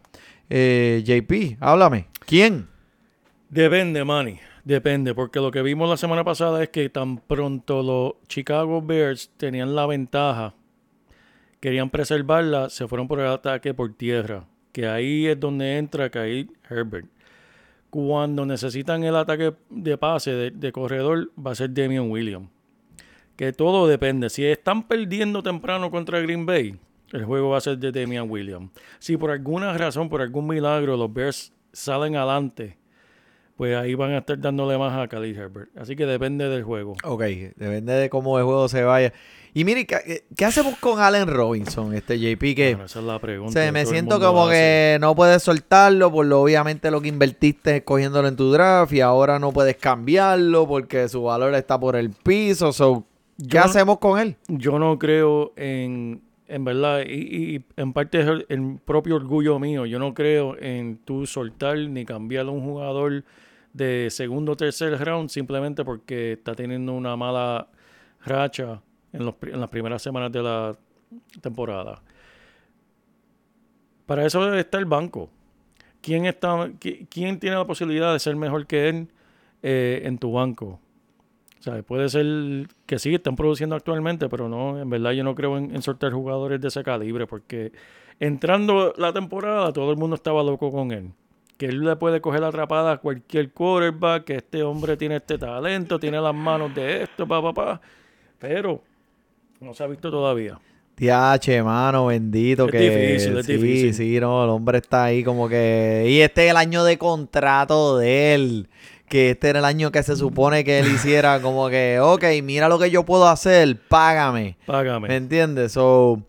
Eh, 0.48 1.02
JP, 1.04 1.58
háblame. 1.60 2.06
¿Quién? 2.24 2.66
Depende, 3.50 4.04
Manny. 4.04 4.38
Depende, 4.64 5.14
porque 5.14 5.40
lo 5.40 5.50
que 5.50 5.62
vimos 5.62 5.88
la 5.88 5.96
semana 5.96 6.24
pasada 6.24 6.62
es 6.62 6.68
que 6.70 6.88
tan 6.88 7.18
pronto 7.18 7.82
los 7.82 8.28
Chicago 8.28 8.80
Bears 8.80 9.30
tenían 9.36 9.74
la 9.74 9.86
ventaja, 9.86 10.54
querían 11.60 11.90
preservarla, 11.90 12.70
se 12.70 12.88
fueron 12.88 13.06
por 13.06 13.20
el 13.20 13.26
ataque 13.26 13.74
por 13.74 13.94
tierra. 13.94 14.46
Que 14.72 14.86
ahí 14.86 15.26
es 15.26 15.38
donde 15.38 15.78
entra 15.78 16.10
Kyle 16.10 16.50
Herbert. 16.68 17.06
Cuando 17.90 18.46
necesitan 18.46 19.02
el 19.04 19.16
ataque 19.16 19.54
de 19.68 19.98
pase, 19.98 20.32
de, 20.32 20.50
de 20.50 20.72
corredor, 20.72 21.30
va 21.34 21.52
a 21.52 21.54
ser 21.56 21.74
Damian 21.74 22.10
Williams. 22.10 22.48
Que 23.36 23.52
todo 23.52 23.88
depende. 23.88 24.30
Si 24.30 24.44
están 24.44 24.86
perdiendo 24.86 25.42
temprano 25.42 25.90
contra 25.90 26.20
Green 26.20 26.46
Bay, 26.46 26.78
el 27.12 27.24
juego 27.24 27.50
va 27.50 27.58
a 27.58 27.62
ser 27.62 27.78
de 27.78 27.90
Damian 27.90 28.30
Williams. 28.30 28.70
Si 28.98 29.16
por 29.16 29.30
alguna 29.30 29.76
razón, 29.76 30.08
por 30.08 30.22
algún 30.22 30.46
milagro, 30.46 30.96
los 30.96 31.12
Bears 31.12 31.52
salen 31.72 32.16
adelante, 32.16 32.76
pues 33.60 33.76
ahí 33.76 33.94
van 33.94 34.12
a 34.12 34.18
estar 34.20 34.40
dándole 34.40 34.78
más 34.78 34.96
a 34.98 35.06
Khalil 35.06 35.36
Herbert. 35.36 35.68
Así 35.76 35.94
que 35.94 36.06
depende 36.06 36.48
del 36.48 36.62
juego. 36.62 36.94
Ok, 37.04 37.20
depende 37.56 37.92
de 37.92 38.08
cómo 38.08 38.38
el 38.38 38.44
juego 38.46 38.68
se 38.70 38.82
vaya. 38.84 39.12
Y 39.52 39.64
mire, 39.66 39.84
¿qué, 39.84 40.24
qué 40.34 40.44
hacemos 40.46 40.78
con 40.78 40.98
Allen 40.98 41.26
Robinson, 41.28 41.92
este 41.94 42.18
JP? 42.18 42.40
Que 42.56 42.68
Bueno, 42.70 42.86
esa 42.86 43.00
es 43.00 43.04
la 43.04 43.18
pregunta. 43.18 43.62
que 43.62 43.70
me 43.70 43.84
siento 43.84 44.18
como 44.18 44.48
que 44.48 44.96
no 45.02 45.14
puedes 45.14 45.42
soltarlo 45.42 46.10
por 46.10 46.24
lo 46.24 46.40
obviamente 46.40 46.90
lo 46.90 47.02
que 47.02 47.08
invertiste 47.08 47.76
escogiéndolo 47.76 48.28
en 48.28 48.36
tu 48.36 48.50
draft 48.50 48.94
y 48.94 49.02
ahora 49.02 49.38
no 49.38 49.52
puedes 49.52 49.76
cambiarlo 49.76 50.66
porque 50.66 51.06
su 51.10 51.24
valor 51.24 51.54
está 51.54 51.78
por 51.78 51.96
el 51.96 52.08
piso. 52.08 52.72
So, 52.72 53.04
¿Qué 53.36 53.44
Yo 53.48 53.60
no- 53.60 53.66
hacemos 53.66 53.98
con 53.98 54.18
él? 54.18 54.36
Yo 54.48 54.78
no 54.78 54.98
creo 54.98 55.52
en, 55.56 56.22
en 56.48 56.64
verdad, 56.64 57.02
y, 57.06 57.56
y 57.56 57.64
en 57.76 57.92
parte 57.92 58.20
es 58.22 58.26
el, 58.26 58.46
el 58.48 58.78
propio 58.86 59.16
orgullo 59.16 59.58
mío, 59.58 59.84
yo 59.84 59.98
no 59.98 60.14
creo 60.14 60.56
en 60.58 60.96
tú 61.04 61.26
soltar 61.26 61.76
ni 61.76 62.06
cambiar 62.06 62.46
a 62.46 62.50
un 62.50 62.62
jugador 62.64 63.22
de 63.72 64.08
segundo 64.10 64.52
o 64.52 64.56
tercer 64.56 64.98
round 64.98 65.28
simplemente 65.30 65.84
porque 65.84 66.32
está 66.32 66.54
teniendo 66.54 66.92
una 66.92 67.16
mala 67.16 67.68
racha 68.24 68.80
en, 69.12 69.24
los, 69.24 69.34
en 69.42 69.60
las 69.60 69.68
primeras 69.70 70.02
semanas 70.02 70.32
de 70.32 70.42
la 70.42 70.76
temporada. 71.40 72.02
Para 74.06 74.26
eso 74.26 74.52
está 74.54 74.78
el 74.78 74.86
banco. 74.86 75.30
¿Quién, 76.00 76.26
está, 76.26 76.68
qui- 76.80 77.06
quién 77.08 77.38
tiene 77.38 77.56
la 77.56 77.66
posibilidad 77.66 78.12
de 78.12 78.18
ser 78.18 78.34
mejor 78.34 78.66
que 78.66 78.88
él 78.88 79.08
eh, 79.62 80.02
en 80.04 80.18
tu 80.18 80.32
banco? 80.32 80.80
O 81.58 81.62
sea, 81.62 81.82
puede 81.82 82.08
ser 82.08 82.68
que 82.86 82.98
sí, 82.98 83.14
están 83.14 83.36
produciendo 83.36 83.76
actualmente, 83.76 84.28
pero 84.30 84.48
no, 84.48 84.80
en 84.80 84.88
verdad 84.88 85.10
yo 85.12 85.22
no 85.22 85.34
creo 85.34 85.58
en, 85.58 85.74
en 85.74 85.82
soltar 85.82 86.10
jugadores 86.12 86.58
de 86.60 86.68
ese 86.68 86.82
calibre, 86.82 87.26
porque 87.26 87.70
entrando 88.18 88.94
la 88.96 89.12
temporada 89.12 89.72
todo 89.72 89.90
el 89.90 89.98
mundo 89.98 90.16
estaba 90.16 90.42
loco 90.42 90.72
con 90.72 90.90
él. 90.90 91.12
Que 91.60 91.66
él 91.66 91.84
le 91.84 91.94
puede 91.96 92.22
coger 92.22 92.40
la 92.40 92.46
atrapada 92.48 92.92
a 92.92 92.96
cualquier 92.96 93.52
quarterback, 93.52 94.24
que 94.24 94.36
este 94.36 94.62
hombre 94.62 94.96
tiene 94.96 95.16
este 95.16 95.36
talento, 95.36 95.98
tiene 96.00 96.18
las 96.18 96.34
manos 96.34 96.74
de 96.74 97.02
esto, 97.02 97.28
pa, 97.28 97.42
pa, 97.42 97.52
pa. 97.52 97.80
Pero 98.38 98.82
no 99.60 99.74
se 99.74 99.84
ha 99.84 99.86
visto 99.86 100.10
todavía. 100.10 100.58
Tiache, 100.94 101.62
mano, 101.62 102.06
bendito. 102.06 102.64
Es 102.64 102.72
que 102.72 102.78
difícil, 102.78 103.36
es 103.36 103.44
sí, 103.44 103.52
difícil. 103.58 103.92
Sí, 103.92 104.20
no, 104.20 104.42
el 104.42 104.48
hombre 104.48 104.78
está 104.78 105.04
ahí 105.04 105.22
como 105.22 105.50
que. 105.50 106.06
Y 106.08 106.20
este 106.22 106.46
es 106.46 106.50
el 106.52 106.56
año 106.56 106.82
de 106.82 106.96
contrato 106.96 107.98
de 107.98 108.32
él. 108.34 108.68
Que 109.06 109.32
este 109.32 109.50
era 109.50 109.58
el 109.58 109.66
año 109.66 109.92
que 109.92 110.02
se 110.02 110.16
supone 110.16 110.64
que 110.64 110.78
él 110.78 110.86
hiciera 110.86 111.42
como 111.42 111.68
que, 111.68 111.98
ok, 112.00 112.24
mira 112.42 112.70
lo 112.70 112.78
que 112.78 112.90
yo 112.90 113.04
puedo 113.04 113.28
hacer, 113.28 113.78
págame. 113.86 114.56
¿Me 114.60 114.66
Págame. 114.66 115.14
entiendes? 115.14 115.72
So, 115.72 116.22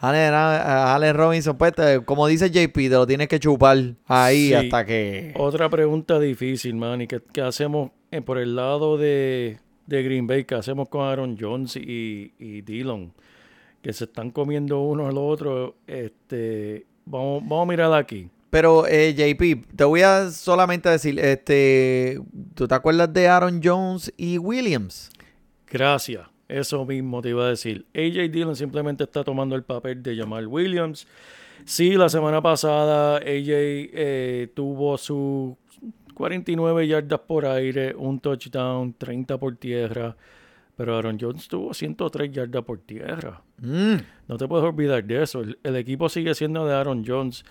Allen, 0.00 0.32
Allen 0.34 1.14
Robinson, 1.16 1.56
pues, 1.58 1.72
te- 1.74 2.04
como 2.04 2.26
dice 2.26 2.50
JP, 2.50 2.72
te 2.88 2.88
lo 2.90 3.06
tienes 3.06 3.28
que 3.28 3.40
chupar 3.40 3.76
ahí 4.06 4.48
Sí. 4.48 4.54
hasta 4.54 4.84
que. 4.84 5.32
Otra 5.36 5.68
pregunta 5.68 6.18
difícil, 6.20 6.74
man, 6.76 7.00
y 7.02 7.06
qué, 7.06 7.20
qué 7.32 7.40
hacemos 7.42 7.90
eh, 8.10 8.20
por 8.20 8.38
el 8.38 8.54
lado 8.56 8.96
de, 8.96 9.58
de 9.86 10.02
Green 10.02 10.26
Bay, 10.26 10.44
qué 10.44 10.54
hacemos 10.54 10.88
con 10.88 11.02
Aaron 11.04 11.36
Jones 11.38 11.76
y, 11.76 12.32
y 12.38 12.62
Dillon, 12.62 13.12
que 13.82 13.92
se 13.92 14.04
están 14.04 14.30
comiendo 14.30 14.80
uno 14.80 15.08
al 15.08 15.18
otro. 15.18 15.76
Este, 15.86 16.86
vamos, 17.04 17.42
vamos 17.42 17.62
a 17.66 17.70
mirar 17.70 17.92
aquí. 17.94 18.30
Pero, 18.50 18.86
eh, 18.86 19.12
JP, 19.14 19.76
te 19.76 19.84
voy 19.84 20.00
a 20.02 20.30
solamente 20.30 20.88
decir, 20.88 21.18
este, 21.18 22.18
¿tú 22.54 22.66
te 22.66 22.74
acuerdas 22.74 23.12
de 23.12 23.28
Aaron 23.28 23.60
Jones 23.62 24.10
y 24.16 24.38
Williams? 24.38 25.10
Gracias. 25.70 26.22
Eso 26.48 26.86
mismo 26.86 27.20
te 27.20 27.28
iba 27.30 27.44
a 27.44 27.50
decir. 27.50 27.86
AJ 27.94 28.30
Dillon 28.30 28.56
simplemente 28.56 29.04
está 29.04 29.22
tomando 29.22 29.54
el 29.54 29.62
papel 29.62 30.02
de 30.02 30.16
Jamal 30.16 30.46
Williams. 30.46 31.06
Sí, 31.64 31.92
la 31.92 32.08
semana 32.08 32.40
pasada 32.40 33.16
AJ 33.16 33.22
eh, 33.26 34.48
tuvo 34.54 34.96
sus 34.96 35.54
49 36.14 36.88
yardas 36.88 37.20
por 37.20 37.44
aire, 37.44 37.94
un 37.94 38.18
touchdown, 38.20 38.94
30 38.96 39.38
por 39.38 39.56
tierra. 39.56 40.16
Pero 40.74 40.96
Aaron 40.96 41.18
Jones 41.20 41.48
tuvo 41.48 41.74
103 41.74 42.32
yardas 42.32 42.64
por 42.64 42.78
tierra. 42.78 43.42
Mm. 43.58 43.96
No 44.28 44.36
te 44.38 44.48
puedes 44.48 44.64
olvidar 44.64 45.04
de 45.04 45.22
eso. 45.22 45.42
El, 45.42 45.58
el 45.62 45.76
equipo 45.76 46.08
sigue 46.08 46.34
siendo 46.34 46.66
de 46.66 46.74
Aaron 46.74 47.04
Jones. 47.06 47.44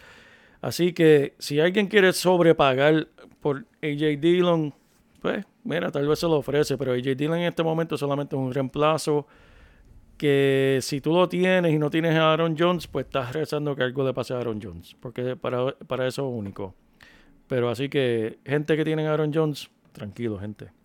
Así 0.61 0.93
que 0.93 1.35
si 1.37 1.59
alguien 1.59 1.87
quiere 1.87 2.13
sobrepagar 2.13 3.07
por 3.41 3.65
AJ 3.83 4.19
Dillon, 4.19 4.73
pues 5.21 5.45
mira, 5.67 5.91
tal 5.91 6.07
vez 6.07 6.19
se 6.19 6.27
lo 6.27 6.37
ofrece. 6.37 6.77
Pero 6.77 6.93
AJ 6.93 7.15
Dillon 7.15 7.37
en 7.37 7.43
este 7.45 7.63
momento 7.63 7.97
solamente 7.97 8.35
es 8.35 8.41
un 8.41 8.53
reemplazo 8.53 9.27
que 10.17 10.79
si 10.81 10.99
tú 10.99 11.13
lo 11.13 11.29
tienes 11.29 11.73
y 11.73 11.77
no 11.77 11.89
tienes 11.89 12.15
a 12.15 12.33
Aaron 12.33 12.55
Jones, 12.57 12.87
pues 12.87 13.05
estás 13.05 13.33
rezando 13.33 13.75
que 13.75 13.83
algo 13.83 14.05
le 14.05 14.13
pase 14.13 14.33
a 14.33 14.37
Aaron 14.37 14.59
Jones. 14.61 14.95
Porque 14.99 15.35
para, 15.35 15.73
para 15.73 16.07
eso 16.07 16.27
es 16.27 16.33
único. 16.33 16.73
Pero 17.47 17.69
así 17.69 17.89
que 17.89 18.39
gente 18.45 18.75
que 18.75 18.83
tiene 18.83 19.07
a 19.07 19.13
Aaron 19.13 19.31
Jones, 19.33 19.69
tranquilo, 19.91 20.39
gente. 20.39 20.76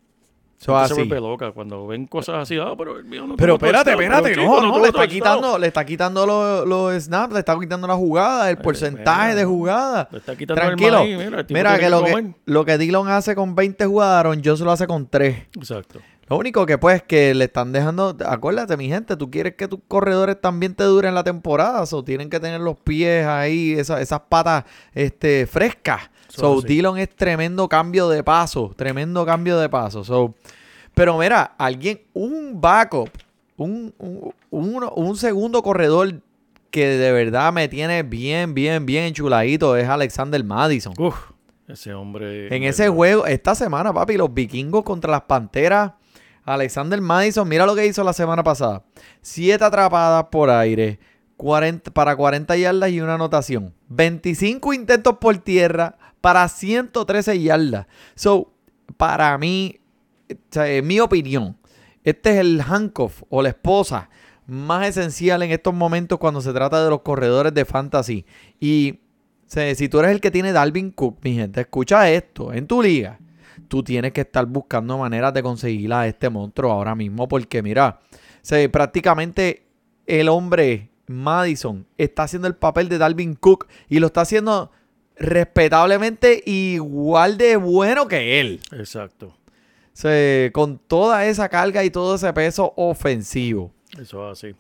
So, 0.62 0.74
Gente 0.76 0.86
se 0.94 1.00
así. 1.00 1.08
vuelve 1.08 1.20
loca 1.28 1.50
cuando 1.50 1.88
ven 1.88 2.06
cosas 2.06 2.36
así. 2.36 2.56
Ah, 2.56 2.74
pero 2.78 2.96
el 2.98 3.04
mío 3.04 3.26
no 3.26 3.34
Pero 3.34 3.54
espérate, 3.54 3.90
touchdown, 3.90 4.02
espérate, 4.04 4.28
pero 4.36 4.42
no, 4.44 4.60
no, 4.60 4.68
tuvo 4.68 4.78
le 4.82 4.88
está 4.90 5.08
quitando, 5.08 5.58
le 5.58 5.66
está 5.66 5.84
quitando 5.84 6.24
los, 6.24 6.68
los 6.68 7.02
snaps, 7.02 7.32
le 7.32 7.38
está 7.40 7.58
quitando 7.58 7.86
la 7.88 7.96
jugada, 7.96 8.48
el 8.48 8.58
porcentaje 8.58 9.30
mira, 9.30 9.34
de 9.34 9.44
jugada. 9.44 10.08
Le 10.12 10.18
está 10.18 10.36
quitando 10.36 10.60
Tranquilo. 10.62 10.98
el 11.00 11.16
maíz, 11.16 11.26
mira, 11.30 11.40
el 11.40 11.46
Mira 11.48 11.74
que 11.74 11.80
que 11.80 11.90
lo 11.90 12.04
que, 12.04 12.10
comer. 12.12 12.34
lo 12.44 12.64
que 12.64 12.78
Dillon 12.78 13.08
hace 13.08 13.34
con 13.34 13.56
20 13.56 13.86
jugadas, 13.86 14.18
Aaron 14.20 14.40
Jones 14.44 14.60
lo 14.60 14.70
hace 14.70 14.86
con 14.86 15.08
3. 15.08 15.36
Exacto. 15.56 15.98
Lo 16.32 16.38
único 16.38 16.64
que 16.64 16.78
pues 16.78 17.02
que 17.02 17.34
le 17.34 17.44
están 17.44 17.72
dejando, 17.72 18.16
acuérdate 18.26 18.76
mi 18.78 18.88
gente, 18.88 19.16
tú 19.18 19.30
quieres 19.30 19.54
que 19.54 19.68
tus 19.68 19.80
corredores 19.86 20.40
también 20.40 20.74
te 20.74 20.84
duren 20.84 21.14
la 21.14 21.22
temporada, 21.22 21.84
so 21.84 22.02
tienen 22.02 22.30
que 22.30 22.40
tener 22.40 22.58
los 22.60 22.78
pies 22.78 23.26
ahí, 23.26 23.72
esa- 23.72 24.00
esas 24.00 24.20
patas 24.28 24.64
este, 24.94 25.46
frescas. 25.46 26.10
So 26.28 26.58
así. 26.60 26.66
Dillon 26.68 26.96
es 26.96 27.10
tremendo 27.14 27.68
cambio 27.68 28.08
de 28.08 28.24
paso, 28.24 28.72
tremendo 28.74 29.26
cambio 29.26 29.58
de 29.58 29.68
paso. 29.68 30.04
So, 30.04 30.34
pero 30.94 31.18
mira, 31.18 31.54
alguien, 31.58 32.00
un 32.14 32.58
backup, 32.58 33.10
un, 33.58 33.92
un, 34.50 34.88
un 34.94 35.16
segundo 35.16 35.62
corredor 35.62 36.14
que 36.70 36.86
de 36.86 37.12
verdad 37.12 37.52
me 37.52 37.68
tiene 37.68 38.02
bien, 38.02 38.54
bien, 38.54 38.86
bien 38.86 39.04
enchuladito 39.04 39.76
es 39.76 39.86
Alexander 39.86 40.42
Madison. 40.42 40.94
Uf, 40.98 41.32
ese 41.68 41.92
hombre. 41.92 42.54
En 42.56 42.62
ese 42.62 42.88
juego, 42.88 43.26
esta 43.26 43.54
semana, 43.54 43.92
papi, 43.92 44.16
los 44.16 44.32
vikingos 44.32 44.82
contra 44.82 45.10
las 45.10 45.22
panteras. 45.24 45.92
Alexander 46.44 47.00
Madison, 47.00 47.48
mira 47.48 47.66
lo 47.66 47.74
que 47.74 47.86
hizo 47.86 48.02
la 48.02 48.12
semana 48.12 48.42
pasada. 48.42 48.84
Siete 49.20 49.64
atrapadas 49.64 50.26
por 50.30 50.50
aire, 50.50 50.98
40, 51.36 51.90
para 51.92 52.16
40 52.16 52.56
yardas 52.56 52.90
y 52.90 53.00
una 53.00 53.14
anotación. 53.14 53.74
25 53.88 54.72
intentos 54.72 55.18
por 55.18 55.38
tierra 55.38 55.96
para 56.20 56.48
113 56.48 57.40
yardas. 57.40 57.86
So, 58.14 58.52
para 58.96 59.36
mí, 59.38 59.80
sea, 60.50 60.68
en 60.68 60.86
mi 60.86 61.00
opinión, 61.00 61.56
este 62.04 62.30
es 62.30 62.36
el 62.38 62.60
handcuff 62.60 63.22
o 63.28 63.42
la 63.42 63.50
esposa 63.50 64.10
más 64.46 64.88
esencial 64.88 65.42
en 65.42 65.52
estos 65.52 65.72
momentos 65.72 66.18
cuando 66.18 66.40
se 66.40 66.52
trata 66.52 66.82
de 66.82 66.90
los 66.90 67.02
corredores 67.02 67.54
de 67.54 67.64
fantasy. 67.64 68.26
Y 68.58 68.98
si 69.46 69.88
tú 69.88 70.00
eres 70.00 70.10
el 70.10 70.20
que 70.20 70.30
tiene 70.30 70.52
Dalvin 70.52 70.90
Cook, 70.90 71.18
mi 71.22 71.34
gente, 71.34 71.60
escucha 71.60 72.10
esto, 72.10 72.52
en 72.52 72.66
tu 72.66 72.82
liga, 72.82 73.18
tú 73.68 73.82
tienes 73.82 74.12
que 74.12 74.22
estar 74.22 74.46
buscando 74.46 74.98
maneras 74.98 75.34
de 75.34 75.42
conseguir 75.42 75.92
a 75.92 76.06
este 76.06 76.30
monstruo 76.30 76.72
ahora 76.72 76.94
mismo 76.94 77.28
porque 77.28 77.62
mira, 77.62 78.00
o 78.12 78.16
sea, 78.42 78.70
prácticamente 78.70 79.66
el 80.06 80.28
hombre 80.28 80.90
Madison 81.06 81.86
está 81.98 82.24
haciendo 82.24 82.48
el 82.48 82.54
papel 82.54 82.88
de 82.88 82.98
Dalvin 82.98 83.34
Cook 83.34 83.66
y 83.88 83.98
lo 83.98 84.06
está 84.06 84.22
haciendo 84.22 84.70
respetablemente 85.16 86.42
igual 86.46 87.38
de 87.38 87.56
bueno 87.56 88.08
que 88.08 88.40
él. 88.40 88.60
Exacto. 88.72 89.36
Con 90.52 90.78
toda 90.78 91.26
esa 91.26 91.48
carga 91.48 91.84
y 91.84 91.90
todo 91.90 92.16
ese 92.16 92.32
peso 92.32 92.72
ofensivo. 92.76 93.72
Eso 93.98 94.30
es 94.30 94.38
así. 94.38 94.54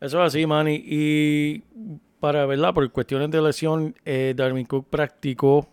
Eso 0.00 0.22
es 0.22 0.28
así, 0.28 0.46
Manny. 0.46 0.82
Y 0.84 1.62
para, 2.20 2.46
¿verdad? 2.46 2.74
Por 2.74 2.90
cuestiones 2.92 3.30
de 3.30 3.42
lesión, 3.42 3.94
eh, 4.04 4.34
Darwin 4.36 4.66
Cook 4.66 4.86
practicó 4.88 5.68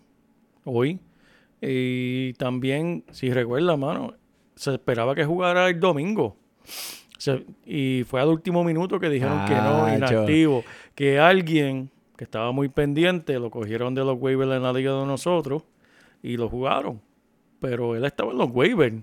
hoy. 0.64 0.98
Y 1.60 2.32
también, 2.34 3.04
si 3.10 3.30
recuerda, 3.32 3.76
mano, 3.76 4.14
se 4.54 4.74
esperaba 4.74 5.14
que 5.14 5.24
jugara 5.24 5.68
el 5.68 5.80
domingo. 5.80 6.36
Se- 7.18 7.44
y 7.64 8.04
fue 8.06 8.20
al 8.20 8.28
último 8.28 8.62
minuto 8.62 9.00
que 9.00 9.08
dijeron 9.08 9.46
que 9.46 9.54
no, 9.54 9.84
Acho. 9.86 9.96
inactivo. 9.96 10.64
Que 10.94 11.18
alguien 11.18 11.90
que 12.16 12.24
estaba 12.24 12.52
muy 12.52 12.68
pendiente 12.68 13.38
lo 13.38 13.50
cogieron 13.50 13.94
de 13.94 14.04
los 14.04 14.16
waivers 14.20 14.52
en 14.52 14.62
la 14.62 14.72
liga 14.72 14.92
de 14.98 15.06
nosotros 15.06 15.62
y 16.22 16.36
lo 16.36 16.48
jugaron. 16.48 17.00
Pero 17.60 17.94
él 17.96 18.04
estaba 18.04 18.32
en 18.32 18.38
los 18.38 18.50
waivers. 18.50 18.96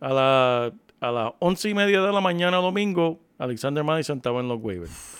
A, 0.00 0.12
la, 0.12 0.72
a 1.00 1.10
las 1.12 1.32
once 1.38 1.68
y 1.68 1.74
media 1.74 2.00
de 2.00 2.12
la 2.12 2.20
mañana 2.22 2.56
domingo, 2.56 3.20
Alexander 3.38 3.84
Madison 3.84 4.16
estaba 4.18 4.40
en 4.40 4.48
los 4.48 4.58
waivers. 4.62 5.16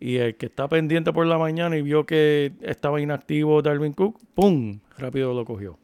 Y 0.00 0.16
el 0.16 0.36
que 0.36 0.46
está 0.46 0.68
pendiente 0.68 1.12
por 1.12 1.24
la 1.26 1.38
mañana 1.38 1.76
y 1.76 1.82
vio 1.82 2.04
que 2.04 2.52
estaba 2.60 3.00
inactivo 3.00 3.62
Darwin 3.62 3.92
Cook, 3.92 4.18
¡pum! 4.34 4.80
Rápido 4.98 5.32
lo 5.32 5.44
cogió. 5.44 5.78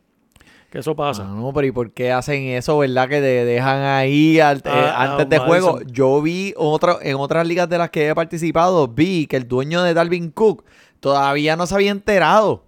Que 0.73 0.79
eso 0.79 0.97
pasa. 0.97 1.25
Ah, 1.29 1.35
no, 1.37 1.53
pero 1.53 1.67
¿y 1.67 1.71
por 1.71 1.93
qué 1.93 2.13
hacen 2.13 2.45
eso, 2.45 2.79
verdad? 2.79 3.07
Que 3.07 3.17
te 3.17 3.45
dejan 3.45 3.83
ahí 3.83 4.41
al- 4.41 4.57
eh, 4.59 4.63
Ah, 4.65 5.03
antes 5.11 5.27
ah, 5.27 5.29
de 5.29 5.39
juego. 5.39 5.73
Madison. 5.75 5.93
Yo 5.93 6.23
vi 6.23 6.55
otro, 6.57 6.99
en 7.03 7.17
otras 7.17 7.47
ligas 7.47 7.69
de 7.69 7.77
las 7.77 7.91
que 7.91 8.09
he 8.09 8.15
participado, 8.15 8.89
vi 8.89 9.27
que 9.27 9.37
el 9.37 9.47
dueño 9.47 9.83
de 9.83 9.93
Dalvin 9.93 10.31
Cook 10.31 10.65
todavía 10.99 11.57
no 11.57 11.67
se 11.67 11.75
había 11.75 11.91
enterado 11.91 12.65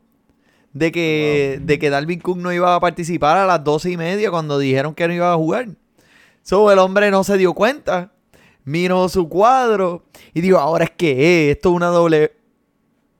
de 0.75 0.93
que, 0.93 1.59
de 1.63 1.79
que 1.79 1.89
Dalvin 1.89 2.21
Cook 2.21 2.37
no 2.37 2.53
iba 2.53 2.75
a 2.75 2.81
participar 2.81 3.39
a 3.39 3.47
las 3.47 3.65
doce 3.65 3.91
y 3.93 3.97
media 3.97 4.31
cuando 4.31 4.59
dijeron 4.59 4.95
que 4.95 5.09
no 5.09 5.15
iba 5.15 5.33
a 5.33 5.37
jugar. 5.37 5.69
So, 6.43 6.71
el 6.71 6.79
hombre 6.81 7.11
no 7.11 7.25
se 7.25 7.39
dio 7.39 7.55
cuenta. 7.55 8.13
Miró 8.65 9.09
su 9.09 9.31
cuadro 9.31 10.05
y 10.35 10.43
dijo, 10.43 10.59
ahora 10.59 10.85
es 10.85 10.91
que 10.91 11.51
esto 11.51 11.71
es 11.71 11.75
una 11.75 11.87
doble... 11.87 12.33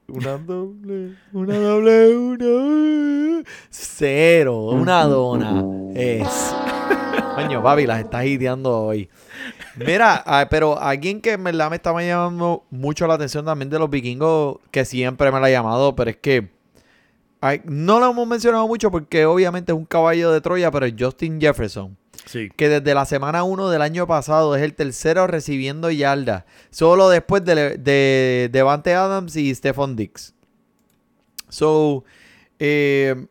Una 0.07 0.37
doble, 0.37 1.15
una 1.33 1.57
doble, 1.57 2.15
una... 2.15 3.43
Cero, 3.69 4.65
una 4.65 5.03
dona. 5.05 5.63
Es... 5.95 6.55
Coño, 7.35 7.63
papi, 7.63 7.87
las 7.87 8.01
estás 8.01 8.25
ideando 8.25 8.85
hoy. 8.85 9.09
Mira, 9.77 10.23
ah, 10.25 10.47
pero 10.49 10.79
alguien 10.79 11.21
que 11.21 11.33
en 11.33 11.43
verdad 11.43 11.69
me 11.69 11.77
estaba 11.77 12.03
llamando 12.03 12.63
mucho 12.69 13.07
la 13.07 13.15
atención 13.15 13.45
también 13.45 13.69
de 13.69 13.79
los 13.79 13.89
vikingos, 13.89 14.59
que 14.71 14.85
siempre 14.85 15.31
me 15.31 15.39
la 15.39 15.47
ha 15.47 15.49
llamado, 15.49 15.95
pero 15.95 16.11
es 16.11 16.17
que 16.17 16.49
no 17.65 17.99
lo 17.99 18.11
hemos 18.11 18.27
mencionado 18.27 18.67
mucho 18.67 18.91
porque 18.91 19.25
obviamente 19.25 19.71
es 19.71 19.77
un 19.77 19.85
caballo 19.85 20.31
de 20.31 20.41
Troya, 20.41 20.71
pero 20.71 20.87
Justin 20.97 21.41
Jefferson 21.41 21.97
Que 22.55 22.69
desde 22.69 22.93
la 22.93 23.05
semana 23.05 23.43
1 23.43 23.69
del 23.69 23.81
año 23.81 24.07
pasado 24.07 24.55
es 24.55 24.63
el 24.63 24.73
tercero 24.73 25.27
recibiendo 25.27 25.91
yardas, 25.91 26.43
solo 26.71 27.09
después 27.09 27.45
de, 27.45 27.77
de 27.77 28.49
Devante 28.51 28.93
Adams 28.93 29.35
y 29.35 29.53
Stephon 29.53 29.95
Dix. 29.95 30.33
So, 31.49 32.03
eh, 32.59 33.27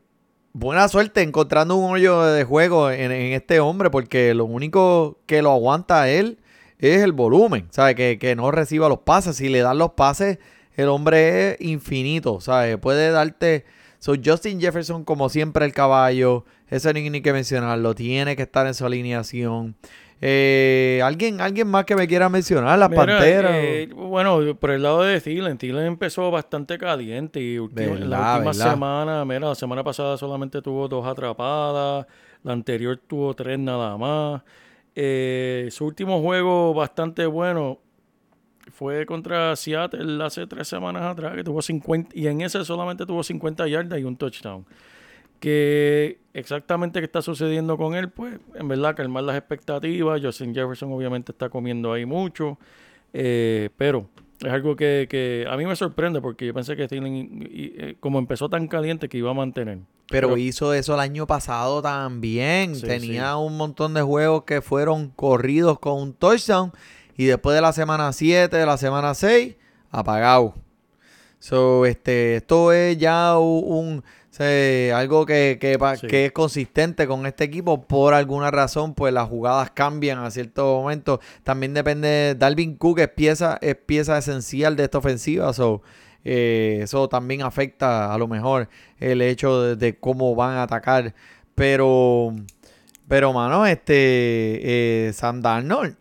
buena 0.53 0.89
suerte 0.89 1.23
encontrando 1.23 1.77
un 1.77 1.93
hoyo 1.93 2.23
de 2.23 2.45
juego 2.45 2.91
en, 2.91 3.13
este 3.13 3.61
hombre, 3.61 3.91
porque 3.91 4.35
lo 4.35 4.45
único 4.45 5.19
que 5.27 5.43
lo 5.43 5.53
aguanta 5.53 6.09
él 6.09 6.39
es 6.79 7.03
el 7.03 7.13
volumen, 7.13 7.69
¿sabes? 7.71 7.97
Que, 7.97 8.19
que 8.19 8.37
no 8.37 8.51
reciba 8.51 8.89
los 8.89 9.01
pases. 9.01 9.37
Si 9.37 9.49
le 9.49 9.61
dan 9.61 9.79
los 9.79 9.93
pases, 9.93 10.39
el 10.77 10.89
hombre 10.89 11.53
es 11.53 11.61
infinito, 11.61 12.41
¿sabes? 12.41 12.79
Puede 12.79 13.11
darte. 13.11 13.65
So, 14.05 14.13
Justin 14.23 14.61
Jefferson, 14.61 15.03
como 15.03 15.31
siempre, 15.31 15.65
el 15.65 15.73
caballo. 15.73 16.45
Eso 16.69 16.93
ni, 16.93 17.09
ni 17.09 17.23
que 17.23 17.33
mencionarlo. 17.33 17.95
Tiene 17.95 18.37
que 18.37 18.43
estar 18.43 18.67
en 18.67 18.75
su 18.75 18.85
alineación. 18.85 19.77
Eh, 20.21 21.01
¿alguien, 21.03 21.41
alguien 21.41 21.69
más 21.69 21.87
que 21.87 21.97
me 21.97 22.07
quiera 22.07 22.29
mencionar, 22.29 22.79
las 22.79 22.91
Mira, 22.91 23.07
panteras. 23.07 23.53
eh, 23.55 23.89
bueno, 23.95 24.57
por 24.57 24.73
el 24.73 24.83
lado 24.83 25.03
de 25.03 25.19
Thielen, 25.23 25.57
Thielen 25.57 25.87
empezó 25.87 26.31
bastante 26.31 26.77
caliente 26.77 27.41
y 27.41 27.57
en 27.57 27.65
la 28.11 28.19
Verdad, 28.19 28.37
última 28.37 28.53
verdad. 28.53 28.71
semana, 28.73 29.25
mira, 29.25 29.41
la 29.49 29.55
semana 29.55 29.83
pasada 29.83 30.19
solamente 30.19 30.61
tuvo 30.61 30.87
dos 30.87 31.07
atrapadas, 31.07 32.07
la 32.43 32.53
anterior 32.53 33.01
tuvo 33.07 33.33
tres 33.35 33.59
nada 33.59 33.97
más. 33.97 34.43
Eh, 34.95 35.69
su 35.71 35.87
último 35.87 36.21
juego 36.21 36.75
bastante 36.75 37.25
bueno 37.27 37.81
fue 38.73 39.07
contra 39.07 39.55
Seattle 39.57 40.23
hace 40.25 40.47
tres 40.47 40.69
semanas 40.69 41.03
atrás, 41.03 41.35
que 41.35 41.45
tuvo 41.45 41.61
50, 41.63 42.11
y 42.15 42.27
en 42.27 42.41
ese 42.41 42.65
solamente 42.65 43.07
tuvo 43.07 43.23
50 43.23 43.67
yardas 43.69 43.99
y 44.01 44.05
un 44.05 44.17
touchdown. 44.17 44.65
Que 45.41 46.19
exactamente 46.33 47.01
qué 47.01 47.05
está 47.07 47.21
sucediendo 47.21 47.77
con 47.77 47.95
él, 47.95 48.09
pues 48.09 48.39
en 48.55 48.67
verdad 48.69 48.97
calmar 48.97 49.25
las 49.25 49.37
expectativas. 49.37 50.21
Justin 50.23 50.55
Jefferson 50.55 50.91
obviamente 50.93 51.33
está 51.33 51.51
comiendo 51.51 51.93
ahí 51.93 52.07
mucho, 52.07 52.59
eh, 53.13 53.69
pero 53.77 54.09
es 54.41 54.51
algo 54.51 54.75
que, 54.77 55.07
que 55.11 55.47
a 55.49 55.57
mí 55.57 55.67
me 55.67 55.77
sorprende 55.77 56.21
porque 56.21 56.47
yo 56.47 56.55
pensé 56.55 56.77
que 56.77 56.85
y, 56.85 57.73
eh, 57.77 57.97
como 58.01 58.19
empezó 58.19 58.49
tan 58.49 58.69
caliente, 58.69 59.09
que 59.09 59.19
iba 59.19 59.31
a 59.31 59.35
mantener. 59.35 59.79
Pero, 60.09 60.29
Pero- 60.29 60.39
hizo 60.39 60.73
eso 60.75 60.95
el 60.95 61.01
año 61.01 61.27
pasado 61.27 61.83
también. 61.83 62.75
Sí, 62.77 62.87
Tenía 62.87 63.33
sí. 63.33 63.39
un 63.39 63.57
montón 63.57 63.95
de 63.95 64.03
juegos 64.03 64.45
que 64.45 64.61
fueron 64.63 65.09
corridos 65.11 65.79
con 65.79 66.01
un 66.01 66.13
touchdown. 66.15 66.73
Y 67.17 67.27
después 67.27 67.55
de 67.55 67.61
la 67.63 67.73
semana 67.73 68.13
7, 68.13 68.57
de 68.57 68.67
la 68.67 68.77
semana 68.77 69.15
6, 69.15 69.55
apagado. 69.91 70.55
So, 71.39 71.85
este, 71.87 72.37
esto 72.37 72.73
es 72.73 72.97
ya 72.99 73.39
un, 73.39 74.03
algo 74.95 75.27
que, 75.27 75.59
que, 75.61 75.79
pa- 75.79 75.97
Sí. 75.97 76.07
que 76.07 76.27
es 76.27 76.33
consistente 76.33 77.07
con 77.07 77.27
este 77.27 77.45
equipo. 77.45 77.83
Por 77.87 78.15
alguna 78.15 78.51
razón, 78.51 78.95
pues 78.95 79.13
las 79.13 79.29
jugadas 79.29 79.71
cambian 79.71 80.19
a 80.19 80.31
cierto 80.31 80.81
momento. 80.81 81.21
También 81.43 81.75
depende. 81.75 82.35
Dalvin 82.37 82.77
Cook 82.77 82.99
es 83.01 83.09
pieza, 83.09 83.59
es 83.61 83.77
pieza 83.77 84.17
esencial 84.19 84.75
de 84.77 84.85
esta 84.85 84.99
ofensiva. 84.99 85.53
So, 85.53 85.83
eh, 86.25 86.81
eso 86.83 87.09
también 87.09 87.43
afecta 87.43 88.13
a 88.13 88.19
lo 88.19 88.27
mejor 88.27 88.69
el 88.99 89.21
hecho 89.23 89.61
de, 89.63 89.77
de 89.77 89.99
cómo 89.99 90.35
van 90.35 90.57
a 90.57 90.63
atacar. 90.63 91.15
Pero, 91.55 92.35
pero 93.07 93.33
mano, 93.33 93.67
este 93.67 95.09
eh, 95.09 95.13
Sam 95.13 95.43
Darnold. 95.43 95.97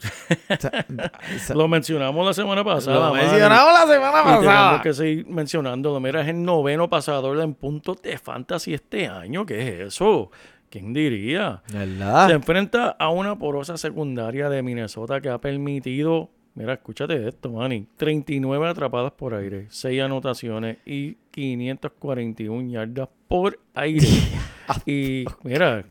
Lo 1.54 1.68
mencionamos 1.68 2.26
la 2.26 2.34
semana 2.34 2.64
pasada. 2.64 2.96
lo 2.96 3.14
mano, 3.14 3.16
mencionamos 3.16 3.74
la 3.74 3.94
semana 3.94 4.20
y 4.20 4.24
tenemos 4.24 4.46
pasada. 4.46 4.82
que 4.82 4.94
seguir 4.94 5.28
mencionándolo. 5.28 6.00
Mira, 6.00 6.22
es 6.22 6.30
el 6.30 6.44
noveno 6.44 6.90
pasador 6.90 7.40
en 7.42 7.56
puntos 7.56 8.02
de 8.02 8.18
fantasy 8.18 8.74
este 8.74 9.08
año. 9.08 9.46
¿Qué 9.46 9.82
es 9.82 9.88
eso? 9.88 10.32
¿Quién 10.70 10.94
diría? 10.94 11.62
¿Verdad? 11.72 12.30
Se 12.30 12.34
enfrenta 12.34 12.96
a 12.98 13.10
una 13.10 13.38
porosa 13.38 13.78
secundaria 13.78 14.50
de 14.50 14.64
Minnesota 14.64 15.22
que 15.22 15.30
ha 15.30 15.40
permitido, 15.40 16.32
mira, 16.56 16.74
escúchate 16.74 17.28
esto, 17.28 17.52
Manny, 17.52 17.86
39 17.98 18.70
atrapadas 18.70 19.12
por 19.12 19.36
aire, 19.36 19.68
6 19.70 20.02
anotaciones 20.02 20.78
y 20.86 21.18
541 21.32 22.72
yardas 22.72 23.10
por 23.28 23.60
aire. 23.76 24.08
y 24.88 25.26
mira, 25.44 25.84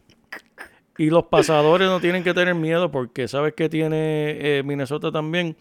y 1.07 1.11
los 1.11 1.25
pasadores 1.25 1.89
no 1.89 2.01
tienen 2.01 2.23
que 2.23 2.35
tener 2.35 2.55
miedo 2.55 2.91
porque 2.91 3.27
sabes 3.29 3.55
que 3.55 3.69
tiene 3.69 3.97
eh, 4.59 4.63
Minnesota 4.65 5.11
también 5.11 5.57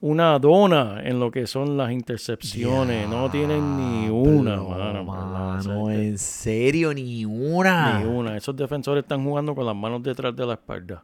una 0.00 0.38
dona 0.38 1.00
en 1.02 1.18
lo 1.18 1.30
que 1.30 1.46
son 1.46 1.76
las 1.76 1.90
intercepciones. 1.92 3.08
no 3.08 3.30
tienen 3.30 3.76
ni 3.76 4.08
una, 4.10 4.52
Diablo, 4.56 5.04
mano. 5.04 5.04
mano, 5.04 5.90
en 5.90 6.18
serio, 6.18 6.92
ni 6.92 7.24
una. 7.24 7.98
ni 8.00 8.04
una. 8.04 8.36
Esos 8.36 8.54
defensores 8.56 9.02
están 9.04 9.24
jugando 9.24 9.54
con 9.54 9.64
las 9.64 9.74
manos 9.76 10.02
detrás 10.02 10.34
de 10.36 10.44
la 10.46 10.54
espalda. 10.54 11.02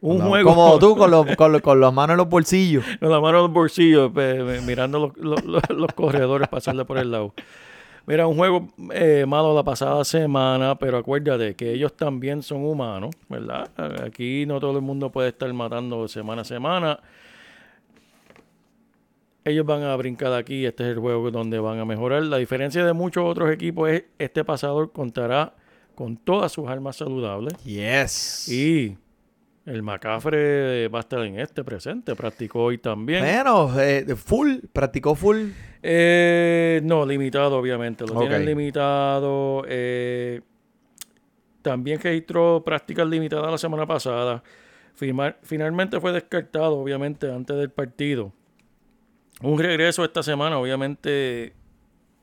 Un 0.00 0.18
No, 0.18 0.26
juego 0.28 0.50
Como 0.54 0.78
tú, 0.78 0.96
con, 0.96 1.10
los, 1.10 1.26
con, 1.36 1.52
los- 1.52 1.60
con 1.62 1.80
las 1.80 1.92
manos 1.92 2.14
en 2.14 2.18
los 2.18 2.28
bolsillos. 2.28 2.84
con 3.00 3.10
la 3.10 3.20
mano 3.20 3.38
en 3.38 3.42
los 3.44 3.52
bolsillos, 3.52 4.10
mirando 4.66 5.12
los- 5.18 5.44
los- 5.44 5.62
los 5.70 5.92
corredores 5.94 6.48
pasarle 6.48 6.84
por 6.84 6.98
el 6.98 7.10
lado. 7.10 7.34
Mira, 8.06 8.26
un 8.26 8.36
juego 8.36 8.68
eh, 8.92 9.24
malo 9.26 9.54
la 9.54 9.62
pasada 9.62 10.04
semana, 10.04 10.76
pero 10.78 10.98
acuérdate 10.98 11.54
que 11.54 11.72
ellos 11.72 11.94
también 11.94 12.42
son 12.42 12.64
humanos, 12.64 13.14
¿verdad? 13.30 13.70
Aquí 14.04 14.44
no 14.46 14.60
todo 14.60 14.76
el 14.76 14.82
mundo 14.82 15.10
puede 15.10 15.28
estar 15.28 15.50
matando 15.54 16.06
semana 16.06 16.42
a 16.42 16.44
semana. 16.44 17.00
ellos 19.44 19.64
van 19.64 19.82
a 19.82 19.96
brincar 19.96 20.34
aquí. 20.34 20.66
Este 20.66 20.84
es 20.84 20.90
el 20.90 20.98
juego 20.98 21.30
donde 21.30 21.58
van 21.58 21.78
a 21.78 21.86
mejorar. 21.86 22.22
La 22.24 22.36
diferencia 22.36 22.84
de 22.84 22.92
muchos 22.92 23.24
otros 23.24 23.50
equipos 23.50 23.88
es 23.90 24.04
este 24.18 24.44
pasador 24.44 24.92
contará 24.92 25.54
con 25.94 26.16
todas 26.16 26.52
sus 26.52 26.68
armas 26.68 26.96
saludables. 26.96 27.54
Yes. 27.64 28.48
Y 28.50 28.98
el 29.66 29.82
Macafre 29.82 30.88
va 30.88 30.98
a 30.98 31.00
estar 31.00 31.20
en 31.20 31.38
este 31.38 31.64
presente. 31.64 32.14
Practicó 32.14 32.64
hoy 32.64 32.78
también. 32.78 33.24
Bueno, 33.24 33.70
eh, 33.80 34.14
full, 34.16 34.58
practicó 34.72 35.14
full. 35.14 35.48
Eh, 35.82 36.80
no, 36.84 37.04
limitado, 37.06 37.56
obviamente. 37.58 38.04
Lo 38.06 38.18
tienen 38.20 38.44
limitado. 38.44 39.64
eh, 39.68 40.40
también 41.64 41.98
registró 41.98 42.62
prácticas 42.62 43.08
limitadas 43.08 43.50
la 43.50 43.58
semana 43.58 43.86
pasada. 43.86 44.42
Finalmente 45.42 45.98
fue 45.98 46.12
descartado, 46.12 46.78
obviamente, 46.78 47.32
antes 47.32 47.56
del 47.56 47.70
partido. 47.70 48.32
Un 49.42 49.58
regreso 49.58 50.04
esta 50.04 50.22
semana, 50.22 50.58
obviamente, 50.58 51.54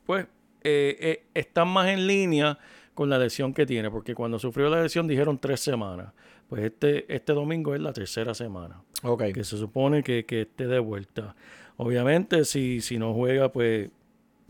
pues, 0.06 0.28
eh, 0.64 0.96
eh, 1.02 1.24
están 1.34 1.68
más 1.70 1.90
en 1.90 2.06
línea 2.06 2.58
con 2.94 3.10
la 3.10 3.18
lesión 3.18 3.52
que 3.54 3.66
tiene, 3.66 3.90
porque 3.90 4.14
cuando 4.14 4.38
sufrió 4.38 4.70
la 4.70 4.84
lesión 4.84 5.08
dijeron 5.08 5.40
tres 5.40 5.60
semanas. 5.60 6.14
Pues 6.52 6.64
este, 6.66 7.06
este 7.16 7.32
domingo 7.32 7.74
es 7.74 7.80
la 7.80 7.94
tercera 7.94 8.34
semana 8.34 8.82
Ok. 9.04 9.24
que 9.34 9.46
se 9.46 9.56
supone 9.58 10.04
que, 10.04 10.26
que 10.26 10.42
esté 10.42 10.68
de 10.68 10.80
vuelta. 10.80 11.34
Obviamente, 11.78 12.44
si, 12.44 12.82
si 12.82 12.98
no 13.00 13.14
juega, 13.14 13.50
pues. 13.54 13.90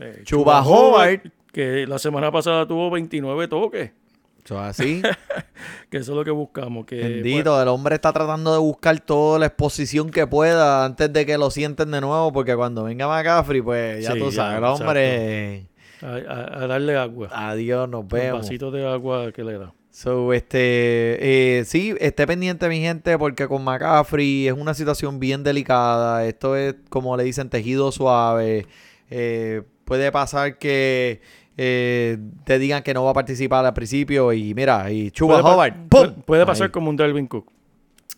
eh, 0.00 0.22
Chuba 0.24 0.62
Hobart. 0.66 1.26
que 1.52 1.86
la 1.86 2.00
semana 2.00 2.32
pasada 2.32 2.66
tuvo 2.66 2.90
29 2.90 3.46
toques, 3.46 3.92
Eso 4.44 4.54
es 4.56 4.60
así. 4.80 5.00
que 5.90 5.98
eso 5.98 6.10
es 6.10 6.16
lo 6.18 6.24
que 6.24 6.32
buscamos. 6.32 6.86
Que, 6.86 6.96
Bendito, 6.96 7.62
el 7.62 7.68
hombre 7.68 7.94
está 7.94 8.12
tratando 8.12 8.52
de 8.52 8.58
buscar 8.58 8.98
toda 8.98 9.38
la 9.38 9.46
exposición 9.46 10.10
que 10.10 10.26
pueda 10.26 10.84
antes 10.84 11.12
de 11.12 11.24
que 11.24 11.38
lo 11.38 11.52
sienten 11.52 11.92
de 11.92 12.00
nuevo, 12.00 12.32
porque 12.32 12.56
cuando 12.56 12.82
venga 12.82 13.06
McCaffrey, 13.06 13.62
pues 13.62 14.02
ya 14.04 14.12
Sí, 14.14 14.18
tú 14.18 14.30
ya, 14.30 14.32
sabes, 14.32 14.58
el 14.58 14.64
hombre. 14.64 15.68
pues, 16.00 16.26
a, 16.26 16.32
a- 16.34 16.64
a 16.64 16.66
darle 16.66 16.96
agua. 16.96 17.28
Adiós, 17.30 17.88
nos 17.88 18.00
Un 18.02 18.08
vemos. 18.08 18.40
vasito 18.40 18.72
de 18.72 18.84
agua 18.88 19.30
que 19.30 19.44
le 19.44 19.56
da. 19.56 19.72
So, 19.94 20.32
este, 20.32 21.58
eh, 21.58 21.64
sí, 21.66 21.94
esté 22.00 22.26
pendiente, 22.26 22.66
mi 22.70 22.80
gente, 22.80 23.18
porque 23.18 23.46
con 23.46 23.62
McCaffrey 23.62 24.48
es 24.48 24.54
una 24.54 24.72
situación 24.72 25.20
bien 25.20 25.44
delicada. 25.44 26.24
Esto 26.24 26.56
es, 26.56 26.74
como 26.88 27.14
le 27.16 27.24
dicen, 27.24 27.50
tejido 27.50 27.92
suave. 27.92 28.66
Eh, 29.10 29.60
puede 29.84 30.10
pasar 30.10 30.56
que 30.56 31.20
eh, 31.58 32.16
te 32.44 32.58
digan 32.58 32.82
que 32.82 32.94
no 32.94 33.04
va 33.04 33.10
a 33.10 33.14
participar 33.14 33.66
al 33.66 33.74
principio 33.74 34.32
y 34.32 34.54
mira, 34.54 34.90
y 34.90 35.10
Chuba 35.10 35.42
Puede 35.42 35.42
pa- 35.42 35.56
puede- 35.90 36.08
¡pum! 36.12 36.22
Puede 36.22 36.46
pasar 36.46 36.68
Ahí. 36.68 36.72
como 36.72 36.88
un 36.88 36.96
Dalvin 36.96 37.26
Cook. 37.26 37.52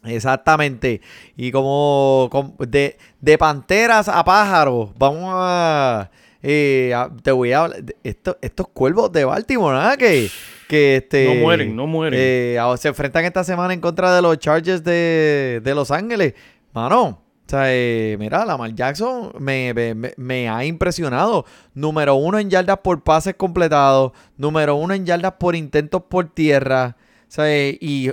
Exactamente. 0.05 1.01
Y 1.37 1.51
como, 1.51 2.29
com- 2.31 2.55
de, 2.59 2.97
de 3.21 3.37
panteras 3.39 4.09
a 4.09 4.23
pájaros, 4.25 4.91
vamos 4.97 5.25
a, 5.35 6.09
eh, 6.41 6.93
a- 6.95 7.11
te 7.21 7.33
voy 7.33 7.51
a 7.53 7.69
esto- 8.05 8.39
estos 8.41 8.69
cuervos 8.69 9.11
de 9.11 9.25
Baltimore, 9.25 9.77
¿ah? 9.77 9.97
Que, 9.99 10.29
que 10.69 10.97
este, 10.97 11.27
No 11.35 11.41
mueren, 11.43 11.77
no 11.77 11.87
mueren. 11.87 12.19
eh, 12.23 12.59
se 12.79 12.89
enfrentan 12.89 13.25
esta 13.25 13.45
semana 13.45 13.75
en 13.75 13.81
contra 13.81 14.15
de 14.15 14.23
los 14.23 14.39
Chargers 14.39 14.83
de, 14.85 15.61
de 15.63 15.75
Los 15.75 15.91
Ángeles. 15.91 16.35
Mano, 16.73 17.03
o 17.05 17.19
sea, 17.47 17.65
eh, 17.67 18.17
mira, 18.19 18.45
Lamar 18.45 18.75
Jackson 18.75 19.33
me, 19.39 19.75
me- 20.17 20.49
ha 20.49 20.65
impresionado. 20.65 21.45
Número 21.75 22.15
uno 22.15 22.39
en 22.39 22.49
yardas 22.51 22.79
por 22.79 23.03
pases 23.03 23.35
completados. 23.35 24.13
Número 24.37 24.75
uno 24.77 24.95
en 24.95 25.05
yardas 25.07 25.33
por 25.39 25.55
intentos 25.55 26.03
por 26.09 26.29
tierra. 26.31 26.97
O 27.23 27.31
sea, 27.31 27.51
eh, 27.53 27.77
y 27.81 28.11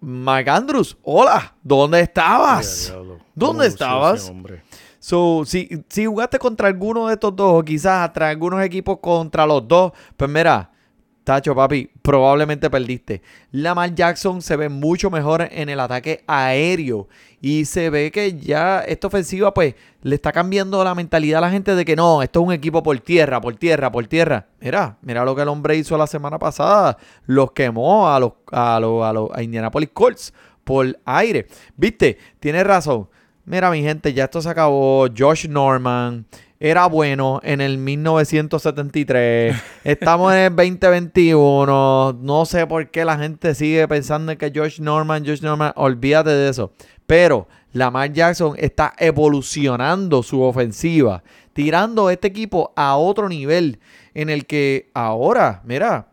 Mark 0.00 0.48
Andrews, 0.50 0.96
hola, 1.02 1.54
¿dónde 1.62 2.00
estabas? 2.00 2.88
Diablo, 2.88 3.18
¿Dónde 3.34 3.66
estabas? 3.66 4.30
So, 4.98 5.44
si, 5.46 5.84
si 5.88 6.04
jugaste 6.04 6.38
contra 6.38 6.68
alguno 6.68 7.06
de 7.06 7.14
estos 7.14 7.34
dos, 7.34 7.60
o 7.60 7.64
quizás 7.64 8.08
contra 8.08 8.28
algunos 8.28 8.62
equipos 8.64 8.98
contra 9.00 9.46
los 9.46 9.66
dos, 9.66 9.92
pues 10.16 10.28
mira, 10.30 10.70
Tacho, 11.26 11.56
papi, 11.56 11.90
probablemente 12.02 12.70
perdiste. 12.70 13.20
Lamar 13.50 13.92
Jackson 13.96 14.40
se 14.40 14.54
ve 14.54 14.68
mucho 14.68 15.10
mejor 15.10 15.48
en 15.50 15.68
el 15.68 15.80
ataque 15.80 16.22
aéreo. 16.28 17.08
Y 17.40 17.64
se 17.64 17.90
ve 17.90 18.12
que 18.12 18.38
ya 18.38 18.78
esta 18.78 19.08
ofensiva, 19.08 19.52
pues, 19.52 19.74
le 20.02 20.14
está 20.14 20.30
cambiando 20.30 20.84
la 20.84 20.94
mentalidad 20.94 21.38
a 21.38 21.40
la 21.48 21.50
gente 21.50 21.74
de 21.74 21.84
que 21.84 21.96
no, 21.96 22.22
esto 22.22 22.38
es 22.40 22.46
un 22.46 22.52
equipo 22.52 22.80
por 22.84 22.96
tierra, 23.00 23.40
por 23.40 23.56
tierra, 23.56 23.90
por 23.90 24.06
tierra. 24.06 24.46
Mira, 24.60 24.98
mira 25.02 25.24
lo 25.24 25.34
que 25.34 25.42
el 25.42 25.48
hombre 25.48 25.74
hizo 25.74 25.98
la 25.98 26.06
semana 26.06 26.38
pasada. 26.38 26.96
Los 27.24 27.50
quemó 27.50 28.08
a 28.08 28.20
los, 28.20 28.34
a 28.52 28.78
los, 28.78 29.02
a 29.02 29.36
a 29.36 29.42
Indianapolis 29.42 29.90
Colts 29.92 30.32
por 30.62 30.96
aire. 31.04 31.48
¿Viste? 31.76 32.18
Tienes 32.38 32.64
razón. 32.64 33.08
Mira, 33.48 33.70
mi 33.70 33.80
gente, 33.80 34.12
ya 34.12 34.24
esto 34.24 34.42
se 34.42 34.48
acabó. 34.48 35.06
Josh 35.16 35.46
Norman 35.48 36.26
era 36.58 36.86
bueno 36.86 37.38
en 37.44 37.60
el 37.60 37.78
1973. 37.78 39.54
Estamos 39.84 40.32
en 40.32 40.38
el 40.40 40.56
2021. 40.56 42.18
No 42.20 42.44
sé 42.44 42.66
por 42.66 42.90
qué 42.90 43.04
la 43.04 43.16
gente 43.16 43.54
sigue 43.54 43.86
pensando 43.86 44.32
en 44.32 44.38
que 44.38 44.50
Josh 44.52 44.80
Norman, 44.80 45.24
Josh 45.24 45.42
Norman, 45.42 45.72
olvídate 45.76 46.30
de 46.30 46.48
eso. 46.48 46.72
Pero 47.06 47.46
Lamar 47.72 48.12
Jackson 48.12 48.56
está 48.58 48.94
evolucionando 48.98 50.24
su 50.24 50.42
ofensiva, 50.42 51.22
tirando 51.52 52.10
este 52.10 52.26
equipo 52.26 52.72
a 52.74 52.96
otro 52.96 53.28
nivel 53.28 53.78
en 54.12 54.28
el 54.28 54.44
que 54.46 54.90
ahora, 54.92 55.62
mira, 55.64 56.08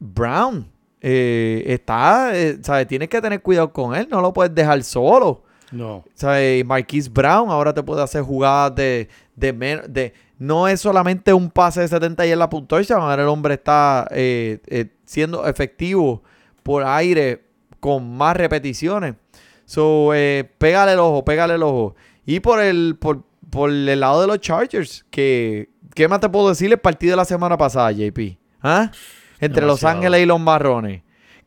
Brown 0.00 0.68
eh, 1.00 1.62
está, 1.68 2.36
eh, 2.36 2.58
¿sabes? 2.62 2.88
Tienes 2.88 3.08
que 3.08 3.20
tener 3.20 3.40
cuidado 3.42 3.72
con 3.72 3.94
él, 3.94 4.08
no 4.10 4.20
lo 4.20 4.32
puedes 4.32 4.52
dejar 4.52 4.82
solo. 4.82 5.44
No. 5.72 6.04
¿Sabes? 6.14 6.64
Marquise 6.64 7.10
Brown 7.10 7.50
ahora 7.50 7.72
te 7.74 7.82
puede 7.82 8.02
hacer 8.02 8.22
jugadas 8.22 8.74
de, 8.74 9.08
de, 9.34 9.52
de- 9.88 10.12
No 10.38 10.68
es 10.68 10.80
solamente 10.80 11.32
un 11.32 11.50
pase 11.50 11.80
de 11.80 11.88
70 11.88 12.26
y 12.26 12.32
en 12.32 12.38
la 12.38 12.48
touchdown. 12.48 13.02
Ahora 13.02 13.22
el 13.22 13.28
hombre 13.28 13.54
está 13.54 14.06
eh, 14.10 14.60
eh, 14.66 14.86
siendo 15.04 15.46
efectivo 15.46 16.22
por 16.62 16.84
aire 16.84 17.42
con 17.80 18.16
más 18.16 18.36
repeticiones. 18.36 19.14
So, 19.64 20.12
eh, 20.14 20.50
pégale 20.58 20.92
el 20.92 20.98
ojo, 20.98 21.24
pégale 21.24 21.54
el 21.54 21.62
ojo. 21.62 21.94
Y 22.26 22.40
por 22.40 22.60
el, 22.60 22.96
por, 23.00 23.22
por 23.50 23.70
el 23.70 23.98
lado 23.98 24.20
de 24.20 24.26
los 24.26 24.38
Chargers, 24.40 25.04
que, 25.10 25.70
¿qué 25.94 26.06
más 26.08 26.20
te 26.20 26.28
puedo 26.28 26.48
decir 26.50 26.70
el 26.70 26.78
partido 26.78 27.12
de 27.12 27.16
la 27.16 27.24
semana 27.24 27.56
pasada, 27.56 27.90
JP? 27.90 28.36
¿Ah? 28.62 28.90
Entre 29.40 29.64
Los. 29.66 29.82
Ángeles 29.84 30.20
y 30.22 30.26
los 30.26 30.38
Marrones. 30.40 31.02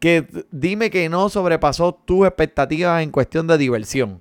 Que 0.06 0.24
dime 0.52 0.92
que 0.92 1.10
no 1.10 1.30
sobrepasó 1.30 1.92
tus 2.06 2.28
expectativas 2.28 3.02
en 3.02 3.10
cuestión 3.10 3.48
de 3.48 3.58
diversión. 3.58 4.20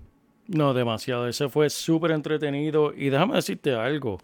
No, 0.48 0.72
demasiado. 0.72 1.28
Ese 1.28 1.50
fue 1.50 1.68
súper 1.68 2.12
entretenido. 2.12 2.94
Y 2.96 3.10
déjame 3.10 3.34
decirte 3.34 3.74
algo. 3.74 4.16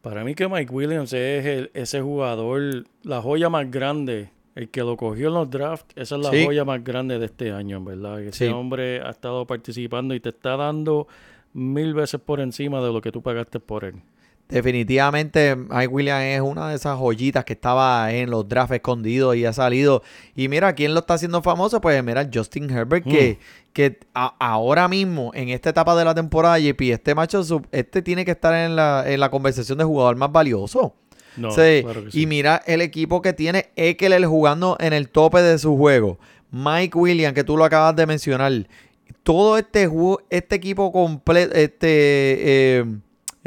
Para 0.00 0.24
mí 0.24 0.34
que 0.34 0.48
Mike 0.48 0.72
Williams 0.72 1.12
es 1.12 1.46
el- 1.46 1.70
ese 1.74 2.00
jugador, 2.00 2.86
la 3.04 3.22
joya 3.22 3.48
más 3.50 3.70
grande. 3.70 4.30
El 4.56 4.68
que 4.68 4.80
lo 4.80 4.96
cogió 4.96 5.28
en 5.28 5.34
los 5.34 5.48
drafts, 5.48 5.94
esa 5.94 6.16
es 6.16 6.22
la 6.24 6.30
Sí. 6.32 6.44
joya 6.44 6.64
más 6.64 6.82
grande 6.82 7.20
de 7.20 7.26
este 7.26 7.52
año, 7.52 7.76
en 7.76 7.84
verdad. 7.84 8.20
Ese 8.20 8.46
Sí. 8.48 8.52
hombre 8.52 9.00
ha 9.00 9.10
estado 9.10 9.46
participando 9.46 10.12
y 10.12 10.18
te 10.18 10.30
está 10.30 10.56
dando 10.56 11.06
mil 11.52 11.94
veces 11.94 12.20
por 12.20 12.40
encima 12.40 12.80
de 12.80 12.92
lo 12.92 13.00
que 13.00 13.12
tú 13.12 13.22
pagaste 13.22 13.60
por 13.60 13.84
él. 13.84 13.94
Definitivamente 14.52 15.56
Mike 15.56 15.86
Williams 15.88 16.24
es 16.24 16.40
una 16.40 16.68
de 16.68 16.76
esas 16.76 16.98
joyitas 16.98 17.44
que 17.44 17.52
estaba 17.54 18.12
en 18.12 18.30
los 18.30 18.48
drafts 18.48 18.74
escondidos 18.74 19.36
y 19.36 19.44
ha 19.44 19.52
salido. 19.52 20.02
Y 20.34 20.48
mira, 20.48 20.74
¿quién 20.74 20.94
lo 20.94 21.00
está 21.00 21.14
haciendo 21.14 21.42
famoso? 21.42 21.80
Pues 21.80 22.02
mira, 22.04 22.28
Justin 22.32 22.68
Herbert, 22.70 23.04
que, 23.06 23.38
que 23.72 23.98
a- 24.14 24.34
ahora 24.38 24.88
mismo, 24.88 25.30
en 25.34 25.48
esta 25.50 25.70
etapa 25.70 25.94
de 25.96 26.04
la 26.04 26.14
temporada, 26.14 26.58
JP, 26.58 26.80
este 26.92 27.14
macho, 27.14 27.42
sub- 27.44 27.66
este 27.72 28.02
tiene 28.02 28.24
que 28.24 28.32
estar 28.32 28.54
en 28.54 28.76
la, 28.76 29.04
en 29.06 29.20
la 29.20 29.30
conversación 29.30 29.78
de 29.78 29.84
jugador 29.84 30.16
más 30.16 30.30
valioso. 30.32 30.94
No, 31.36 31.50
Sí, 31.50 31.80
claro 31.82 32.04
que 32.04 32.18
Y 32.18 32.26
mira 32.26 32.62
el 32.66 32.82
equipo 32.82 33.22
que 33.22 33.32
tiene 33.32 33.70
Eckler 33.76 34.24
jugando 34.26 34.76
en 34.80 34.92
el 34.92 35.08
tope 35.08 35.40
de 35.40 35.58
su 35.58 35.76
juego. 35.78 36.18
Mike 36.50 36.98
Williams, 36.98 37.34
que 37.34 37.44
tú 37.44 37.56
lo 37.56 37.64
acabas 37.64 37.96
de 37.96 38.06
mencionar. 38.06 38.52
Todo 39.22 39.56
este, 39.56 39.88
este 40.30 40.54
equipo 40.56 40.92
completo, 40.92 41.54
este, 41.54 41.86
eh, 42.80 42.84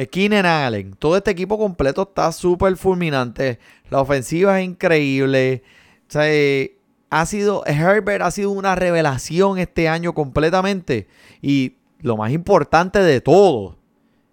Keenan 0.03 0.45
Allen, 0.45 0.93
todo 0.93 1.15
este 1.15 1.31
equipo 1.31 1.57
completo 1.57 2.03
está 2.03 2.31
súper 2.31 2.75
fulminante. 2.75 3.59
La 3.89 4.01
ofensiva 4.01 4.59
es 4.59 4.65
increíble. 4.65 5.63
O 6.07 6.11
sea, 6.11 6.31
eh, 6.31 6.75
ha 7.09 7.25
sido, 7.25 7.63
Herbert 7.65 8.23
ha 8.23 8.31
sido 8.31 8.51
una 8.51 8.75
revelación 8.75 9.57
este 9.57 9.87
año 9.87 10.13
completamente. 10.13 11.07
Y 11.41 11.75
lo 12.01 12.17
más 12.17 12.31
importante 12.31 12.99
de 12.99 13.21
todo 13.21 13.77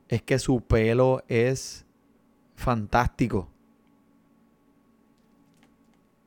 es 0.09 0.21
que 0.23 0.41
su 0.41 0.63
pelo 0.63 1.23
es 1.29 1.87
fantástico. 2.57 3.49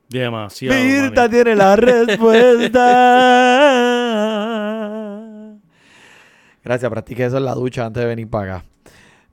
Demasiado. 0.08 0.82
Mirta 0.82 1.28
tiene 1.28 1.56
la 1.56 1.76
respuesta. 1.76 2.80
Gracias, 6.64 6.90
practiqué 6.90 7.26
eso 7.26 7.36
en 7.36 7.44
la 7.44 7.54
ducha 7.54 7.84
antes 7.84 8.02
de 8.02 8.08
venir 8.08 8.28
para 8.28 8.56
acá. 8.56 8.64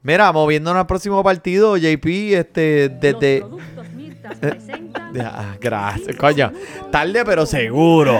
Mira, 0.04 0.32
moviéndonos 0.34 0.82
al 0.82 0.88
próximo 0.88 1.24
partido, 1.24 1.78
JP, 1.78 2.06
este, 2.34 2.90
desde... 2.90 3.40
Los 3.40 3.50
productos 3.50 3.90
Mirtas 3.94 4.38
presentan 4.38 4.94
Ah, 5.22 5.56
gracias, 5.62 6.16
coño. 6.18 6.52
Tarde 6.92 7.24
pero 7.24 7.46
seguro. 7.46 8.20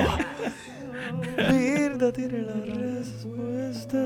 Mirta 1.52 2.14
tiene 2.14 2.44
la 2.44 2.54
respuesta. 2.54 3.98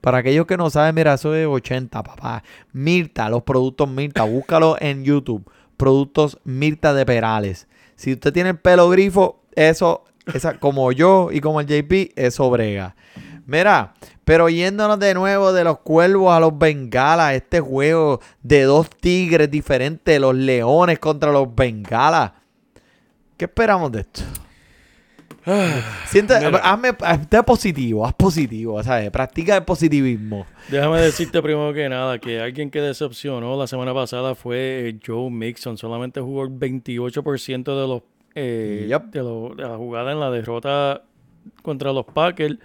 Para 0.00 0.18
aquellos 0.18 0.46
que 0.46 0.56
no 0.56 0.70
saben, 0.70 0.94
mira, 0.94 1.14
eso 1.14 1.34
es 1.34 1.46
80, 1.46 2.02
papá. 2.02 2.42
Mirta, 2.72 3.28
los 3.28 3.42
productos 3.42 3.88
Mirta, 3.88 4.24
búscalo 4.24 4.76
en 4.80 5.04
YouTube. 5.04 5.48
Productos 5.76 6.38
Mirta 6.44 6.92
de 6.94 7.06
Perales. 7.06 7.68
Si 7.96 8.14
usted 8.14 8.32
tiene 8.32 8.50
el 8.50 8.58
pelo 8.58 8.88
grifo, 8.88 9.42
eso, 9.54 10.04
esa, 10.34 10.58
como 10.58 10.90
yo 10.90 11.28
y 11.30 11.40
como 11.40 11.60
el 11.60 11.66
JP, 11.66 12.12
eso 12.16 12.50
brega. 12.50 12.96
Mira, 13.50 13.94
pero 14.24 14.48
yéndonos 14.48 15.00
de 15.00 15.12
nuevo 15.12 15.52
de 15.52 15.64
los 15.64 15.80
cuervos 15.80 16.32
a 16.32 16.38
los 16.38 16.56
bengalas, 16.56 17.34
este 17.34 17.58
juego 17.58 18.20
de 18.44 18.62
dos 18.62 18.88
tigres 18.88 19.50
diferentes, 19.50 20.20
los 20.20 20.36
leones 20.36 21.00
contra 21.00 21.32
los 21.32 21.52
bengalas. 21.52 22.30
¿Qué 23.36 23.46
esperamos 23.46 23.90
de 23.90 24.00
esto? 24.02 24.22
Siente, 26.06 26.38
Mira. 26.38 26.58
hazme, 26.58 26.90
hazte 27.00 27.42
positivo, 27.42 28.06
haz 28.06 28.12
positivo, 28.14 28.80
¿sabes? 28.82 29.10
Practica 29.10 29.56
el 29.56 29.64
positivismo. 29.64 30.46
Déjame 30.68 31.00
decirte 31.00 31.40
primero 31.42 31.72
que 31.72 31.88
nada 31.88 32.18
que 32.18 32.40
alguien 32.40 32.70
que 32.70 32.80
decepcionó 32.80 33.58
la 33.58 33.66
semana 33.66 33.92
pasada 33.94 34.34
fue 34.34 34.88
eh, 34.90 34.98
Joe 35.04 35.30
Mixon. 35.30 35.76
Solamente 35.78 36.20
jugó 36.20 36.44
el 36.44 36.50
28% 36.50 37.64
de 37.64 37.88
los 37.88 38.02
eh, 38.34 38.86
Yep. 38.88 39.04
de, 39.06 39.18
lo- 39.22 39.54
de 39.56 39.62
la 39.64 39.76
jugada 39.76 40.12
en 40.12 40.20
la 40.20 40.30
derrota 40.30 41.02
contra 41.62 41.92
los 41.92 42.04
Packers. 42.04 42.56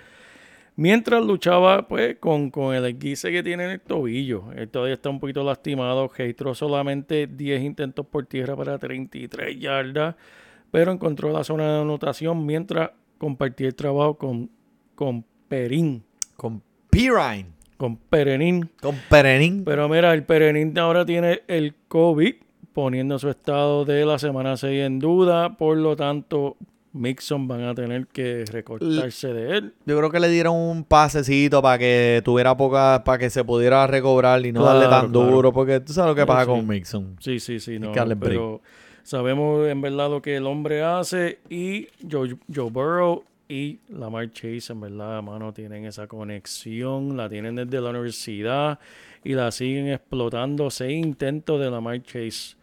Mientras 0.77 1.23
luchaba 1.23 1.87
pues 1.87 2.17
con, 2.19 2.49
con 2.51 2.75
el 2.75 2.85
esguice 2.85 3.31
que 3.31 3.41
tiene 3.43 3.63
en 3.65 3.71
el 3.71 3.79
tobillo. 3.81 4.51
Él 4.55 4.67
todavía 4.69 4.95
está 4.95 5.09
un 5.09 5.19
poquito 5.21 5.43
lastimado. 5.43 6.11
Registró 6.15 6.53
solamente 6.53 7.27
10 7.27 7.63
intentos 7.63 8.05
por 8.05 8.25
tierra 8.25 8.55
para 8.57 8.77
33 8.77 9.57
yardas. 9.57 10.15
Pero 10.71 10.91
encontró 10.91 11.31
la 11.31 11.43
zona 11.45 11.75
de 11.75 11.81
anotación 11.81 12.45
mientras 12.45 12.91
compartía 13.17 13.67
el 13.67 13.75
trabajo 13.75 14.17
con, 14.17 14.49
con 14.95 15.23
Perín. 15.47 16.03
Con 16.35 16.61
Pirine, 16.89 17.45
Con 17.77 17.95
Perenín. 17.97 18.69
con 18.81 18.95
Perenín. 19.09 19.63
Pero 19.63 19.87
mira, 19.87 20.13
el 20.13 20.23
Perenín 20.23 20.77
ahora 20.77 21.05
tiene 21.05 21.43
el 21.47 21.73
COVID, 21.87 22.35
poniendo 22.73 23.17
su 23.19 23.29
estado 23.29 23.85
de 23.85 24.05
la 24.05 24.19
semana 24.19 24.57
6 24.57 24.85
en 24.85 24.99
duda. 24.99 25.55
Por 25.55 25.77
lo 25.77 25.95
tanto, 25.95 26.57
Mixon 26.95 27.47
van 27.47 27.61
a 27.63 27.75
tener 27.75 28.07
que 28.07 28.45
recortarse 28.51 29.33
de 29.33 29.57
él. 29.57 29.73
Yo 29.85 29.97
creo 29.97 30.09
que 30.09 30.19
le 30.19 30.29
dieron 30.29 30.55
un 30.55 30.83
pasecito 30.85 31.61
para 31.61 31.77
que 31.77 32.21
tuviera 32.23 32.55
poca, 32.55 33.03
para 33.03 33.17
que 33.17 33.29
se 33.29 33.43
pudiera 33.43 33.85
recobrar 33.85 34.45
y 34.45 34.51
no 34.51 34.61
Claro, 34.61 34.79
darle 34.79 34.89
tan 34.89 35.11
claro. 35.11 35.31
duro, 35.31 35.53
porque 35.53 35.79
tú 35.81 35.91
sabes 35.93 36.09
lo 36.11 36.15
que 36.15 36.21
No, 36.21 36.27
pasa 36.27 36.45
sí. 36.45 36.47
con 36.51 36.67
Mixon. 36.67 37.17
Sí, 37.19 37.39
sí, 37.39 37.59
sí, 37.59 37.79
no. 37.79 37.91
Pero 38.21 38.61
sabemos 39.03 39.67
en 39.67 39.81
verdad 39.81 40.09
lo 40.09 40.21
que 40.21 40.37
el 40.37 40.45
hombre 40.47 40.81
hace 40.83 41.39
y 41.49 41.87
Joe, 42.09 42.35
Joe 42.53 42.71
Burrow 42.71 43.23
y 43.47 43.77
Lamar 43.89 44.31
Chase, 44.31 44.71
en 44.73 44.81
verdad, 44.81 45.21
mano, 45.21 45.53
tienen 45.53 45.85
esa 45.85 46.07
conexión, 46.07 47.15
la 47.15 47.29
tienen 47.29 47.55
desde 47.55 47.79
la 47.81 47.91
universidad 47.91 48.79
y 49.23 49.33
la 49.33 49.51
siguen 49.51 49.89
explotando. 49.89 50.69
Seis 50.71 51.05
intentos 51.05 51.59
de 51.59 51.69
Lamar 51.69 52.01
Chase. 52.01 52.54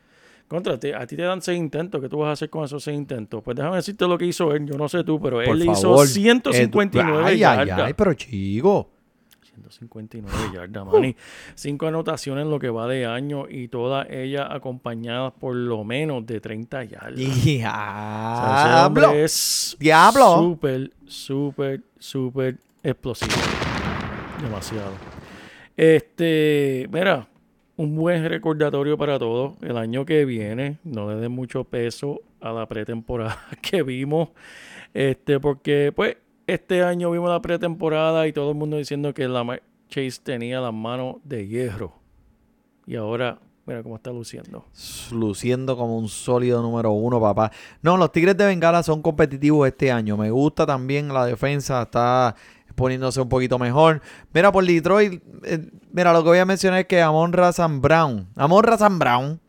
Contra 0.53 0.74
a 0.74 1.07
ti 1.07 1.16
te 1.16 1.22
dan 1.22 1.40
seis 1.40 1.59
intentos. 1.59 1.98
¿Qué 1.98 2.11
tú 2.11 2.18
vas 2.18 2.28
a 2.28 2.32
hacer 2.32 2.50
con 2.50 2.62
esos 2.62 2.84
seis 2.84 2.94
intentos? 2.98 3.42
Pues 3.42 3.57
déjame 3.57 3.76
decirte 3.76 4.07
lo 4.07 4.18
que 4.18 4.26
hizo 4.26 4.53
él. 4.55 4.66
Yo 4.66 4.76
no 4.76 4.86
sé 4.86 5.03
tú, 5.03 5.18
pero 5.18 5.36
Por 5.38 5.44
él 5.44 5.62
hizo 5.64 5.74
favor. 5.74 6.07
159 6.07 7.20
Eh, 7.22 7.24
ay, 7.24 7.38
yardas. 7.38 7.78
Ay, 7.78 7.84
ay, 7.86 7.94
pero 7.94 8.12
chico. 8.12 8.90
159 9.55 10.50
yardas, 10.53 10.84
mani. 10.86 11.16
Cinco 11.55 11.86
anotaciones 11.86 12.44
en 12.44 12.50
lo 12.50 12.59
que 12.59 12.68
va 12.68 12.86
de 12.86 13.07
año 13.07 13.46
y 13.48 13.68
todas 13.68 14.07
ellas 14.11 14.46
acompañadas 14.50 15.32
por 15.40 15.55
lo 15.57 15.84
menos 15.84 16.26
de 16.26 16.38
30 16.38 16.84
yardas. 16.84 17.18
O 17.18 17.24
sea, 17.24 18.90
Diablo. 18.90 19.12
es 19.12 19.74
Diablo. 19.80 20.36
súper, 20.36 20.90
súper, 21.07 21.80
súper 21.98 22.59
explosivo. 22.82 23.32
Demasiado. 24.42 24.92
Este, 25.76 26.88
mira, 26.92 27.26
un 27.83 27.97
buen 27.97 28.28
recordatorio 28.28 28.97
para 28.97 29.18
todos. 29.18 29.55
El 29.61 29.76
año 29.76 30.05
que 30.05 30.24
viene, 30.24 30.78
no 30.85 31.11
le 31.11 31.16
den 31.16 31.33
mucho 31.33 31.64
peso 31.64 32.20
a 32.41 32.53
la 32.53 32.66
pretemporada 32.66 33.39
que 33.61 33.83
vimos. 33.83 34.28
Este, 34.95 35.41
porque, 35.41 35.93
pues, 35.95 36.16
este 36.47 36.85
año 36.85 37.11
vimos 37.11 37.28
la 37.28 37.43
pretemporada 37.43 38.26
y 38.28 38.33
todo 38.33 38.51
el 38.51 38.57
mundo 38.57 38.76
diciendo 38.76 39.12
que 39.12 39.26
la 39.26 39.61
Chase 39.89 40.20
tenía 40.22 40.61
las 40.61 40.72
manos 40.72 41.16
de 41.24 41.49
hierro. 41.49 41.93
Y 42.87 42.95
ahora, 42.95 43.41
mira 43.66 43.83
cómo 43.83 43.97
está 43.97 44.11
luciendo. 44.11 44.64
Luciendo 45.11 45.76
como 45.76 45.99
un 45.99 46.09
sólido 46.09 46.62
número 46.62 46.93
uno, 46.93 47.20
papá. 47.20 47.51
No, 47.83 47.97
los 47.97 48.12
Tigres 48.12 48.37
de 48.37 48.47
Bengala 48.47 48.83
son 48.85 49.03
competitivos 49.03 49.66
este 49.66 49.91
año. 49.91 50.16
Me 50.16 50.30
gusta 50.30 50.66
también 50.66 51.12
la 51.12 51.26
defensa, 51.26 51.83
está 51.83 52.37
poniéndose 52.74 53.20
un 53.20 53.28
poquito 53.28 53.58
mejor. 53.58 54.02
Mira, 54.32 54.52
por 54.52 54.64
Detroit, 54.66 55.22
eh, 55.44 55.70
mira, 55.92 56.12
lo 56.12 56.22
que 56.22 56.28
voy 56.30 56.38
a 56.38 56.44
mencionar 56.44 56.80
es 56.80 56.86
que 56.86 57.00
Amon 57.00 57.32
Razan 57.32 57.80
Brown, 57.80 58.28
Amon 58.36 58.64
Razan 58.64 58.98
Brown, 58.98 59.40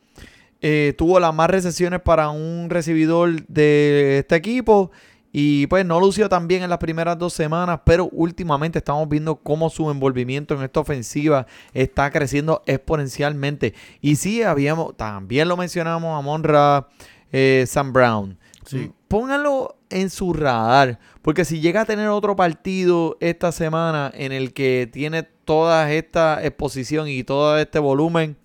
eh, 0.61 0.93
tuvo 0.97 1.19
las 1.19 1.33
más 1.33 1.49
recesiones 1.49 2.01
para 2.01 2.29
un 2.29 2.69
recibidor 2.69 3.45
de 3.47 4.19
este 4.19 4.35
equipo. 4.35 4.91
Y 5.35 5.65
pues 5.65 5.83
no 5.83 5.99
lució 5.99 6.29
tan 6.29 6.47
bien 6.47 6.61
en 6.61 6.69
las 6.69 6.77
primeras 6.77 7.17
dos 7.17 7.33
semanas, 7.33 7.79
pero 7.83 8.07
últimamente 8.11 8.77
estamos 8.77 9.09
viendo 9.09 9.37
cómo 9.37 9.71
su 9.71 9.89
envolvimiento 9.89 10.53
en 10.53 10.61
esta 10.61 10.79
ofensiva 10.79 11.47
está 11.73 12.11
creciendo 12.11 12.61
exponencialmente. 12.67 13.73
Y 13.99 14.15
sí, 14.15 14.43
habíamos, 14.43 14.95
también 14.95 15.47
lo 15.47 15.57
mencionamos 15.57 16.17
a 16.17 16.21
Monra 16.21 16.87
eh, 17.31 17.65
Sam 17.67 17.91
Brown. 17.91 18.37
Sí. 18.67 18.91
Pónganlo 19.07 19.75
en 19.93 20.09
su 20.09 20.33
radar, 20.33 20.99
porque 21.21 21.45
si 21.45 21.61
llega 21.61 21.81
a 21.81 21.85
tener 21.85 22.09
otro 22.09 22.35
partido 22.35 23.17
esta 23.19 23.51
semana 23.51 24.11
en 24.13 24.31
el 24.31 24.53
que 24.53 24.89
tiene 24.91 25.23
toda 25.23 25.91
esta 25.93 26.43
exposición 26.43 27.07
y 27.07 27.23
todo 27.23 27.57
este 27.57 27.79
volumen, 27.79 28.35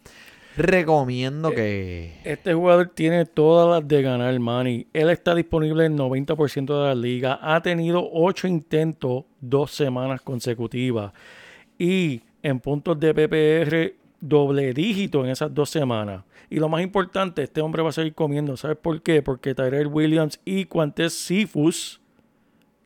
recomiendo 0.56 1.50
que... 1.52 2.20
Este 2.24 2.52
jugador 2.52 2.90
tiene 2.94 3.24
todas 3.24 3.68
las 3.80 3.88
de 3.88 4.02
ganar, 4.02 4.38
Manny. 4.38 4.86
Él 4.92 5.08
está 5.10 5.34
disponible 5.34 5.86
en 5.86 5.96
90% 5.96 6.66
de 6.66 6.88
la 6.88 6.94
liga. 6.94 7.38
Ha 7.40 7.62
tenido 7.62 8.08
8 8.12 8.48
intentos 8.48 9.24
dos 9.40 9.70
semanas 9.70 10.20
consecutivas. 10.20 11.12
Y 11.78 12.22
en 12.42 12.60
puntos 12.60 12.98
de 12.98 13.14
PPR, 13.14 13.94
doble 14.20 14.72
dígito 14.72 15.24
en 15.24 15.30
esas 15.30 15.54
dos 15.54 15.70
semanas. 15.70 16.24
Y 16.50 16.56
lo 16.56 16.68
más 16.68 16.82
importante, 16.82 17.42
este 17.42 17.60
hombre 17.60 17.82
va 17.82 17.90
a 17.90 17.92
seguir 17.92 18.14
comiendo. 18.14 18.56
¿Sabes 18.56 18.78
por 18.78 19.02
qué? 19.02 19.22
Porque 19.22 19.54
Tyrell 19.54 19.88
Williams 19.88 20.40
y 20.44 20.64
Quantes 20.64 21.12
Sifus, 21.12 22.00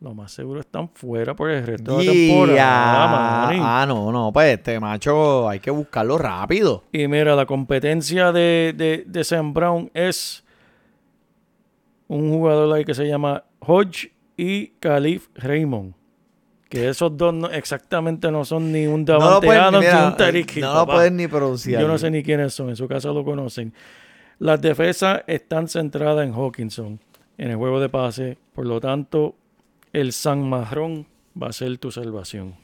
lo 0.01 0.15
más 0.15 0.33
seguro, 0.33 0.61
están 0.61 0.89
fuera 0.89 1.35
por 1.35 1.51
el 1.51 1.65
resto 1.65 1.99
de 1.99 2.05
la 2.05 2.13
temporada. 2.13 3.49
Ah, 3.51 3.87
no, 3.87 4.11
no, 4.11 4.33
pues 4.33 4.59
este 4.59 4.81
macho 4.81 5.49
hay 5.49 5.61
que 5.61 5.71
buscarlo 5.71 6.19
rápido. 6.19 6.83
Y 6.93 7.07
mira, 7.07 7.37
la 7.37 7.47
competencia 7.47 8.33
de, 8.33 8.75
de, 8.77 9.05
de 9.07 9.25
Sam 9.25 9.55
Brown 9.55 9.91
es 9.95 10.45
un 12.09 12.31
jugador 12.31 12.75
ahí 12.75 12.85
que 12.85 12.95
se 12.95 13.07
llama 13.07 13.45
Hodge 13.61 14.13
y 14.37 14.69
Khalif 14.81 15.29
Raymond. 15.35 15.95
Que 16.73 16.89
esos 16.89 17.15
dos 17.19 17.35
no- 17.35 17.51
exactamente 17.51 18.31
no 18.31 18.47
son 18.47 18.73
ni 18.73 18.87
un 18.87 19.01
No 19.05 19.19
Davante 19.19 19.47
Adams 19.51 19.79
mira, 19.85 20.17
ni 20.33 20.39
un 20.41 20.47
Hill, 20.55 20.61
no 20.63 20.75
lo 20.75 20.87
pueden 20.87 21.17
ni 21.19 21.27
pronunciar. 21.29 21.83
Yo 21.83 21.87
no 21.87 21.99
sé 21.99 22.11
ni 22.11 22.23
quiénes 22.23 22.55
son, 22.55 22.71
en 22.71 22.77
su 22.77 22.89
caso 22.89 23.13
lo 23.13 23.25
conocen. 23.27 23.75
Las 24.39 24.59
defensas 24.61 25.23
están 25.27 25.69
centradas 25.69 26.27
en 26.27 26.33
Hawkinson, 26.33 26.99
en 27.37 27.51
el 27.51 27.57
juego 27.57 27.79
de 27.79 27.91
pase. 27.91 28.39
Por 28.55 28.65
lo 28.67 28.81
tanto, 28.81 29.35
el 29.93 30.15
San 30.15 30.49
Marrón 30.49 31.07
va 31.41 31.49
a 31.49 31.53
ser 31.53 31.77
tu 31.77 31.91
salvación. 31.91 32.55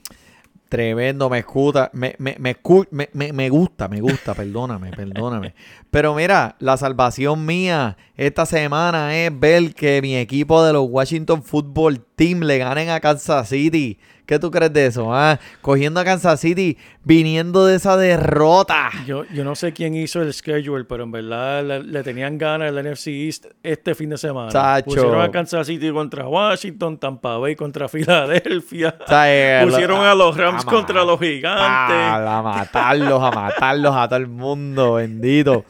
Tremendo, 0.70 1.28
me 1.30 1.38
escuta, 1.40 1.90
me, 1.92 2.14
me, 2.18 2.36
me, 2.38 2.54
escu- 2.56 2.88
me, 2.90 3.08
me- 3.12 3.32
me 3.34 3.48
gusta, 3.50 3.88
me 3.88 4.00
gusta, 4.00 4.34
perdóname, 4.34 4.90
perdóname. 4.90 5.54
Pero 5.90 6.14
mira, 6.14 6.56
la 6.60 6.76
salvación 6.78 7.44
mía 7.46 7.96
esta 8.16 8.44
semana 8.46 9.16
es 9.16 9.38
ver 9.38 9.74
que 9.74 10.00
mi 10.02 10.16
equipo 10.16 10.62
de 10.64 10.72
los 10.74 10.86
Washington 10.88 11.42
Football 11.42 12.04
Team 12.18 12.40
le 12.40 12.58
ganen 12.58 12.90
a 12.90 12.98
Kansas 12.98 13.48
City. 13.48 13.96
¿Qué 14.26 14.40
tú 14.40 14.50
crees 14.50 14.72
de 14.72 14.86
eso? 14.86 15.14
ah? 15.14 15.38
Cogiendo 15.62 16.00
a 16.00 16.04
Kansas 16.04 16.40
City, 16.40 16.76
viniendo 17.04 17.64
de 17.64 17.76
esa 17.76 17.96
derrota. 17.96 18.90
Yo, 19.06 19.24
yo 19.32 19.44
no 19.44 19.54
sé 19.54 19.72
quién 19.72 19.94
hizo 19.94 20.20
el 20.20 20.34
schedule, 20.34 20.84
pero 20.84 21.04
en 21.04 21.12
verdad 21.12 21.64
le, 21.64 21.82
le 21.84 22.02
tenían 22.02 22.36
ganas 22.36 22.70
el 22.70 22.92
NFC 22.92 23.06
East 23.06 23.46
este 23.62 23.94
fin 23.94 24.10
de 24.10 24.18
semana. 24.18 24.82
Pusieron 24.84 25.22
a 25.22 25.30
Kansas 25.30 25.68
City 25.68 25.92
contra 25.92 26.28
Washington, 26.28 26.98
Tampa 26.98 27.38
Bay 27.38 27.54
contra 27.54 27.88
Filadelfia. 27.88 28.98
Pusieron 28.98 30.04
a 30.04 30.14
los 30.14 30.36
Rams 30.36 30.64
a 30.66 30.70
contra 30.70 31.04
los 31.04 31.20
gigantes. 31.20 31.96
A 31.96 32.42
matarlos, 32.42 33.22
a 33.22 33.30
matarlos 33.30 33.94
a 33.96 34.08
todo 34.08 34.18
el 34.18 34.26
mundo, 34.26 34.94
bendito. 34.94 35.64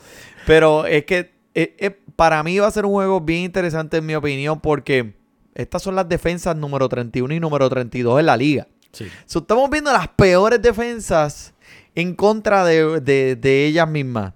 Pero 0.46 0.86
es 0.86 1.04
que 1.04 1.30
eh, 1.54 1.76
eh, 1.78 1.90
para 2.16 2.42
mí 2.42 2.58
va 2.58 2.66
a 2.66 2.70
ser 2.70 2.86
un 2.86 2.92
juego 2.92 3.20
bien 3.20 3.42
interesante 3.42 3.98
en 3.98 4.06
mi 4.06 4.14
opinión 4.14 4.60
porque 4.60 5.17
estas 5.58 5.82
son 5.82 5.94
las 5.96 6.08
defensas 6.08 6.56
número 6.56 6.88
31 6.88 7.34
y 7.34 7.40
número 7.40 7.68
32 7.68 8.20
en 8.20 8.26
la 8.26 8.36
liga. 8.36 8.66
Sí. 8.92 9.06
So, 9.26 9.40
estamos 9.40 9.68
viendo 9.68 9.92
las 9.92 10.08
peores 10.08 10.62
defensas 10.62 11.52
en 11.94 12.14
contra 12.14 12.64
de, 12.64 13.00
de- 13.00 13.36
de 13.36 13.66
ellas 13.66 13.88
mismas. 13.88 14.32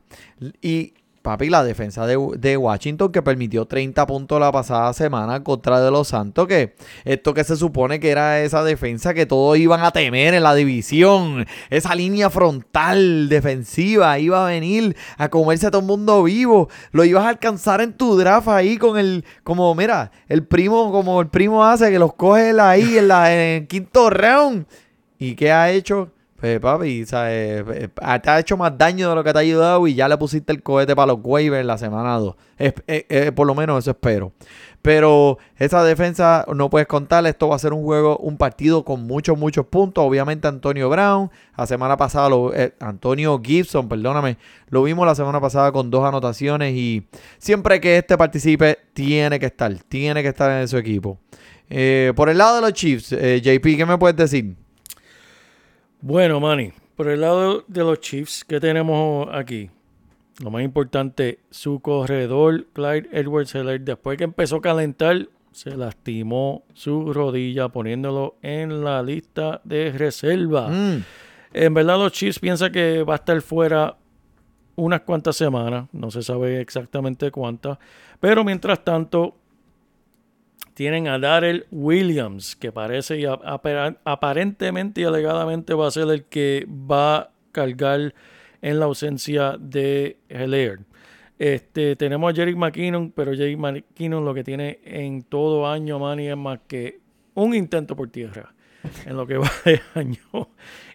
Y 0.61 0.93
papi, 1.23 1.49
la 1.49 1.65
defensa 1.65 2.07
de, 2.07 2.19
de 2.37 2.57
Washington 2.57 3.13
que 3.13 3.23
permitió 3.23 3.65
30 3.67 4.07
puntos 4.07 4.41
la 4.41 4.53
pasada 4.53 4.93
semana 4.93 5.43
contra 5.43 5.81
de 5.81 5.91
los 5.91 6.09
Santos, 6.09 6.47
que 6.47 6.75
esto 7.05 7.33
que 7.33 7.45
se 7.45 7.57
supone 7.57 8.01
que 8.01 8.11
era 8.11 8.41
esa 8.41 8.63
defensa 8.65 9.15
que 9.15 9.27
todos 9.27 9.57
iban 9.57 9.83
a 9.83 9.91
temer 9.93 10.35
en 10.35 10.43
la 10.43 10.55
división, 10.55 11.47
esa 11.71 11.95
línea 11.95 12.29
frontal 12.29 13.29
defensiva 13.29 14.19
iba 14.19 14.45
a 14.45 14.51
venir 14.51 14.97
a 15.17 15.29
comerse 15.29 15.69
a 15.69 15.71
todo 15.71 15.81
el 15.81 15.87
mundo 15.87 16.23
vivo, 16.25 16.69
lo 16.91 17.05
ibas 17.05 17.25
a 17.25 17.31
alcanzar 17.31 17.81
en 17.81 17.93
tu 17.95 18.17
draft 18.17 18.49
ahí 18.49 18.77
con 18.77 18.99
el, 18.99 19.25
como 19.43 19.75
mira, 19.75 20.11
el 20.29 20.45
primo, 20.47 20.93
como 20.93 21.21
el 21.21 21.29
primo 21.29 21.65
hace, 21.65 21.91
que 21.91 21.99
los 21.99 22.15
coge 22.15 22.53
ahí 22.61 22.99
en, 22.99 23.09
la, 23.09 23.33
en 23.33 23.63
el 23.63 23.69
quinto 23.69 24.11
round. 24.11 24.67
¿Y 25.19 25.35
qué 25.37 25.53
ha 25.53 25.71
hecho? 25.71 26.11
Pues 26.43 26.59
papi, 26.59 27.07
¿sabes? 27.07 27.65
Eh, 27.69 27.89
te 28.21 28.31
ha 28.31 28.41
hecho 28.41 28.57
más 28.57 28.77
daño 28.77 29.09
de 29.11 29.15
lo 29.15 29.23
que 29.23 29.33
te 29.33 29.39
ha 29.39 29.43
ayudado 29.43 29.87
y 29.87 29.95
ya 29.95 30.09
le 30.09 30.19
pusiste 30.19 30.51
el 30.53 30.61
cohete 30.61 30.97
para 30.97 31.13
los 31.13 31.21
waivers 31.23 31.65
la 31.65 31.79
semana 31.79 32.19
2. 32.19 32.35
Es- 32.59 32.75
eh, 32.89 33.07
eh, 33.09 33.31
por 33.31 33.47
lo 33.47 33.55
menos 33.55 33.79
eso 33.79 33.93
espero. 33.93 34.33
Pero 34.83 35.39
esa 35.57 35.85
defensa 35.85 36.45
no 36.53 36.69
puedes 36.69 36.89
contar. 36.89 37.25
Esto 37.29 37.49
va 37.49 37.55
a 37.55 37.59
ser 37.61 37.73
un 37.73 37.85
juego, 37.85 38.17
un 38.19 38.39
partido 38.39 38.85
con 38.85 39.07
muchos, 39.07 39.39
muchos 39.39 39.67
puntos. 39.67 40.05
Obviamente 40.05 40.49
Antonio 40.49 40.91
Brown. 40.91 41.31
La 41.57 41.65
semana 41.69 41.97
pasada, 41.97 42.29
lo- 42.29 42.53
eh, 42.53 42.75
Antonio 42.81 43.41
Gibson, 43.41 43.89
perdóname. 43.89 44.37
Lo 44.69 44.83
vimos 44.83 45.07
la 45.07 45.15
semana 45.15 45.41
pasada 45.41 45.71
con 45.71 45.93
dos 45.93 46.05
anotaciones. 46.05 46.75
Y 46.75 47.07
siempre 47.39 47.81
que 47.81 47.99
este 47.99 48.19
participe, 48.19 48.79
tiene 48.95 49.39
que 49.39 49.47
estar. 49.47 49.73
Tiene 49.85 50.21
que 50.25 50.31
estar 50.31 50.51
en 50.61 50.67
su 50.67 50.77
equipo. 50.77 51.21
Eh, 51.71 52.13
por 52.17 52.29
el 52.29 52.37
lado 52.39 52.57
de 52.57 52.63
los 52.63 52.73
Chiefs, 52.73 53.13
eh, 53.13 53.41
JP, 53.41 53.77
¿qué 53.77 53.87
me 53.87 53.97
puedes 53.97 54.17
decir? 54.17 54.57
Bueno, 56.05 56.41
Manny, 56.41 56.73
por 56.97 57.07
el 57.07 57.21
lado 57.21 57.65
de 57.69 57.81
los 57.85 58.01
Chiefs, 58.01 58.45
¿qué 58.45 58.59
tenemos 58.59 59.29
aquí? 59.33 59.71
Lo 60.43 60.51
más 60.51 60.65
importante, 60.65 61.39
su 61.49 61.79
corredor, 61.79 62.67
Clyde 62.73 63.09
Edwards 63.13 63.55
Heller, 63.55 63.81
después 63.81 64.19
que 64.19 64.25
empezó 64.25 64.57
a 64.57 64.63
calentar, 64.63 65.29
se 65.53 65.77
lastimó 65.77 66.65
su 66.75 67.13
rodilla 67.13 67.69
poniéndolo 67.69 68.35
en 68.43 68.83
la 68.83 69.01
lista 69.01 69.61
de 69.63 69.93
reserva. 69.93 70.71
Mm. 70.71 71.05
En 71.53 71.75
verdad 71.75 71.99
los 71.99 72.11
Chiefs 72.11 72.41
piensan 72.41 72.73
que 72.73 73.05
va 73.05 73.13
a 73.13 73.17
estar 73.19 73.41
fuera 73.41 73.97
unas 74.75 75.03
cuantas 75.03 75.37
semanas, 75.37 75.89
no 75.93 76.11
se 76.11 76.25
sabe 76.25 76.61
exactamente 76.61 77.31
cuántas, 77.31 77.79
pero 78.19 78.43
mientras 78.43 78.83
tanto 78.83 79.37
tienen 80.83 81.07
a 81.07 81.17
Darrell 81.17 81.65
Williams, 81.71 82.57
que 82.57 82.73
parece 82.73 83.21
y 83.21 83.25
aparentemente 83.25 85.03
y 85.03 85.05
alegadamente 85.05 85.75
va 85.75 85.87
a 85.87 85.93
ser 85.93 86.09
el 86.11 86.25
que 86.25 86.67
va 86.69 87.19
a 87.19 87.31
cargar 87.53 88.13
en 88.61 88.81
la 88.81 88.87
ausencia 88.87 89.57
de 89.61 90.17
Heller. 90.29 90.81
Este, 91.39 91.95
tenemos 91.95 92.33
a 92.33 92.35
Jerick 92.35 92.57
McKinnon, 92.57 93.13
pero 93.13 93.33
Jerick 93.33 93.59
McKinnon 93.59 94.25
lo 94.25 94.35
que 94.35 94.43
tiene 94.43 94.81
en 94.83 95.23
todo 95.23 95.69
año, 95.69 96.01
Manny, 96.01 96.27
es 96.27 96.37
más 96.37 96.59
que 96.67 96.99
un 97.35 97.55
intento 97.55 97.95
por 97.95 98.11
tierra 98.11 98.53
en 99.07 99.17
lo 99.17 99.25
que 99.25 99.39
va 99.39 99.53
de 99.65 99.81
año. 99.95 100.49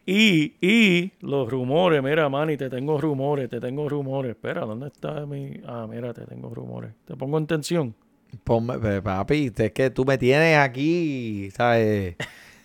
Y, 0.05 0.55
y 0.59 1.13
los 1.21 1.49
rumores, 1.49 2.03
mira, 2.03 2.27
Manny, 2.27 2.57
te 2.57 2.69
tengo 2.69 2.99
rumores, 2.99 3.47
te 3.49 3.61
tengo 3.61 3.87
rumores. 3.87 4.31
Espera, 4.31 4.65
¿dónde 4.65 4.87
está 4.87 5.25
mi...? 5.25 5.61
Ah, 5.65 5.87
mira, 5.89 6.13
te 6.13 6.25
tengo 6.25 6.49
rumores. 6.49 6.91
Te 7.05 7.15
pongo 7.15 7.37
en 7.37 7.47
tensión. 7.47 7.95
Ponme- 8.43 9.01
papi, 9.01 9.51
es 9.55 9.71
que 9.71 9.89
tú 9.89 10.05
me 10.05 10.17
tienes 10.17 10.57
aquí, 10.57 11.49
¿sabes? 11.55 12.15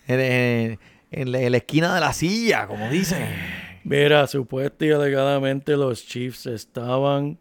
En, 0.07 0.19
en- 0.19 0.79
en 1.11 1.31
la, 1.31 1.41
en 1.41 1.51
la 1.51 1.57
esquina 1.57 1.93
de 1.93 1.99
la 2.01 2.11
silla, 2.13 2.67
como 2.67 2.89
dicen. 2.89 3.23
Mira, 3.83 4.25
supuesta 4.27 4.85
y 4.85 4.91
alegadamente 4.91 5.77
los 5.77 6.05
Chiefs 6.05 6.45
estaban 6.47 7.37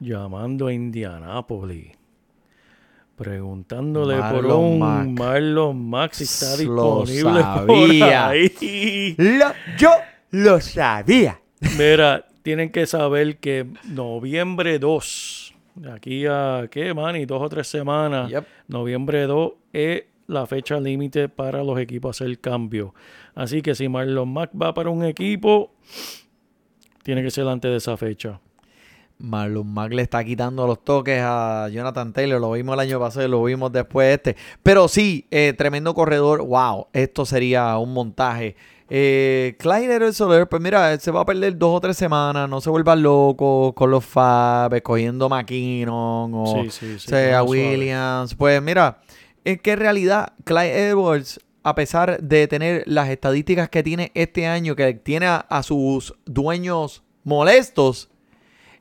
llamando 0.00 0.66
a 0.66 0.72
Indianápolis. 0.72 1.92
Preguntándole 3.16 4.16
por 4.16 4.44
un 4.46 4.78
Mack. 4.80 5.06
Marlon 5.06 5.88
Max 5.88 6.16
si 6.16 6.24
está 6.24 6.56
Lo 6.64 7.04
disponible 7.04 7.40
sabía. 7.42 7.66
por 7.66 8.02
ahí. 8.30 9.14
Lo- 9.18 9.52
yo 9.78 9.90
lo 10.30 10.60
sabía. 10.60 11.40
Mira, 11.78 12.26
tienen 12.42 12.70
que 12.70 12.86
saber 12.86 13.36
que 13.38 13.66
noviembre 13.84 14.80
2, 14.80 15.43
de 15.43 15.43
aquí 15.92 16.26
a, 16.26 16.68
¿qué, 16.70 16.94
Manny? 16.94 17.26
Dos 17.26 17.42
o 17.42 17.48
tres 17.48 17.66
semanas. 17.66 18.30
Yep. 18.30 18.44
Noviembre 18.68 19.26
2 19.26 19.52
es 19.72 20.04
la 20.26 20.46
fecha 20.46 20.80
límite 20.80 21.28
para 21.28 21.62
los 21.62 21.78
equipos 21.78 22.20
hacer 22.20 22.38
cambio. 22.38 22.94
Así 23.34 23.62
que 23.62 23.74
si 23.74 23.88
Marlon 23.88 24.32
Mack 24.32 24.50
va 24.60 24.72
para 24.72 24.90
un 24.90 25.04
equipo, 25.04 25.72
tiene 27.02 27.22
que 27.22 27.30
ser 27.30 27.46
antes 27.48 27.70
de 27.70 27.76
esa 27.76 27.96
fecha. 27.96 28.40
Marlon 29.18 29.66
Mack 29.66 29.92
le 29.92 30.02
está 30.02 30.24
quitando 30.24 30.66
los 30.66 30.82
toques 30.84 31.20
a 31.22 31.68
Jonathan 31.70 32.12
Taylor. 32.12 32.40
Lo 32.40 32.52
vimos 32.52 32.74
el 32.74 32.80
año 32.80 32.98
pasado 32.98 33.26
y 33.26 33.30
lo 33.30 33.42
vimos 33.44 33.72
después 33.72 34.14
este. 34.14 34.36
Pero 34.62 34.88
sí, 34.88 35.26
eh, 35.30 35.54
tremendo 35.56 35.94
corredor. 35.94 36.44
Wow, 36.44 36.88
esto 36.92 37.24
sería 37.24 37.76
un 37.78 37.92
montaje. 37.92 38.56
Eh, 38.90 39.56
Clyde 39.58 39.94
Edwards 39.94 40.16
Soler, 40.16 40.48
pues 40.48 40.60
mira, 40.60 40.98
se 40.98 41.10
va 41.10 41.22
a 41.22 41.24
perder 41.24 41.56
dos 41.56 41.76
o 41.76 41.80
tres 41.80 41.96
semanas. 41.96 42.48
No 42.48 42.60
se 42.60 42.70
vuelvan 42.70 43.02
locos 43.02 43.72
con 43.74 43.90
los 43.90 44.04
Fab, 44.04 44.74
escogiendo 44.74 45.28
McKinnon 45.28 46.32
o 46.34 46.46
Sí, 46.46 46.70
sí, 46.70 46.98
sí, 46.98 47.08
sea, 47.08 47.42
suave. 47.42 47.70
Williams. 47.70 48.34
Pues 48.34 48.60
mira, 48.62 49.00
es 49.44 49.60
que 49.60 49.72
en 49.72 49.78
realidad 49.78 50.34
Clyde 50.44 50.88
Edwards, 50.88 51.40
a 51.62 51.74
pesar 51.74 52.20
de 52.20 52.46
tener 52.46 52.84
las 52.86 53.08
estadísticas 53.08 53.68
que 53.70 53.82
tiene 53.82 54.12
este 54.14 54.46
año, 54.46 54.76
que 54.76 54.92
tiene 54.94 55.26
a, 55.26 55.36
a 55.36 55.62
sus 55.62 56.14
dueños 56.26 57.02
molestos, 57.24 58.10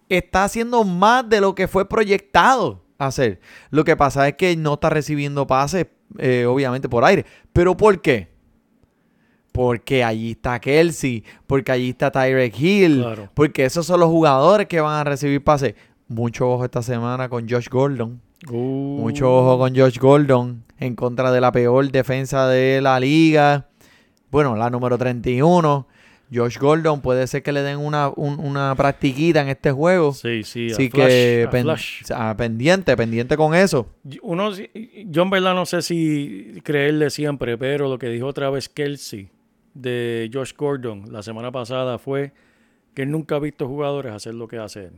está 0.10 0.44
haciendo 0.44 0.84
más 0.84 1.28
de 1.30 1.40
lo 1.40 1.56
que 1.56 1.68
fue 1.68 1.88
proyectado 1.88 2.84
hacer. 2.98 3.40
Lo 3.70 3.84
que 3.84 3.96
pasa 3.96 4.28
es 4.28 4.36
que 4.36 4.56
no 4.56 4.76
está 4.76 4.90
recibiendo 4.90 5.48
pases, 5.48 5.88
eh, 6.18 6.46
obviamente, 6.46 6.90
por 6.90 7.04
aire. 7.06 7.26
¿Pero 7.54 7.76
por 7.78 8.02
qué? 8.02 8.33
Porque 9.54 10.04
allí 10.04 10.32
está 10.32 10.60
Kelsey, 10.60 11.24
porque 11.48 11.72
allí 11.72 11.92
está 11.92 12.12
Tyrek 12.12 12.60
Hill, 12.60 13.02
Claro. 13.04 13.30
porque 13.34 13.64
esos 13.64 13.86
son 13.86 14.02
los 14.02 14.10
jugadores 14.10 14.68
que 14.68 14.82
van 14.82 15.00
a 15.00 15.04
recibir 15.06 15.42
pases. 15.44 15.76
Mucho 16.10 16.50
ojo 16.52 16.66
esta 16.66 16.82
semana 16.82 17.30
con 17.30 17.48
Josh 17.48 17.70
Gordon. 17.70 18.20
Uh, 18.52 18.98
Mucho 19.00 19.34
ojo 19.34 19.58
con 19.60 19.74
Josh 19.76 19.98
Gordon 20.00 20.64
en 20.80 20.96
contra 20.96 21.32
de 21.32 21.40
la 21.40 21.52
peor 21.54 21.90
defensa 21.92 22.48
de 22.50 22.82
la 22.82 23.00
liga. 23.00 23.68
Bueno, 24.32 24.56
la 24.58 24.70
número 24.70 24.98
31. 24.98 25.88
Josh 26.34 26.58
Gordon 26.58 27.00
puede 27.02 27.28
ser 27.28 27.44
que 27.44 27.52
le 27.52 27.62
den 27.62 27.78
una, 27.78 28.10
un- 28.10 28.40
una 28.40 28.74
practiquita 28.76 29.42
en 29.42 29.50
este 29.50 29.72
juego. 29.72 30.14
Sí, 30.14 30.42
sí, 30.44 30.72
Así 30.72 30.90
que 30.90 31.48
pen- 31.52 31.68
pendiente, 32.36 32.98
pendiente 32.98 33.38
con 33.38 33.54
eso. 33.54 33.86
Uno, 34.24 34.50
yo 35.06 35.22
en 35.22 35.30
verdad 35.30 35.54
no 35.54 35.68
sé 35.68 35.84
si 35.84 36.60
creerle 36.64 37.12
siempre, 37.12 37.56
pero 37.58 37.88
lo 37.88 38.00
que 38.00 38.10
dijo 38.10 38.26
otra 38.26 38.50
vez 38.50 38.68
Kelsey 38.68 39.30
de 39.74 40.30
Josh 40.34 40.54
Gordon 40.56 41.12
la 41.12 41.24
semana 41.24 41.52
pasada 41.52 41.98
fue 41.98 42.32
que 42.94 43.04
él 43.04 43.12
nunca 43.12 43.36
ha 43.36 43.40
visto 43.40 43.68
jugadores 43.68 44.14
hacer 44.14 44.36
lo 44.36 44.48
que 44.48 44.58
hace 44.58 44.86
él. 44.86 44.94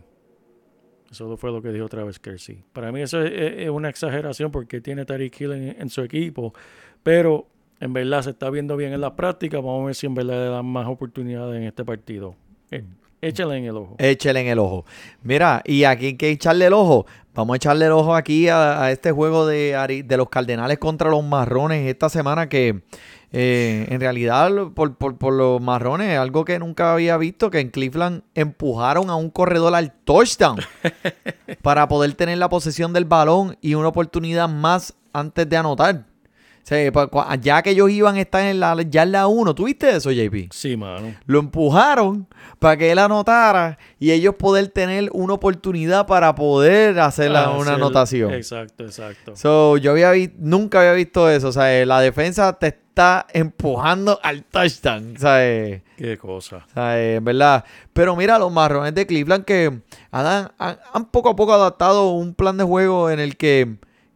Eso 1.12 1.38
fue 1.38 1.52
lo 1.52 1.62
que 1.62 1.72
dijo 1.72 1.86
otra 1.86 2.04
vez 2.04 2.20
Kelsey. 2.20 2.64
Para 2.74 2.92
mí 2.92 3.02
eso 3.02 3.22
es, 3.22 3.70
una 3.70 3.90
exageración 3.90 4.52
porque 4.52 4.82
tiene 4.82 5.06
Tariq 5.06 5.40
Hill 5.40 5.52
en, 5.54 5.90
su 5.90 6.02
equipo, 6.02 6.54
pero 7.04 7.48
en 7.80 7.94
verdad 7.94 8.24
se 8.24 8.32
está 8.32 8.50
viendo 8.50 8.76
bien 8.76 8.92
en 8.92 9.02
las 9.02 9.12
prácticas. 9.12 9.62
Vamos 9.62 9.84
a 9.84 9.86
ver 9.86 9.96
si 9.96 10.08
en 10.08 10.16
verdad 10.16 10.46
le 10.46 10.50
dan 10.50 10.66
más 10.66 10.88
oportunidades 10.88 11.58
en 11.58 11.64
este 11.64 11.86
partido. 11.86 12.36
Eh, 12.72 12.84
échale 13.22 13.58
en 13.58 13.66
el 13.66 13.78
ojo. 13.78 13.96
Échele 13.98 14.42
en 14.42 14.48
el 14.48 14.60
ojo. 14.60 14.86
Mira, 15.22 15.62
y 15.64 15.84
aquí 15.84 16.08
hay 16.08 16.18
que 16.18 16.30
echarle 16.32 16.66
el 16.66 16.74
ojo. 16.74 17.06
Vamos 17.34 17.54
a 17.54 17.58
echarle 17.58 17.86
el 17.86 17.92
ojo 17.92 18.16
aquí 18.16 18.50
a, 18.50 18.92
este 18.92 19.12
juego 19.12 19.46
de, 19.46 20.04
de 20.06 20.18
los 20.18 20.30
Cardenales 20.30 20.80
contra 20.80 21.10
los 21.10 21.24
Marrones 21.24 21.88
esta 21.88 22.10
semana 22.10 22.50
que 22.50 22.82
eh, 23.38 23.86
en 23.90 24.00
realidad 24.00 24.50
por, 24.74 24.96
por- 24.96 25.18
por 25.18 25.34
los 25.34 25.60
Marrones, 25.62 26.18
algo 26.18 26.46
que 26.46 26.58
nunca 26.58 26.94
había 26.94 27.18
visto, 27.18 27.50
que 27.52 27.60
en 27.60 27.70
Cleveland 27.70 28.22
empujaron 28.34 29.10
a 29.10 29.16
un 29.18 29.30
corredor 29.30 29.76
al 29.76 29.92
touchdown 29.92 30.58
para 31.62 31.88
poder 31.90 32.14
tener 32.14 32.38
la 32.38 32.48
posesión 32.48 32.94
del 32.94 33.04
balón 33.04 33.58
y 33.60 33.74
una 33.76 33.90
oportunidad 33.90 34.48
más 34.48 34.94
antes 35.12 35.50
de 35.50 35.58
anotar. 35.58 36.06
Pa- 36.92 37.08
cua- 37.12 37.40
ya 37.40 37.62
que 37.62 37.70
ellos 37.72 37.92
iban 37.92 38.16
a 38.16 38.22
estar 38.22 38.42
en 38.44 38.60
la 38.60 38.76
yarda 38.82 39.28
1, 39.28 39.54
¿tuviste 39.54 39.90
eso, 39.96 40.12
JP? 40.12 40.50
Sí, 40.52 40.76
mano. 40.76 41.14
Lo 41.28 41.38
empujaron 41.40 42.28
para 42.58 42.76
que 42.78 42.92
él 42.92 42.98
anotara 43.00 43.78
y 44.00 44.12
ellos 44.12 44.34
poder 44.36 44.70
tener 44.70 45.10
una 45.14 45.34
oportunidad 45.36 46.08
para 46.08 46.34
poder 46.34 47.00
hacer 47.00 47.30
la- 47.32 47.46
Ah, 47.46 47.50
una 47.52 47.66
sí, 47.66 47.76
anotación. 47.76 48.34
Exacto, 48.34 48.84
exacto. 48.86 49.36
So, 49.36 49.78
yo 49.78 49.92
había 49.92 50.10
vi- 50.12 50.34
nunca 50.40 50.80
había 50.80 50.94
visto 50.94 51.30
eso. 51.30 51.50
O 51.50 51.52
sea, 51.52 51.80
eh, 51.80 51.86
la 51.86 52.00
defensa 52.02 52.54
te 52.58 52.68
está 52.68 53.28
empujando 53.32 54.20
al 54.24 54.44
touchdown. 54.46 55.14
O 55.18 55.20
sea, 55.20 55.46
eh, 55.46 55.84
Qué 55.98 56.18
cosa. 56.18 56.66
o 56.68 56.74
sea, 56.74 57.00
eh, 57.00 57.16
en 57.18 57.26
verdad. 57.26 57.64
Pero 57.94 58.16
mira, 58.16 58.40
los 58.40 58.52
marrones 58.52 58.96
de 58.96 59.06
Cleveland 59.06 59.46
que 59.46 59.82
han, 60.12 60.50
han- 60.58 60.80
han 60.94 61.06
poco 61.12 61.30
a 61.30 61.36
poco 61.36 61.54
adaptado 61.54 62.10
un 62.14 62.34
plan 62.34 62.58
de 62.58 62.64
juego 62.64 63.10
en 63.12 63.20
el 63.20 63.38
que 63.38 63.76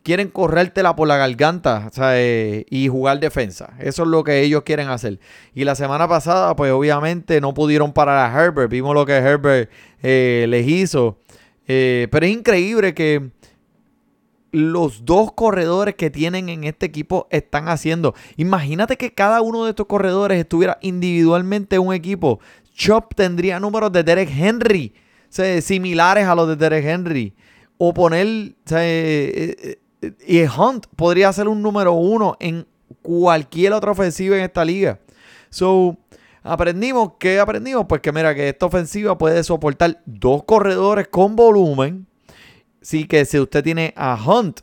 quieren 0.09 0.29
corrértela 0.29 0.95
por 0.95 1.07
la 1.07 1.17
garganta 1.17 1.91
o 1.95 2.01
eh, 2.13 2.65
y 2.71 2.87
jugar 2.87 3.19
defensa. 3.19 3.75
Eso 3.77 4.01
es 4.01 4.09
lo 4.09 4.23
que 4.23 4.41
ellos 4.41 4.63
quieren 4.63 4.89
hacer. 4.89 5.19
Y 5.53 5.65
la 5.65 5.75
semana 5.75 6.07
pasada, 6.07 6.55
pues 6.55 6.71
obviamente 6.71 7.39
no 7.39 7.53
pudieron 7.53 7.93
parar 7.93 8.17
a 8.17 8.43
Herbert. 8.43 8.71
Vimos 8.71 8.95
lo 8.95 9.05
que 9.05 9.13
Herbert 9.13 9.69
eh, 10.01 10.47
les 10.49 10.67
hizo. 10.67 11.19
Eh, 11.67 12.07
pero 12.09 12.25
es 12.25 12.31
increíble 12.31 12.95
que 12.95 13.29
los 14.51 15.05
dos 15.05 15.31
corredores 15.33 15.93
que 15.93 16.09
tienen 16.09 16.49
en 16.49 16.63
este 16.63 16.87
equipo 16.87 17.27
están 17.29 17.69
haciendo. 17.69 18.15
Imagínate 18.35 18.97
que 18.97 19.13
cada 19.13 19.43
uno 19.43 19.65
de 19.65 19.69
estos 19.69 19.85
corredores 19.85 20.39
estuviera 20.39 20.79
individualmente 20.81 21.75
en 21.75 21.83
un 21.83 21.93
equipo. 21.93 22.39
Chop 22.73 23.13
tendría 23.13 23.59
números 23.59 23.91
de 23.91 24.01
Derek 24.01 24.31
Henry, 24.35 24.91
similares 25.61 26.25
a 26.25 26.33
los 26.33 26.47
de 26.47 26.55
Derek 26.55 26.83
Henry. 26.83 27.35
O 27.77 27.93
poner, 27.93 28.25
o 28.25 28.75
eh, 28.75 29.79
y 30.25 30.41
Hunt 30.43 30.87
podría 30.95 31.31
ser 31.33 31.47
un 31.47 31.61
número 31.61 31.93
uno 31.93 32.37
en 32.39 32.65
cualquier 33.01 33.73
otra 33.73 33.91
ofensiva 33.91 34.37
en 34.37 34.43
esta 34.43 34.63
liga. 34.63 34.99
So, 35.49 35.97
aprendimos, 36.43 37.13
¿qué 37.19 37.39
aprendimos? 37.39 37.85
Pues 37.87 38.01
que 38.01 38.11
mira, 38.11 38.33
que 38.35 38.49
esta 38.49 38.65
ofensiva 38.65 39.17
puede 39.17 39.43
soportar 39.43 40.01
dos 40.05 40.43
corredores 40.43 41.07
con 41.07 41.35
volumen. 41.35 42.07
Sí, 42.81 43.05
que 43.05 43.25
si 43.25 43.39
usted 43.39 43.63
tiene 43.63 43.93
a 43.97 44.17
Hunt, 44.23 44.61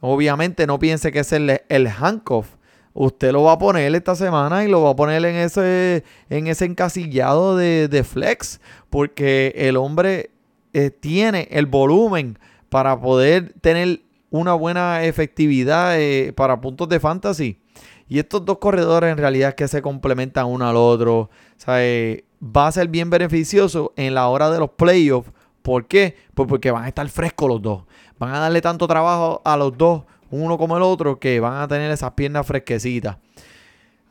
obviamente 0.00 0.66
no 0.66 0.78
piense 0.78 1.12
que 1.12 1.20
es 1.20 1.32
el, 1.32 1.62
el 1.68 1.86
handcuff. 1.86 2.56
Usted 2.94 3.32
lo 3.32 3.44
va 3.44 3.52
a 3.52 3.58
poner 3.58 3.94
esta 3.94 4.14
semana 4.14 4.64
y 4.64 4.68
lo 4.68 4.82
va 4.82 4.90
a 4.90 4.96
poner 4.96 5.24
en 5.24 5.36
ese, 5.36 6.04
en 6.28 6.46
ese 6.46 6.66
encasillado 6.66 7.56
de, 7.56 7.88
de 7.88 8.04
flex. 8.04 8.60
Porque 8.90 9.54
el 9.56 9.76
hombre 9.76 10.30
eh, 10.74 10.90
tiene 10.90 11.48
el 11.50 11.66
volumen 11.66 12.38
para 12.68 13.00
poder 13.00 13.54
tener 13.60 14.02
una 14.32 14.54
buena 14.54 15.04
efectividad 15.04 16.00
eh, 16.00 16.32
para 16.32 16.60
puntos 16.60 16.88
de 16.88 16.98
fantasy. 16.98 17.60
Y 18.08 18.18
estos 18.18 18.44
dos 18.44 18.58
corredores 18.58 19.12
en 19.12 19.18
realidad 19.18 19.50
es 19.50 19.54
que 19.54 19.68
se 19.68 19.82
complementan 19.82 20.46
uno 20.46 20.66
al 20.66 20.76
otro. 20.76 21.18
O 21.20 21.30
eh, 21.68 22.24
va 22.42 22.66
a 22.66 22.72
ser 22.72 22.88
bien 22.88 23.10
beneficioso 23.10 23.92
en 23.94 24.14
la 24.14 24.26
hora 24.28 24.50
de 24.50 24.58
los 24.58 24.70
playoffs. 24.70 25.30
¿Por 25.60 25.86
qué? 25.86 26.16
Pues 26.34 26.48
porque 26.48 26.70
van 26.70 26.84
a 26.84 26.88
estar 26.88 27.08
frescos 27.08 27.48
los 27.48 27.62
dos. 27.62 27.84
Van 28.18 28.34
a 28.34 28.40
darle 28.40 28.60
tanto 28.60 28.88
trabajo 28.88 29.42
a 29.44 29.56
los 29.56 29.76
dos, 29.76 30.04
uno 30.30 30.58
como 30.58 30.76
el 30.76 30.82
otro, 30.82 31.20
que 31.20 31.38
van 31.38 31.62
a 31.62 31.68
tener 31.68 31.90
esas 31.90 32.12
piernas 32.12 32.46
fresquecitas. 32.46 33.18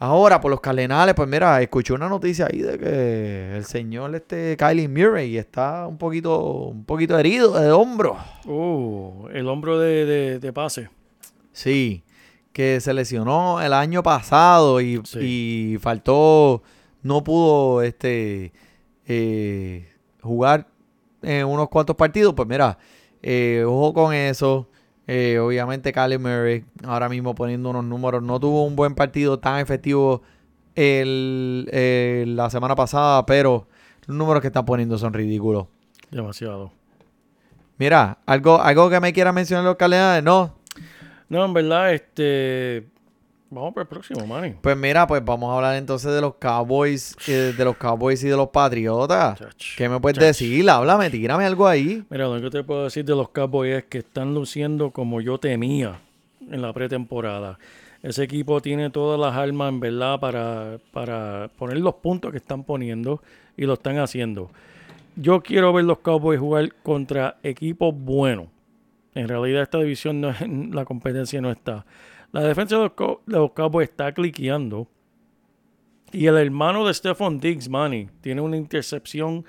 Ahora, 0.03 0.41
por 0.41 0.49
los 0.49 0.59
cardenales, 0.59 1.13
pues 1.13 1.29
mira, 1.29 1.61
escuché 1.61 1.93
una 1.93 2.09
noticia 2.09 2.47
ahí 2.51 2.59
de 2.63 2.79
que 2.79 3.55
el 3.57 3.65
señor 3.65 4.15
este 4.15 4.57
Kylie 4.57 4.87
Murray 4.87 5.37
está 5.37 5.85
un 5.85 5.99
poquito, 5.99 6.39
un 6.69 6.85
poquito 6.85 7.19
herido 7.19 7.53
de 7.59 7.71
hombro. 7.71 8.17
Uh, 8.47 9.27
el 9.31 9.47
hombro 9.47 9.77
de, 9.77 10.05
de, 10.05 10.39
de 10.39 10.53
pase. 10.53 10.89
Sí, 11.53 12.03
que 12.51 12.79
se 12.81 12.95
lesionó 12.95 13.61
el 13.61 13.73
año 13.73 14.01
pasado 14.01 14.81
y, 14.81 14.99
Sí. 15.03 15.19
y 15.73 15.77
faltó, 15.77 16.63
no 17.03 17.23
pudo 17.23 17.83
este 17.83 18.53
eh, 19.05 19.87
jugar 20.23 20.67
en 21.21 21.45
unos 21.45 21.69
cuantos 21.69 21.95
partidos. 21.95 22.33
Pues 22.33 22.47
mira, 22.49 22.75
eh, 23.21 23.63
ojo 23.67 23.93
con 23.93 24.15
eso. 24.15 24.67
Eh, 25.07 25.39
obviamente 25.39 25.91
Kylie 25.91 26.17
Murray 26.19 26.63
ahora 26.85 27.09
mismo 27.09 27.35
poniendo 27.35 27.69
unos 27.69 27.83
números. 27.83 28.21
No 28.23 28.39
tuvo 28.39 28.65
un 28.65 28.75
buen 28.75 28.95
partido 28.95 29.39
tan 29.39 29.59
efectivo 29.59 30.21
el, 30.75 31.67
el- 31.71 32.35
la 32.35 32.49
semana 32.49 32.75
pasada, 32.75 33.25
pero 33.25 33.67
los 34.07 34.15
números 34.15 34.41
que 34.41 34.47
está 34.47 34.63
poniendo 34.63 34.97
son 34.97 35.13
ridículos. 35.13 35.67
Demasiado. 36.11 36.71
Mira, 37.77 38.19
algo, 38.25 38.61
algo 38.61 38.89
que 38.89 38.99
me 38.99 39.11
quiera 39.13 39.31
mencionar 39.33 39.65
los 39.65 39.75
cardenales, 39.75 40.23
no. 40.23 40.55
No, 41.29 41.45
en 41.45 41.53
verdad, 41.53 41.93
este. 41.93 42.87
Vamos 43.53 43.73
para 43.73 43.83
el 43.83 43.87
próximo, 43.89 44.25
Manny. 44.25 44.55
Pues 44.61 44.77
mira, 44.77 45.05
pues 45.05 45.23
vamos 45.25 45.51
a 45.51 45.55
hablar 45.57 45.75
entonces 45.75 46.09
de 46.13 46.21
los 46.21 46.35
Cowboys, 46.35 47.17
eh, 47.27 47.53
de 47.55 47.65
los 47.65 47.75
Cowboys 47.75 48.23
y 48.23 48.29
de 48.29 48.37
los 48.37 48.47
Patriotas. 48.47 49.37
Chach, 49.37 49.75
¿Qué 49.75 49.89
me 49.89 49.99
puedes 49.99 50.17
chach. 50.17 50.27
decir? 50.27 50.69
Háblame, 50.69 51.09
tírame 51.09 51.43
algo 51.43 51.67
ahí. 51.67 52.01
Mira, 52.09 52.29
lo 52.29 52.41
que 52.41 52.49
te 52.49 52.63
puedo 52.63 52.85
decir 52.85 53.03
de 53.03 53.13
los 53.13 53.27
Cowboys 53.27 53.75
es 53.75 53.83
que 53.83 53.97
están 53.97 54.33
luciendo 54.33 54.91
como 54.91 55.19
yo 55.19 55.37
temía 55.37 55.99
en 56.49 56.61
la 56.61 56.71
pretemporada. 56.71 57.59
Ese 58.01 58.23
equipo 58.23 58.61
tiene 58.61 58.89
todas 58.89 59.19
las 59.19 59.35
armas, 59.35 59.67
en 59.67 59.81
verdad, 59.81 60.17
para, 60.21 60.77
para 60.93 61.49
poner 61.57 61.77
los 61.79 61.95
puntos 61.95 62.31
que 62.31 62.37
están 62.37 62.63
poniendo 62.63 63.21
y 63.57 63.65
lo 63.65 63.73
están 63.73 63.97
haciendo. 63.99 64.49
Yo 65.17 65.41
quiero 65.41 65.73
ver 65.73 65.83
los 65.83 65.99
Cowboys 65.99 66.39
jugar 66.39 66.73
contra 66.83 67.35
equipos 67.43 67.93
buenos. 67.93 68.47
En 69.13 69.27
realidad, 69.27 69.61
esta 69.63 69.79
división, 69.79 70.21
no 70.21 70.29
es, 70.29 70.37
la 70.71 70.85
competencia 70.85 71.41
no 71.41 71.51
está. 71.51 71.85
La 72.31 72.41
defensa 72.41 72.77
de 72.77 72.83
los, 72.83 72.91
de 73.25 73.37
los 73.37 73.51
Cowboys 73.51 73.89
está 73.89 74.11
cliqueando. 74.13 74.87
Y 76.13 76.25
el 76.27 76.37
hermano 76.37 76.85
de 76.85 76.93
Stephon 76.93 77.39
Diggs, 77.39 77.69
Manny, 77.69 78.09
tiene 78.21 78.41
una 78.41 78.57
intercepción 78.57 79.45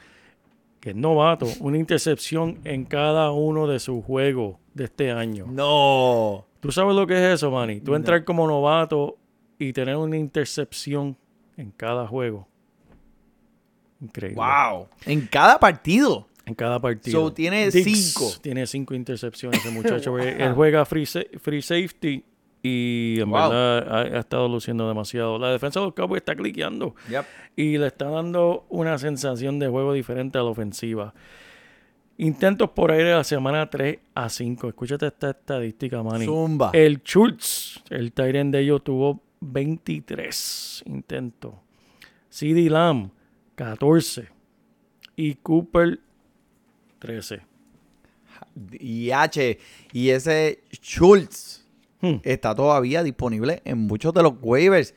que 0.80 0.90
es 0.90 0.96
novato, 0.96 1.46
una 1.60 1.78
intercepción 1.78 2.58
en 2.64 2.84
cada 2.84 3.30
uno 3.30 3.68
de 3.68 3.78
sus 3.78 4.04
juegos 4.04 4.56
de 4.74 4.84
este 4.84 5.12
año. 5.12 5.46
No. 5.48 6.44
¿Tú 6.60 6.72
sabes 6.72 6.94
lo 6.94 7.06
que 7.06 7.14
es 7.14 7.34
eso, 7.34 7.50
Manny? 7.50 7.80
Tú 7.80 7.94
entrar 7.94 8.24
como 8.24 8.46
novato 8.46 9.16
y 9.58 9.72
tener 9.72 9.96
una 9.96 10.16
intercepción 10.16 11.16
en 11.56 11.70
cada 11.70 12.06
juego. 12.06 12.48
Increíble. 14.00 14.36
Wow. 14.36 14.88
En 15.06 15.26
cada 15.26 15.58
partido. 15.58 16.26
En 16.44 16.54
cada 16.54 16.80
partido. 16.80 17.20
So, 17.20 17.32
tiene 17.32 17.70
Diggs 17.70 18.14
cinco. 18.14 18.32
Tiene 18.40 18.66
cinco 18.66 18.94
intercepciones 18.94 19.60
ese 19.60 19.70
muchacho. 19.74 20.18
Él 20.18 20.52
juega 20.54 20.84
free, 20.84 21.06
free 21.06 21.62
safety 21.62 22.24
y 22.62 23.16
en 23.20 23.28
Wow. 23.30 23.50
verdad 23.50 23.88
ha, 23.92 24.00
ha 24.16 24.20
estado 24.20 24.48
luciendo 24.48 24.86
demasiado. 24.88 25.38
La 25.38 25.50
defensa 25.50 25.80
de 25.80 25.86
los 25.86 25.94
Cowboys 25.94 26.20
está 26.20 26.34
cliqueando 26.36 26.94
y 27.56 27.76
le 27.78 27.88
está 27.88 28.08
dando 28.08 28.66
una 28.68 28.98
sensación 28.98 29.58
de 29.58 29.68
juego 29.68 29.92
diferente 29.92 30.38
a 30.38 30.42
la 30.42 30.50
ofensiva. 30.50 31.12
Intentos 32.18 32.70
por 32.70 32.92
aire 32.92 33.08
de 33.08 33.14
la 33.16 33.24
semana 33.24 33.68
3 33.68 33.98
a 34.14 34.28
5. 34.28 34.68
Escúchate 34.68 35.06
esta 35.06 35.30
estadística, 35.30 36.02
Manny. 36.02 36.24
Zumba. 36.26 36.70
El 36.72 36.98
Schultz, 37.02 37.82
el 37.90 38.12
Tyrant 38.12 38.52
de 38.52 38.60
ellos, 38.60 38.84
tuvo 38.84 39.20
23 39.40 40.84
intentos. 40.86 41.54
CD 42.28 42.68
Lamb, 42.70 43.10
14. 43.56 44.28
Y 45.16 45.34
Cooper, 45.36 45.98
13. 47.00 47.40
Y 48.78 49.10
H. 49.10 49.58
Y 49.92 50.10
ese 50.10 50.62
Schultz 50.70 51.61
Hmm. 52.02 52.16
está 52.24 52.52
todavía 52.54 53.04
disponible 53.04 53.62
en 53.64 53.78
muchos 53.78 54.12
de 54.12 54.22
los 54.24 54.34
waivers. 54.42 54.94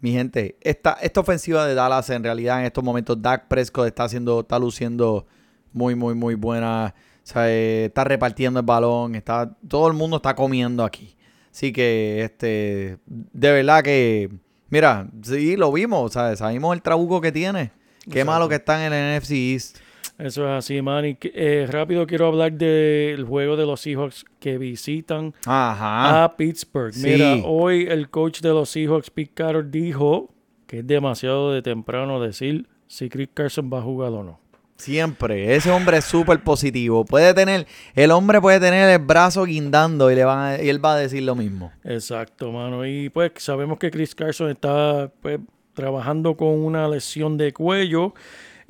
Mi 0.00 0.12
gente, 0.12 0.56
esta, 0.60 0.98
esta 1.00 1.20
ofensiva 1.20 1.66
de 1.66 1.74
Dallas 1.74 2.10
en 2.10 2.22
realidad 2.22 2.60
en 2.60 2.66
estos 2.66 2.82
momentos, 2.84 3.20
Dak 3.22 3.46
Prescott 3.48 3.86
está 3.86 4.04
haciendo, 4.04 4.40
está 4.40 4.58
luciendo 4.58 5.26
muy, 5.72 5.94
muy, 5.94 6.14
muy 6.14 6.34
buena. 6.34 6.94
O 7.22 7.26
sea, 7.26 7.48
eh, 7.48 7.86
está 7.86 8.04
repartiendo 8.04 8.60
el 8.60 8.66
balón, 8.66 9.14
está, 9.14 9.56
todo 9.68 9.86
el 9.86 9.94
mundo 9.94 10.16
está 10.16 10.34
comiendo 10.34 10.84
aquí. 10.84 11.16
Así 11.52 11.72
que, 11.72 12.22
este, 12.24 12.98
de 13.06 13.52
verdad 13.52 13.82
que, 13.82 14.30
mira, 14.68 15.08
sí, 15.22 15.56
lo 15.56 15.72
vimos, 15.72 16.04
o 16.04 16.08
sea, 16.08 16.34
sabemos 16.36 16.74
el 16.74 16.82
trabuco 16.82 17.20
que 17.20 17.32
tiene. 17.32 17.70
Qué 18.04 18.20
Exacto. 18.20 18.26
malo 18.26 18.48
que 18.48 18.54
están 18.56 18.80
en 18.80 18.92
el 18.92 19.20
NFC 19.20 19.30
East. 19.32 19.78
Eso 20.18 20.44
es 20.46 20.50
así, 20.50 20.82
Manny. 20.82 21.16
Eh, 21.22 21.68
rápido 21.70 22.04
quiero 22.06 22.26
hablar 22.26 22.52
del 22.52 23.24
juego 23.24 23.56
de 23.56 23.64
los 23.66 23.80
Seahawks 23.80 24.24
que 24.40 24.58
visitan 24.58 25.32
Ajá. 25.46 26.24
a 26.24 26.36
Pittsburgh. 26.36 26.92
Sí. 26.92 27.06
Mira, 27.10 27.36
hoy 27.44 27.86
el 27.88 28.10
coach 28.10 28.40
de 28.40 28.48
los 28.48 28.68
Seahawks, 28.70 29.10
Pete 29.10 29.30
Carroll, 29.32 29.70
dijo 29.70 30.28
que 30.66 30.80
es 30.80 30.86
demasiado 30.86 31.52
de 31.52 31.62
temprano 31.62 32.20
decir 32.20 32.66
si 32.88 33.08
Chris 33.08 33.28
Carson 33.32 33.70
va 33.72 33.78
a 33.78 33.82
jugar 33.82 34.10
o 34.12 34.24
no. 34.24 34.40
Siempre. 34.76 35.54
Ese 35.56 35.70
hombre 35.70 35.98
es 35.98 36.04
súper 36.04 36.40
positivo. 36.42 37.04
Puede 37.04 37.34
tener, 37.34 37.66
el 37.94 38.10
hombre 38.12 38.40
puede 38.40 38.60
tener 38.60 38.88
el 38.90 38.98
brazo 39.04 39.44
guindando 39.44 40.10
y, 40.10 40.14
le 40.14 40.24
van 40.24 40.38
a- 40.38 40.62
y 40.62 40.68
él 40.68 40.84
va 40.84 40.94
a 40.94 40.98
decir 40.98 41.22
lo 41.22 41.34
mismo. 41.34 41.72
Exacto, 41.84 42.50
mano. 42.52 42.84
Y 42.86 43.08
pues 43.08 43.32
sabemos 43.38 43.78
que 43.78 43.90
Chris 43.90 44.14
Carson 44.14 44.50
está 44.50 45.10
pues, 45.20 45.40
trabajando 45.74 46.36
con 46.36 46.48
una 46.64 46.88
lesión 46.88 47.36
de 47.36 47.52
cuello. 47.52 48.14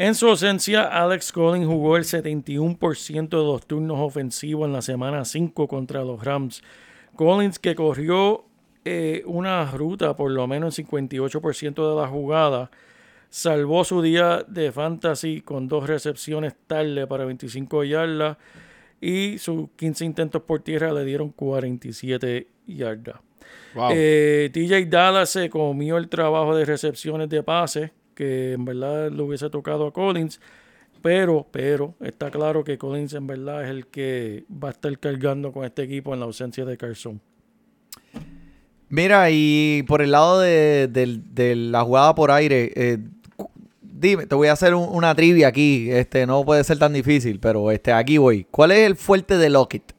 En 0.01 0.15
su 0.15 0.29
ausencia, 0.29 0.85
Alex 0.85 1.33
Collins 1.33 1.67
jugó 1.67 1.97
el 1.97 2.05
71% 2.05 3.29
de 3.29 3.37
los 3.37 3.67
turnos 3.67 3.99
ofensivos 3.99 4.67
en 4.67 4.73
la 4.73 4.81
semana 4.81 5.25
5 5.25 5.67
contra 5.67 6.05
los 6.05 6.25
Rams. 6.25 6.63
Collins 7.17 7.59
que 7.59 7.75
corrió 7.75 8.45
eh, 8.85 9.25
una 9.27 9.69
ruta 9.73 10.17
por 10.17 10.31
lo 10.31 10.47
menos 10.47 10.79
en 10.79 10.87
58% 10.87 11.91
de 11.91 12.01
la 12.01 12.07
jugada. 12.07 12.71
Salvó 13.29 13.83
su 13.83 14.01
día 14.01 14.45
de 14.47 14.71
fantasy 14.71 15.41
con 15.41 15.67
dos 15.67 15.89
recepciones 15.89 16.55
tarde 16.69 17.09
para 17.09 17.25
25 17.25 17.83
yardas 17.83 18.37
y 19.01 19.39
sus 19.39 19.69
15 19.75 20.05
intentos 20.05 20.43
por 20.43 20.61
tierra 20.61 20.93
le 20.93 21.05
dieron 21.05 21.31
47 21.31 22.47
yardas. 22.69 23.17
Eh, 23.91 24.49
DJ 24.53 24.87
Dallas 24.87 25.31
se 25.31 25.51
comió 25.51 25.97
el 25.97 26.09
trabajo 26.09 26.55
de 26.55 26.65
recepciones 26.65 27.29
de 27.29 27.43
pase, 27.43 27.93
que 28.19 28.53
en 28.55 28.65
verdad 28.65 29.13
le 29.13 29.23
hubiese 29.23 29.49
tocado 29.49 29.87
a 29.87 29.93
Collins, 29.93 30.41
pero, 31.01 31.47
pero 31.53 31.95
está 32.01 32.33
claro 32.33 32.65
que 32.65 32.77
Collins 32.77 33.15
en 33.15 33.29
verdad 33.29 33.63
es 33.63 33.71
el 33.71 33.87
que 33.87 34.45
va 34.53 34.69
a 34.69 34.73
estar 34.73 34.99
cargando 34.99 35.53
con 35.53 35.65
este 35.65 35.85
equipo 35.85 36.13
en 36.13 36.19
la 36.19 36.27
ausencia 36.27 36.65
de 36.65 36.77
Carson. 36.77 37.21
Mira, 38.89 39.29
y 39.31 39.85
por 39.87 40.03
el 40.03 40.11
lado 40.11 40.41
de, 40.41 41.55
la 41.71 41.83
jugada 41.85 42.13
por 42.17 42.33
aire, 42.33 42.73
eh, 42.75 42.99
dime, 43.83 44.27
te 44.27 44.35
voy 44.35 44.49
a 44.49 44.53
hacer 44.55 44.75
un- 44.75 44.89
una 44.91 45.15
trivia 45.15 45.47
aquí. 45.47 45.89
Este, 45.91 46.27
no 46.27 46.45
puede 46.45 46.65
ser 46.65 46.81
tan 46.81 46.93
difícil, 46.93 47.39
pero 47.39 47.71
este, 47.71 47.93
aquí 47.93 48.19
voy. 48.19 48.45
¿Cuál 48.51 48.73
es 48.73 48.79
el 48.81 48.97
fuerte 48.97 49.39
de 49.39 49.51
Lockett? 49.51 49.93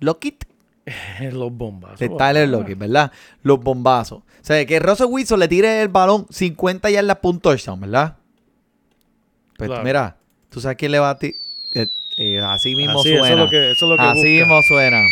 Lockett 0.00 0.44
Los 1.32 1.52
bombazos. 1.52 1.98
de 1.98 2.08
Tyler 2.08 2.48
Lockett, 2.48 2.78
¿verdad? 2.78 3.10
Los 3.42 3.60
bombazos. 3.60 4.18
O 4.18 4.24
sea, 4.42 4.64
que 4.66 4.78
Russell 4.78 5.06
Wilson 5.08 5.40
le 5.40 5.48
tire 5.48 5.82
el 5.82 5.88
balón 5.88 6.26
50 6.30 6.88
yardas 6.90 7.16
por 7.18 7.34
un 7.34 7.40
touchdown, 7.40 7.80
¿verdad? 7.80 8.16
Pues 9.56 9.68
Claro. 9.68 9.82
mira, 9.84 10.16
tú 10.50 10.60
sabes 10.60 10.76
quién 10.76 10.92
le 10.92 10.98
va 10.98 11.10
a 11.10 11.18
ti. 11.18 11.32
eh, 11.74 11.86
eh, 12.18 12.38
así 12.40 12.74
mismo 12.76 13.00
Así, 13.00 13.12
eso 13.12 13.18
suena. 13.24 13.34
es 13.34 13.40
lo 13.44 13.50
que, 13.50 13.70
eso 13.72 13.84
es 13.86 13.90
lo 13.90 13.96
que 13.96 14.02
Así 14.02 14.18
busca. 14.18 14.28
mismo 14.28 14.62
suena. 14.68 15.02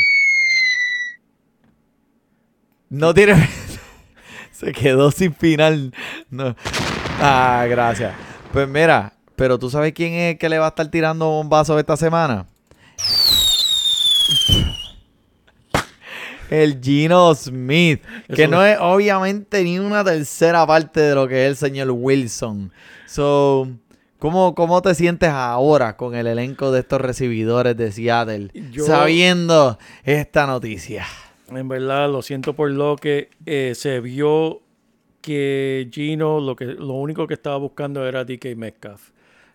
No 2.91 3.13
tiene. 3.13 3.35
Se 4.53 4.73
quedó 4.73 5.11
sin 5.11 5.35
final. 5.35 5.93
No. 6.31 6.55
Ah, 7.21 7.67
gracias. 7.69 8.15
Pues 8.53 8.69
mira, 8.69 9.15
pero 9.35 9.59
tú 9.59 9.69
sabes 9.69 9.93
quién 9.93 10.13
es 10.15 10.33
el 10.35 10.39
que 10.39 10.49
le 10.49 10.59
va 10.59 10.67
a 10.67 10.69
estar 10.69 10.87
tirando 10.89 11.27
bombazos 11.29 11.79
esta 11.81 11.97
semana. 11.97 12.47
El 16.51 16.81
Gino 16.81 17.35
Smith. 17.35 18.03
Que 18.29 18.43
Eso- 18.45 18.51
no 18.51 18.65
es 18.65 18.77
obviamente 18.81 19.63
ni 19.65 19.79
una 19.79 20.05
tercera 20.05 20.67
parte 20.67 21.01
de 21.01 21.15
lo 21.15 21.27
que 21.29 21.45
es 21.45 21.51
el 21.51 21.57
señor 21.57 21.91
Wilson. 21.91 22.71
So, 23.07 23.69
¿cómo, 24.19 24.55
cómo 24.55 24.83
te 24.83 24.95
sientes 24.95 25.31
ahora 25.31 25.97
con 25.97 26.15
el 26.15 26.27
elenco 26.27 26.71
de 26.73 26.81
estos 26.81 27.01
recibidores 27.01 27.77
de 27.77 27.93
Seattle? 27.93 28.51
Yo- 28.71 28.85
Sabiendo 28.85 29.79
esta 30.05 30.47
noticia. 30.47 31.07
En 31.51 31.69
verdad, 31.69 32.11
lo 32.11 32.23
siento 32.23 32.55
por 32.55 32.71
lo 32.71 32.97
que 32.97 33.29
eh, 33.47 33.73
se 33.75 34.01
vio 34.01 34.61
que 35.21 35.89
Gino 35.93 36.41
lo 36.41 36.55
que 36.57 36.67
lo 36.67 36.95
único 36.95 37.27
que 37.27 37.35
estaba 37.35 37.57
buscando 37.57 38.07
era 38.07 38.25
DK 38.25 38.55
Metcalf. 38.57 39.11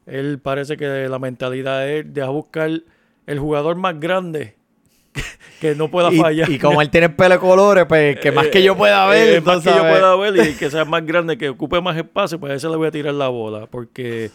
Él 0.05 0.39
parece 0.39 0.77
que 0.77 0.85
la 1.07 1.19
mentalidad 1.19 1.87
es 1.87 2.11
de 2.11 2.23
buscar 2.25 2.71
el 3.27 3.39
jugador 3.39 3.75
más 3.75 3.99
grande 3.99 4.55
que 5.61 5.75
no 5.75 5.89
pueda 5.89 6.11
Y, 6.11 6.17
fallar. 6.17 6.49
y 6.49 6.57
como 6.59 6.81
él 6.81 6.89
tiene 6.89 7.07
el 7.07 7.13
pelo 7.15 7.35
de 7.35 7.39
colores, 7.39 7.85
pues 7.87 8.19
que 8.19 8.31
más 8.31 8.47
que 8.47 8.61
yo 8.63 8.75
pueda 8.77 9.05
ver, 9.07 9.35
Eh, 9.35 9.41
más 9.41 9.61
que 9.63 9.69
yo 9.69 9.79
pueda 9.81 10.15
ver 10.15 10.47
y 10.49 10.53
que 10.55 10.69
sea 10.71 10.85
más 10.85 11.05
grande, 11.05 11.37
que 11.37 11.49
ocupe 11.49 11.79
más 11.81 11.97
espacio, 11.97 12.39
pues 12.39 12.51
a 12.51 12.55
ese 12.55 12.69
le 12.69 12.75
voy 12.77 12.87
a 12.87 12.91
tirar 12.91 13.13
la 13.13 13.27
bola. 13.27 13.65
Porque 13.67 14.31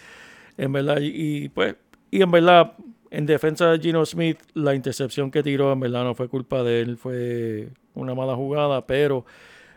en 0.58 0.72
verdad, 0.72 0.98
y, 1.00 1.44
y, 1.44 1.48
pues, 1.48 1.74
y 2.10 2.22
en 2.22 2.30
verdad, 2.30 2.72
en 3.10 3.26
defensa 3.26 3.70
de 3.70 3.78
Gino 3.78 4.04
Smith, 4.06 4.38
la 4.54 4.74
intercepción 4.74 5.30
que 5.30 5.42
tiró, 5.42 5.72
en 5.72 5.80
verdad, 5.80 6.04
no 6.04 6.14
fue 6.14 6.28
culpa 6.28 6.62
de 6.62 6.80
él, 6.80 6.96
fue 6.96 7.68
una 7.94 8.14
mala 8.14 8.34
jugada, 8.34 8.86
pero 8.86 9.24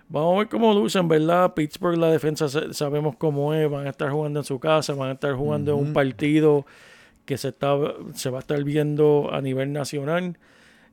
vamos 0.10 0.36
a 0.36 0.38
ver 0.40 0.48
cómo 0.50 0.74
luce, 0.74 0.98
en 1.00 1.08
verdad. 1.08 1.54
Pittsburgh, 1.54 1.98
la 1.98 2.10
defensa 2.12 2.50
sa- 2.50 2.74
sabemos 2.74 3.16
cómo 3.18 3.54
es, 3.54 3.70
van 3.70 3.86
a 3.88 3.90
estar 3.92 4.10
jugando 4.10 4.40
en 4.40 4.44
su 4.46 4.60
casa, 4.60 4.94
van 4.96 5.10
a 5.10 5.14
estar 5.14 5.34
jugando 5.34 5.74
en 5.74 5.78
un 5.80 5.94
partido 5.94 6.66
que 7.26 7.38
se, 7.38 7.50
está, 7.50 7.76
se 8.14 8.30
va 8.30 8.38
a 8.38 8.42
estar 8.42 8.64
viendo 8.64 9.30
a 9.32 9.42
nivel 9.42 9.72
nacional. 9.74 10.38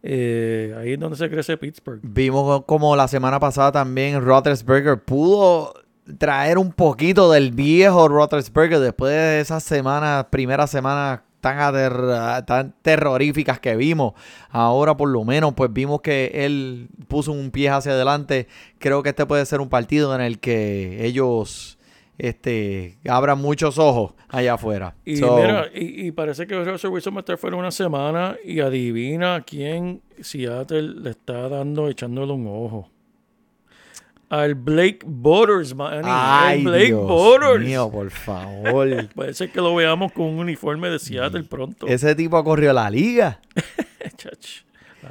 Eh, 0.07 0.75
ahí 0.79 0.93
es 0.93 1.01
donde 1.01 1.17
se 1.17 1.31
crece 1.31 1.57
Pittsburgh. 1.57 2.01
Vimos 2.03 2.65
como 2.67 2.95
la 2.95 3.09
semana 3.09 3.41
pasada 3.41 3.73
también 3.73 4.23
Roethlisberger 4.23 5.03
pudo 5.03 5.73
traer 6.19 6.59
un 6.59 6.73
poquito 6.73 7.33
del 7.33 7.53
viejo 7.53 8.07
Roethlisberger 8.09 8.81
después 8.81 9.15
de 9.15 9.41
esas 9.41 9.65
semanas, 9.65 10.27
primeras 10.29 10.71
semanas 10.71 11.21
tan, 11.41 12.45
tan 12.45 12.75
terroríficas 12.83 13.59
que 13.61 13.77
vimos. 13.77 14.13
Ahora 14.51 14.95
por 14.95 15.09
lo 15.09 15.25
menos 15.25 15.55
pues 15.55 15.73
vimos 15.73 16.03
que 16.03 16.33
él 16.35 16.89
puso 17.09 17.33
un 17.33 17.51
pie 17.51 17.71
hacia 17.71 17.93
adelante. 17.93 18.47
Creo 18.79 19.03
que 19.03 19.09
este 19.09 19.25
puede 19.25 19.47
ser 19.47 19.63
un 19.63 19.71
partido 19.71 20.15
en 20.15 20.21
el 20.21 20.39
que 20.39 21.07
ellos 21.07 21.79
este, 22.19 22.99
abran 23.09 23.39
muchos 23.41 23.79
ojos 23.79 24.15
allá 24.29 24.55
afuera. 24.55 24.95
Y 25.05 25.17
So, 25.17 25.37
mira, 25.37 25.69
y, 25.75 26.07
y 26.07 26.13
parece 26.13 26.47
que 26.47 26.63
Russell 26.65 26.91
Wilson 26.91 27.15
va 27.15 27.19
a 27.19 27.21
estar 27.21 27.39
fuera 27.39 27.57
una 27.57 27.71
semana 27.71 28.37
y 28.45 28.61
adivina 28.61 29.43
quién 29.47 30.01
Seattle 30.21 30.83
le 31.01 31.11
está 31.11 31.49
dando, 31.49 31.89
echándole 31.89 32.33
un 32.33 32.47
ojo. 32.47 32.91
Al 34.31 34.55
Blake 34.55 35.01
Borders, 35.05 35.75
man. 35.75 36.01
Ay, 36.05 36.65
Blake 36.65 36.87
Dios 36.87 37.07
Borders. 37.07 37.65
mío, 37.65 37.89
por 37.91 38.11
favor. 38.11 38.89
Parece 39.15 39.51
que 39.51 39.61
lo 39.61 39.75
veamos 39.77 40.11
con 40.13 40.25
un 40.27 40.39
uniforme 40.39 40.89
de 40.89 40.99
Seattle 40.99 41.45
pronto. 41.45 41.87
Ese 41.87 42.15
tipo 42.15 42.43
corrió 42.43 42.73
la 42.73 42.91
liga. 42.91 43.41
Chach. 44.17 44.63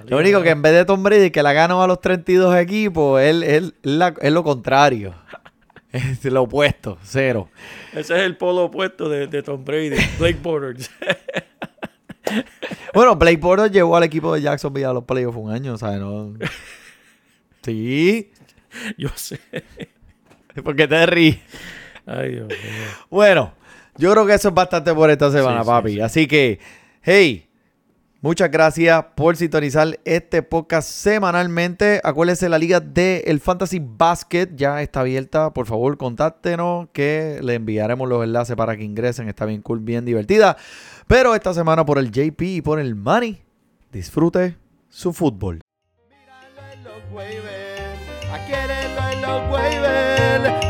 Lo 0.08 0.18
único 0.18 0.42
que 0.42 0.50
en 0.50 0.62
vez 0.64 0.74
de 0.74 0.86
Tom 0.86 1.04
Brady 1.04 1.30
que 1.30 1.44
la 1.44 1.54
ganó 1.54 1.84
a 1.84 1.88
los 1.88 2.02
32 2.02 2.56
equipos, 2.58 3.22
él, 3.22 3.44
él, 3.44 3.76
él 3.84 4.00
la- 4.00 4.16
lo 4.32 4.44
contrario. 4.44 5.14
Es 5.94 6.24
lo 6.26 6.42
opuesto, 6.44 6.98
cero. 7.04 7.50
Ese 7.92 8.16
es 8.16 8.22
el 8.24 8.36
polo 8.36 8.64
opuesto 8.64 9.08
de, 9.10 9.28
de 9.28 9.44
Tom 9.44 9.64
Brady, 9.64 9.96
Blake 10.20 10.40
Borders. 10.42 10.90
Bueno, 12.94 13.16
Blake 13.16 13.38
Bortles 13.38 13.72
llevó 13.72 13.98
al 13.98 14.04
equipo 14.04 14.34
de 14.34 14.42
Jacksonville 14.42 14.86
a 14.86 14.94
los 14.94 15.04
playoffs 15.04 15.38
un 15.38 15.52
año, 15.52 15.78
¿sabes? 15.78 16.00
No... 16.00 16.34
Sí. 17.64 18.32
Yo 18.98 19.10
sé. 19.16 19.40
¿Por 20.64 20.76
qué 20.76 20.88
te 20.88 21.06
ríes? 21.06 21.38
Ay, 22.06 22.32
Dios 22.34 22.48
mío. 22.48 22.58
Bueno, 23.10 23.54
yo 23.98 24.12
creo 24.12 24.26
que 24.26 24.34
eso 24.34 24.50
es 24.50 24.54
bastante 24.54 24.94
por 24.94 25.10
esta 25.10 25.32
semana, 25.32 25.60
Sí, 25.60 25.64
sí, 25.64 25.68
papi. 25.70 25.94
sí. 25.94 26.02
Así 26.02 26.28
que, 26.28 26.60
hey, 27.02 27.48
muchas 28.24 28.50
gracias 28.50 29.06
por 29.16 29.38
sintonizar 29.38 30.00
este 30.06 30.42
podcast 30.42 30.90
semanalmente. 30.90 32.02
Acuérdense, 32.04 32.50
la 32.50 32.58
liga 32.58 32.80
del 32.80 33.40
Fantasy 33.40 33.80
Basket 33.80 34.50
ya 34.56 34.82
está 34.82 35.02
abierta. 35.02 35.54
Por 35.54 35.68
favor, 35.68 35.98
contáctenos 35.98 36.88
que 36.92 37.40
le 37.44 37.54
enviaremos 37.54 38.10
los 38.10 38.24
enlaces 38.24 38.56
para 38.56 38.76
que 38.76 38.84
ingresen. 38.84 39.30
Está 39.30 39.46
bien 39.46 39.62
cool, 39.62 39.80
bien 39.82 40.06
divertida. 40.06 40.58
Pero 41.06 41.36
esta 41.36 41.54
semana 41.54 41.86
por 41.86 42.00
el 42.00 42.10
JP 42.10 42.42
y 42.42 42.62
por 42.62 42.80
el 42.80 42.96
Money, 42.96 43.44
disfrute 43.92 44.58
su 44.90 45.14
fútbol. 45.14 45.60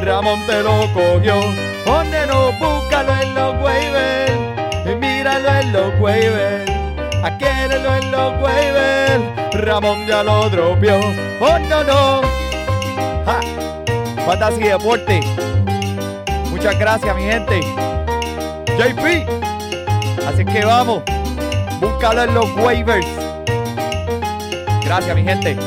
Ramón 0.03 0.39
te 0.45 0.61
lo 0.61 0.81
cogió, 0.93 1.39
búscalo 2.59 3.13
en 3.21 3.35
los 3.35 3.55
míralo 4.99 5.49
en 5.49 5.71
los 5.71 6.72
waivers, 7.23 7.25
aquérenlo 7.25 7.95
en 7.95 8.11
los 8.11 8.41
waivers. 8.41 9.63
Ramón 9.65 10.05
ya 10.07 10.23
lo 10.23 10.49
dropeó, 10.49 10.99
oh 11.39 11.59
no 11.59 11.83
no. 11.83 12.21
Ja. 13.25 13.39
Fantasy 14.25 14.63
Deporte. 14.63 15.19
Muchas 16.49 16.77
gracias, 16.79 17.15
mi 17.15 17.23
gente. 17.23 17.61
JP. 18.77 19.27
Así 20.27 20.45
que 20.45 20.65
vamos, 20.65 21.03
búscalo 21.79 22.23
en 22.23 22.33
los 22.33 22.51
waivers. 22.57 23.07
Gracias, 24.83 25.15
mi 25.15 25.23
gente. 25.23 25.57